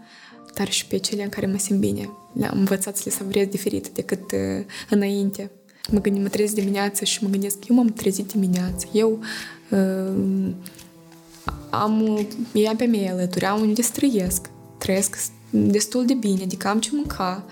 dar 0.53 0.71
și 0.71 0.85
pe 0.85 0.97
cele 0.97 1.23
în 1.23 1.29
care 1.29 1.45
mă 1.45 1.57
simt 1.57 1.79
bine. 1.79 2.09
Le-am 2.33 2.57
învățat 2.57 2.97
să 2.97 3.03
le 3.05 3.11
savurez 3.11 3.47
diferit 3.47 3.87
decât 3.87 4.31
uh, 4.31 4.65
înainte 4.89 5.51
mă 5.91 6.01
gândesc, 6.01 6.23
mă 6.23 6.29
trezesc 6.29 6.55
dimineața 6.55 7.05
și 7.05 7.23
mă 7.23 7.29
gândesc, 7.29 7.67
eu 7.67 7.75
m-am 7.75 7.87
trezit 7.87 8.31
dimineața, 8.31 8.87
eu 8.93 9.19
uh, 9.69 10.51
am, 11.69 12.27
i-am 12.53 12.75
pe 12.75 12.85
mei 12.85 13.09
alături, 13.09 13.45
am 13.45 13.61
unde 13.61 13.81
să 13.81 13.91
trăiesc, 13.93 14.49
trăiesc 14.77 15.17
destul 15.49 16.05
de 16.05 16.13
bine, 16.13 16.43
adică 16.43 16.67
am 16.67 16.79
ce 16.79 16.89
mânca, 16.93 17.45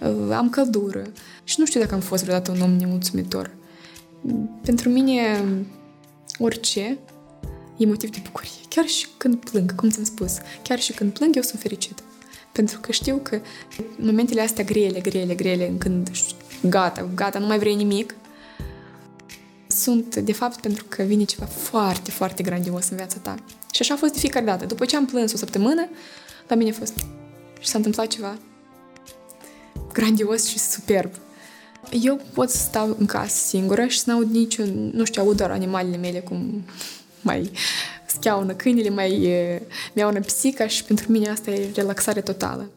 uh, 0.00 0.34
am 0.36 0.50
căldură 0.50 1.02
și 1.44 1.56
nu 1.58 1.66
știu 1.66 1.80
dacă 1.80 1.94
am 1.94 2.00
fost 2.00 2.22
vreodată 2.22 2.50
un 2.50 2.60
om 2.60 2.70
nemulțumitor. 2.70 3.50
Pentru 4.62 4.88
mine, 4.88 5.44
orice 6.38 6.98
e 7.76 7.86
motiv 7.86 8.10
de 8.10 8.18
bucurie. 8.24 8.50
Chiar 8.68 8.86
și 8.86 9.06
când 9.16 9.36
plâng, 9.36 9.74
cum 9.74 9.88
ți-am 9.88 10.04
spus, 10.04 10.36
chiar 10.62 10.80
și 10.80 10.92
când 10.92 11.12
plâng, 11.12 11.36
eu 11.36 11.42
sunt 11.42 11.60
fericită. 11.60 12.02
Pentru 12.52 12.80
că 12.80 12.92
știu 12.92 13.20
că 13.22 13.40
momentele 13.96 14.40
astea 14.40 14.64
grele, 14.64 15.00
grele, 15.00 15.34
grele, 15.34 15.74
când 15.78 16.10
gata, 16.68 17.08
gata, 17.14 17.38
nu 17.38 17.46
mai 17.46 17.58
vrei 17.58 17.74
nimic, 17.74 18.14
sunt 19.66 20.16
de 20.16 20.32
fapt 20.32 20.60
pentru 20.60 20.84
că 20.88 21.02
vine 21.02 21.24
ceva 21.24 21.44
foarte, 21.44 22.10
foarte 22.10 22.42
grandios 22.42 22.88
în 22.88 22.96
viața 22.96 23.16
ta. 23.22 23.34
Și 23.72 23.82
așa 23.82 23.94
a 23.94 23.96
fost 23.96 24.12
de 24.12 24.18
fiecare 24.18 24.44
dată. 24.44 24.66
După 24.66 24.84
ce 24.84 24.96
am 24.96 25.06
plâns 25.06 25.32
o 25.32 25.36
săptămână, 25.36 25.88
la 26.48 26.56
mine 26.56 26.70
a 26.70 26.72
fost 26.72 26.94
și 27.60 27.68
s-a 27.68 27.76
întâmplat 27.76 28.06
ceva 28.06 28.38
grandios 29.92 30.48
și 30.48 30.58
superb. 30.58 31.10
Eu 32.02 32.20
pot 32.34 32.50
să 32.50 32.56
stau 32.56 32.96
în 32.98 33.06
casă 33.06 33.46
singură 33.46 33.86
și 33.86 33.98
să 33.98 34.10
n-aud 34.10 34.30
niciun, 34.30 34.90
nu 34.94 35.04
știu, 35.04 35.22
aud 35.22 35.36
doar 35.36 35.50
animalele 35.50 35.96
mele 35.96 36.20
cum 36.20 36.64
mai 37.20 37.50
scheaună 38.06 38.52
câinele, 38.52 38.88
mai 38.88 39.32
miaună 39.92 40.20
pisica 40.20 40.66
și 40.66 40.84
pentru 40.84 41.12
mine 41.12 41.28
asta 41.28 41.50
e 41.50 41.70
relaxare 41.74 42.20
totală. 42.20 42.70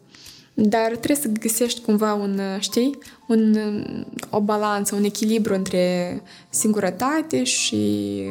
Dar 0.53 0.87
trebuie 0.87 1.17
să 1.17 1.27
găsești 1.39 1.81
cumva 1.81 2.13
un, 2.13 2.39
știi, 2.59 2.97
un, 3.27 3.57
o 4.29 4.39
balanță, 4.41 4.95
un 4.95 5.03
echilibru 5.03 5.53
între 5.53 6.21
singurătate 6.49 7.43
și 7.43 8.21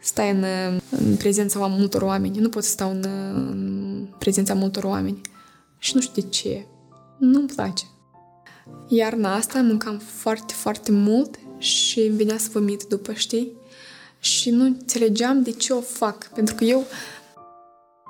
stai 0.00 0.30
în, 0.30 0.44
în 0.90 1.16
prezența 1.16 1.66
multor 1.66 2.02
oameni. 2.02 2.38
Nu 2.38 2.48
pot 2.48 2.64
să 2.64 2.70
stau 2.70 2.90
în, 2.90 3.04
în 3.34 4.06
prezența 4.18 4.54
multor 4.54 4.84
oameni. 4.84 5.20
Și 5.78 5.94
nu 5.94 6.00
știu 6.00 6.22
de 6.22 6.28
ce. 6.28 6.66
Nu-mi 7.18 7.48
place. 7.48 7.84
Iarna 8.88 9.34
asta 9.34 9.60
mâncam 9.62 9.98
foarte, 9.98 10.54
foarte 10.56 10.92
mult 10.92 11.38
și 11.58 12.00
îmi 12.00 12.16
venea 12.16 12.38
să 12.38 12.48
vomit 12.52 12.82
după, 12.88 13.12
știi? 13.12 13.52
Și 14.18 14.50
nu 14.50 14.64
înțelegeam 14.64 15.42
de 15.42 15.50
ce 15.50 15.72
o 15.72 15.80
fac. 15.80 16.28
Pentru 16.28 16.54
că 16.54 16.64
eu 16.64 16.84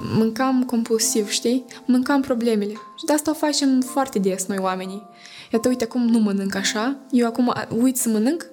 mâncam 0.01 0.65
compulsiv, 0.65 1.29
știi? 1.29 1.65
Mâncam 1.85 2.21
problemele. 2.21 2.73
Și 2.73 3.05
de 3.07 3.13
asta 3.13 3.31
o 3.31 3.35
facem 3.35 3.81
foarte 3.81 4.19
des 4.19 4.47
noi 4.47 4.59
oamenii. 4.61 5.09
Iată, 5.53 5.69
uite, 5.69 5.85
acum 5.85 6.07
nu 6.07 6.19
mănânc 6.19 6.55
așa. 6.55 6.97
Eu 7.11 7.27
acum 7.27 7.53
uit 7.83 7.97
să 7.97 8.09
mănânc 8.09 8.47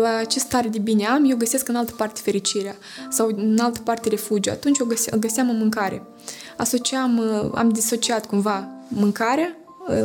la 0.00 0.24
ce 0.24 0.38
stare 0.38 0.68
de 0.68 0.78
bine 0.78 1.06
am, 1.06 1.30
eu 1.30 1.36
găsesc 1.36 1.68
în 1.68 1.74
altă 1.76 1.92
parte 1.96 2.20
fericirea 2.24 2.76
sau 3.10 3.26
în 3.36 3.58
altă 3.60 3.80
parte 3.84 4.08
refugiu. 4.08 4.50
Atunci 4.50 4.78
eu 4.78 4.86
găse- 4.86 5.16
găseam 5.18 5.50
în 5.50 5.58
mâncare. 5.58 6.02
Asociam, 6.56 7.20
am 7.54 7.68
disociat 7.68 8.26
cumva 8.26 8.68
mâncarea 8.88 9.56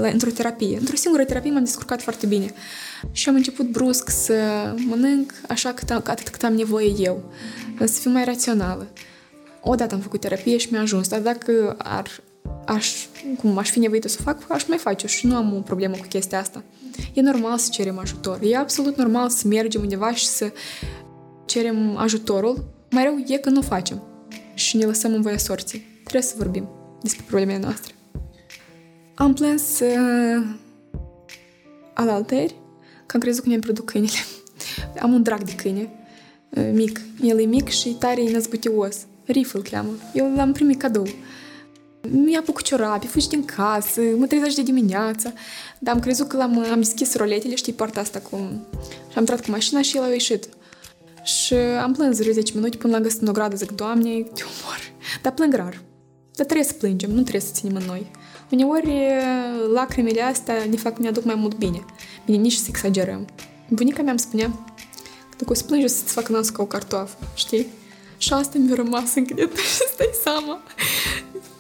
într-o 0.01 0.29
terapie. 0.29 0.77
Într-o 0.77 0.95
singură 0.95 1.23
terapie 1.23 1.51
m-am 1.51 1.63
descurcat 1.63 2.01
foarte 2.01 2.25
bine. 2.25 2.53
Și 3.11 3.29
am 3.29 3.35
început 3.35 3.65
brusc 3.65 4.09
să 4.09 4.33
mănânc 4.87 5.33
așa 5.47 5.71
cât, 5.73 5.89
atât 5.89 6.29
cât 6.29 6.43
am 6.43 6.53
nevoie 6.53 6.93
eu. 6.97 7.23
Să 7.79 7.99
fiu 7.99 8.11
mai 8.11 8.25
rațională. 8.25 8.87
Odată 9.67 9.93
am 9.93 10.01
făcut 10.01 10.19
terapie 10.19 10.57
și 10.57 10.67
mi-a 10.71 10.81
ajuns, 10.81 11.07
dar 11.07 11.19
dacă 11.19 11.75
ar, 11.77 12.21
aș, 12.65 13.07
cum 13.39 13.57
aș 13.57 13.69
fi 13.69 13.79
nevoită 13.79 14.07
să 14.07 14.17
o 14.19 14.23
fac, 14.23 14.45
aș 14.47 14.67
mai 14.67 14.77
face 14.77 15.07
și 15.07 15.27
nu 15.27 15.35
am 15.35 15.55
o 15.55 15.59
problemă 15.59 15.95
cu 15.95 16.05
chestia 16.09 16.39
asta. 16.39 16.63
E 17.13 17.21
normal 17.21 17.57
să 17.57 17.67
cerem 17.71 17.99
ajutor. 17.99 18.39
E 18.43 18.57
absolut 18.57 18.97
normal 18.97 19.29
să 19.29 19.47
mergem 19.47 19.81
undeva 19.81 20.13
și 20.13 20.27
să 20.27 20.51
cerem 21.45 21.97
ajutorul. 21.97 22.63
Mai 22.89 23.03
rău 23.03 23.17
e 23.27 23.37
că 23.37 23.49
nu 23.49 23.61
facem 23.61 24.01
și 24.53 24.77
ne 24.77 24.85
lăsăm 24.85 25.13
în 25.13 25.21
voia 25.21 25.37
sorții. 25.37 25.85
Trebuie 26.01 26.21
să 26.21 26.33
vorbim 26.37 26.69
despre 27.01 27.23
problemele 27.27 27.59
noastre. 27.59 27.93
Am 29.15 29.33
plâns 29.33 29.79
uh, 29.79 30.45
alaltări 31.93 32.55
că 33.05 33.15
am 33.15 33.19
crezut 33.19 33.43
că 33.43 33.49
mi-am 33.49 33.61
produc 33.61 33.85
câinele. 33.85 34.11
Am 35.01 35.13
un 35.13 35.23
drag 35.23 35.43
de 35.43 35.55
câine, 35.55 35.89
uh, 36.49 36.69
mic. 36.73 37.01
El 37.21 37.39
e 37.39 37.45
mic 37.45 37.67
și 37.69 37.95
tare 37.99 38.31
năzbutios. 38.31 38.97
Rif 39.25 39.53
îl 39.53 39.61
cheamă. 39.61 39.91
Eu 40.13 40.35
l-am 40.35 40.51
primit 40.51 40.79
cadou. 40.79 41.07
Mi-a 42.09 42.43
cu 42.53 42.61
ciorapi, 42.61 43.07
fugi 43.07 43.27
din 43.27 43.45
casă, 43.45 44.01
mă 44.17 44.25
trezește 44.25 44.61
de 44.61 44.71
dimineața. 44.71 45.33
Dar 45.79 45.93
am 45.93 45.99
crezut 45.99 46.27
că 46.27 46.37
l-am 46.37 46.65
am 46.71 46.79
deschis 46.79 47.15
roletele, 47.15 47.55
știi, 47.55 47.73
partea 47.73 48.01
asta 48.01 48.19
cum... 48.19 48.65
Și 48.81 49.17
am 49.17 49.19
intrat 49.19 49.45
cu 49.45 49.51
mașina 49.51 49.81
și 49.81 49.97
el 49.97 50.03
a 50.03 50.07
ieșit. 50.07 50.47
Și 51.23 51.53
am 51.53 51.93
plâns 51.93 52.15
10 52.15 52.51
minute 52.53 52.77
până 52.77 52.93
l-am 52.93 53.01
găsit 53.01 53.21
în 53.21 53.27
o 53.27 53.31
gradă, 53.31 53.55
zic, 53.55 53.71
Doamne, 53.71 54.09
te 54.09 54.43
omor. 54.43 54.91
Dar 55.21 55.33
plâng 55.33 55.53
rar. 55.53 55.81
Dar 56.35 56.45
trebuie 56.45 56.67
să 56.67 56.73
plângem, 56.73 57.09
nu 57.09 57.21
trebuie 57.21 57.41
să 57.41 57.51
ținem 57.53 57.75
în 57.75 57.83
noi. 57.85 58.11
Uneori 58.51 59.01
lacrimile 59.73 60.21
astea 60.21 60.53
ne 60.69 60.75
fac, 60.75 60.97
ne 60.97 61.07
aduc 61.07 61.23
mai 61.23 61.35
mult 61.35 61.57
bine. 61.57 61.85
Bine, 62.25 62.37
nici 62.37 62.53
să 62.53 62.65
exagerăm. 62.67 63.27
Bunica 63.69 64.01
mea 64.01 64.11
îmi 64.11 64.19
spunea, 64.19 64.47
dacă 65.37 65.51
o 65.51 65.53
să 65.53 65.63
plângi, 65.63 65.85
o 65.85 65.87
să-ți 65.87 66.13
facă 66.13 66.31
nasul 66.31 66.53
ca 66.53 66.61
o 66.61 66.65
cartoafă, 66.65 67.17
știi? 67.35 67.67
Și 68.17 68.33
asta 68.33 68.57
mi-a 68.57 68.75
rămas 68.75 69.15
în 69.15 69.25
creietă 69.25 69.61
și 69.61 69.81
stai 69.93 70.09
seama. 70.23 70.61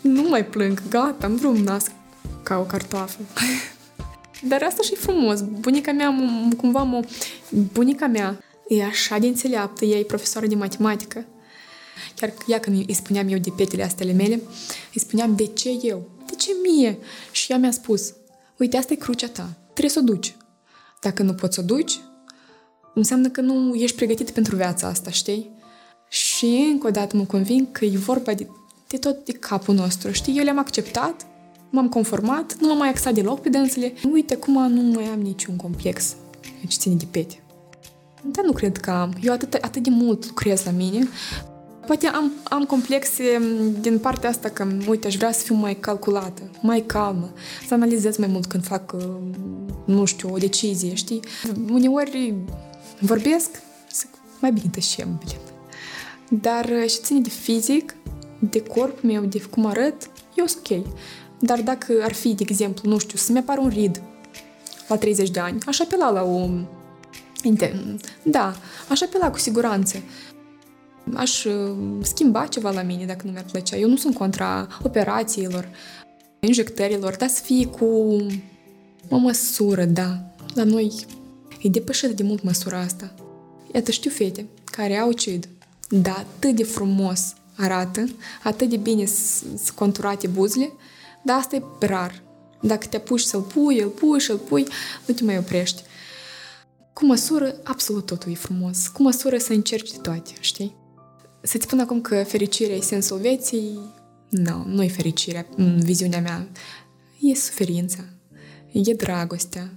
Nu 0.01 0.21
mai 0.29 0.45
plâng, 0.45 0.81
gata, 0.89 1.25
am 1.25 1.35
vreun 1.35 1.63
nas 1.63 1.85
ca 2.43 2.57
o 2.57 2.63
cartoafă. 2.63 3.19
Dar 4.49 4.63
asta 4.63 4.81
și 4.81 4.95
frumos. 4.95 5.41
Bunica 5.41 5.91
mea, 5.91 6.15
cumva, 6.57 6.83
mă... 6.83 7.05
bunica 7.73 8.07
mea 8.07 8.39
e 8.67 8.83
așa 8.83 9.17
de 9.17 9.27
înțeleaptă, 9.27 9.85
ea 9.85 9.97
e 9.97 10.03
profesoară 10.03 10.47
de 10.47 10.55
matematică. 10.55 11.25
Chiar 12.15 12.33
ea 12.47 12.59
când 12.59 12.83
îi 12.87 12.93
spuneam 12.93 13.27
eu 13.27 13.37
de 13.37 13.49
petele 13.55 13.83
astea 13.83 14.05
mele, 14.05 14.41
îi 14.93 15.01
spuneam 15.01 15.35
de 15.35 15.45
ce 15.45 15.69
eu? 15.81 16.09
De 16.25 16.35
ce 16.35 16.51
mie? 16.63 16.97
Și 17.31 17.51
ea 17.51 17.57
mi-a 17.57 17.71
spus, 17.71 18.13
uite, 18.57 18.77
asta 18.77 18.93
e 18.93 18.95
crucea 18.95 19.27
ta, 19.27 19.49
trebuie 19.63 19.89
să 19.89 19.99
o 19.99 20.01
duci. 20.01 20.35
Dacă 21.01 21.23
nu 21.23 21.33
poți 21.33 21.55
să 21.55 21.61
o 21.61 21.63
duci, 21.63 21.99
înseamnă 22.93 23.29
că 23.29 23.41
nu 23.41 23.75
ești 23.75 23.95
pregătit 23.95 24.29
pentru 24.29 24.55
viața 24.55 24.87
asta, 24.87 25.11
știi? 25.11 25.49
Și 26.09 26.67
încă 26.71 26.87
o 26.87 26.89
dată 26.89 27.17
mă 27.17 27.23
conving 27.23 27.71
că 27.71 27.85
e 27.85 27.97
vorba 27.97 28.33
de, 28.33 28.47
de 28.87 28.97
tot 28.97 29.25
de 29.25 29.31
capul 29.31 29.75
nostru, 29.75 30.11
știi? 30.11 30.37
Eu 30.37 30.43
le-am 30.43 30.59
acceptat, 30.59 31.25
m-am 31.69 31.89
conformat, 31.89 32.55
nu 32.59 32.67
m-am 32.67 32.77
mai 32.77 32.89
axat 32.89 33.13
deloc 33.13 33.41
pe 33.41 33.49
dânsele. 33.49 33.93
Uite, 34.11 34.33
acum 34.33 34.71
nu 34.71 34.81
mai 34.81 35.03
am 35.03 35.19
niciun 35.19 35.55
complex 35.55 36.15
ce 36.67 36.77
ține 36.77 36.95
de 36.95 37.05
pete. 37.11 37.39
Dar 38.21 38.45
nu 38.45 38.51
cred 38.51 38.77
că 38.77 38.91
am. 38.91 39.13
Eu 39.21 39.33
atât, 39.33 39.53
atât 39.53 39.83
de 39.83 39.89
mult 39.89 40.27
lucrez 40.27 40.63
la 40.63 40.71
mine. 40.71 41.07
Poate 41.85 42.07
am, 42.07 42.31
am 42.43 42.63
complexe 42.63 43.23
din 43.79 43.99
partea 43.99 44.29
asta 44.29 44.49
că, 44.49 44.67
uite, 44.87 45.07
aș 45.07 45.15
vrea 45.15 45.31
să 45.31 45.43
fiu 45.43 45.55
mai 45.55 45.75
calculată, 45.75 46.41
mai 46.61 46.81
calmă, 46.81 47.33
să 47.67 47.73
analizez 47.73 48.17
mai 48.17 48.27
mult 48.27 48.45
când 48.45 48.63
fac, 48.63 48.95
nu 49.85 50.05
știu, 50.05 50.33
o 50.33 50.37
decizie, 50.37 50.93
știi? 50.93 51.19
Uneori 51.69 52.33
vorbesc, 52.99 53.49
zic, 53.91 54.09
mai 54.39 54.51
bine 54.51 54.69
tășem, 54.71 55.19
blin. 55.23 55.54
Dar 56.41 56.65
și 56.87 56.99
ține 57.01 57.19
de 57.19 57.29
fizic, 57.29 57.95
de 58.39 58.63
corpul 58.63 59.09
meu, 59.09 59.25
de 59.25 59.41
cum 59.41 59.65
arăt, 59.65 60.09
eu 60.35 60.45
sunt 60.45 60.67
ok. 60.71 60.93
Dar 61.39 61.61
dacă 61.61 61.93
ar 62.01 62.13
fi, 62.13 62.33
de 62.33 62.43
exemplu, 62.47 62.89
nu 62.89 62.97
știu, 62.97 63.17
să-mi 63.17 63.37
apară 63.37 63.59
un 63.59 63.69
rid 63.69 64.01
la 64.87 64.97
30 64.97 65.29
de 65.29 65.39
ani, 65.39 65.57
aș 65.65 65.79
apela 65.79 66.09
la 66.09 66.23
o... 66.23 66.49
Da, 68.23 68.55
aș 68.89 69.01
apela 69.01 69.31
cu 69.31 69.37
siguranță. 69.37 69.97
Aș 71.13 71.43
uh, 71.43 71.75
schimba 72.01 72.45
ceva 72.45 72.71
la 72.71 72.81
mine 72.81 73.05
dacă 73.05 73.21
nu 73.25 73.31
mi-ar 73.31 73.45
plăcea. 73.51 73.77
Eu 73.77 73.89
nu 73.89 73.95
sunt 73.95 74.15
contra 74.15 74.67
operațiilor, 74.83 75.69
injectărilor, 76.39 77.15
dar 77.15 77.29
să 77.29 77.41
fie 77.43 77.67
cu 77.67 77.85
o 79.09 79.17
măsură, 79.17 79.85
da. 79.85 80.35
La 80.53 80.63
noi 80.63 80.91
e 81.61 81.69
depășită 81.69 82.13
de 82.13 82.23
mult 82.23 82.43
măsura 82.43 82.79
asta. 82.79 83.13
Iată, 83.73 83.91
știu 83.91 84.11
fete 84.11 84.45
care 84.65 84.97
au 84.97 85.11
cid, 85.11 85.47
da, 86.01 86.11
atât 86.11 86.55
de 86.55 86.63
frumos 86.63 87.33
arată, 87.55 88.05
atât 88.43 88.69
de 88.69 88.77
bine 88.77 89.05
sunt 89.05 89.69
conturate 89.75 90.27
buzele, 90.27 90.71
dar 91.23 91.37
asta 91.37 91.55
e 91.55 91.63
rar. 91.79 92.23
Dacă 92.61 92.87
te 92.87 92.95
apuci 92.95 93.21
să-l 93.21 93.41
pui, 93.41 93.79
îl 93.79 93.89
pui 93.89 94.19
și 94.19 94.31
îl 94.31 94.37
pui, 94.37 94.67
nu 95.05 95.13
te 95.13 95.23
mai 95.23 95.37
oprești. 95.37 95.83
Cu 96.93 97.05
măsură, 97.05 97.55
absolut 97.63 98.05
totul 98.05 98.31
e 98.31 98.35
frumos. 98.35 98.87
Cu 98.87 99.01
măsură 99.01 99.37
să 99.37 99.53
încerci 99.53 99.91
de 99.91 99.97
toate, 100.01 100.31
știi? 100.39 100.75
Să-ți 101.41 101.63
spun 101.63 101.79
acum 101.79 102.01
că 102.01 102.23
fericirea 102.23 102.75
e 102.75 102.81
sensul 102.81 103.17
vieții, 103.17 103.79
nu, 104.29 104.63
nu 104.67 104.83
e 104.83 104.87
fericirea 104.87 105.45
în 105.55 105.79
viziunea 105.79 106.21
mea. 106.21 106.47
E 107.19 107.35
suferința, 107.35 108.03
e 108.71 108.93
dragostea, 108.93 109.73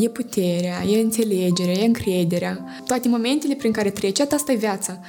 e 0.00 0.08
puterea, 0.08 0.82
e 0.82 1.00
înțelegerea, 1.00 1.72
e 1.72 1.84
încrederea. 1.84 2.64
Toate 2.86 3.08
momentele 3.08 3.54
prin 3.54 3.72
care 3.72 3.90
treci, 3.90 4.20
asta 4.20 4.52
e 4.52 4.56
viața. 4.56 5.00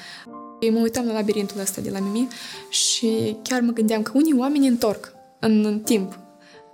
Eu 0.59 0.71
mă 0.71 0.79
uitam 0.79 1.05
la 1.05 1.13
labirintul 1.13 1.59
ăsta 1.59 1.81
de 1.81 1.89
la 1.89 1.99
Mimi 1.99 2.27
și 2.69 3.37
chiar 3.43 3.61
mă 3.61 3.71
gândeam 3.71 4.01
că 4.01 4.11
unii 4.15 4.37
oameni 4.37 4.67
întorc 4.67 5.13
în 5.39 5.81
timp, 5.85 6.19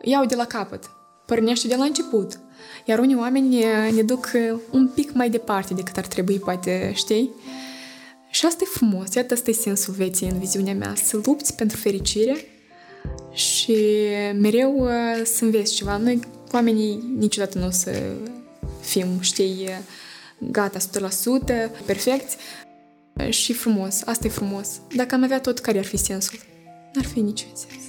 iau 0.01 0.25
de 0.25 0.35
la 0.35 0.45
capăt, 0.45 0.83
pornește 1.25 1.67
de 1.67 1.75
la 1.75 1.83
început, 1.83 2.39
iar 2.85 2.99
unii 2.99 3.15
oameni 3.15 3.65
ne 3.91 4.01
duc 4.01 4.31
un 4.71 4.87
pic 4.87 5.13
mai 5.13 5.29
departe 5.29 5.73
decât 5.73 5.97
ar 5.97 6.07
trebui, 6.07 6.39
poate, 6.39 6.91
știi? 6.95 7.29
Și 8.29 8.45
asta 8.45 8.63
e 8.63 8.69
frumos, 8.73 9.13
iată 9.13 9.33
asta 9.33 9.49
e 9.49 9.53
sensul 9.53 9.93
vieții 9.93 10.29
în 10.29 10.39
viziunea 10.39 10.73
mea, 10.73 10.93
să 10.95 11.19
lupți 11.23 11.55
pentru 11.55 11.77
fericire 11.77 12.45
și 13.33 13.77
mereu 14.33 14.75
uh, 14.77 15.21
să 15.23 15.43
înveți 15.43 15.73
ceva. 15.73 15.97
Noi, 15.97 16.19
oamenii, 16.55 17.15
niciodată 17.17 17.57
nu 17.57 17.65
o 17.65 17.69
să 17.69 18.15
fim, 18.81 19.19
știi, 19.19 19.69
gata 20.37 20.79
100%, 20.79 20.83
perfecți 21.85 22.37
și 23.29 23.53
frumos. 23.53 24.01
Asta 24.05 24.27
e 24.27 24.29
frumos. 24.29 24.69
Dacă 24.95 25.15
am 25.15 25.23
avea 25.23 25.39
tot, 25.39 25.59
care 25.59 25.77
ar 25.77 25.85
fi 25.85 25.97
sensul? 25.97 26.39
N-ar 26.93 27.05
fi 27.05 27.19
niciun 27.19 27.49
sens. 27.53 27.80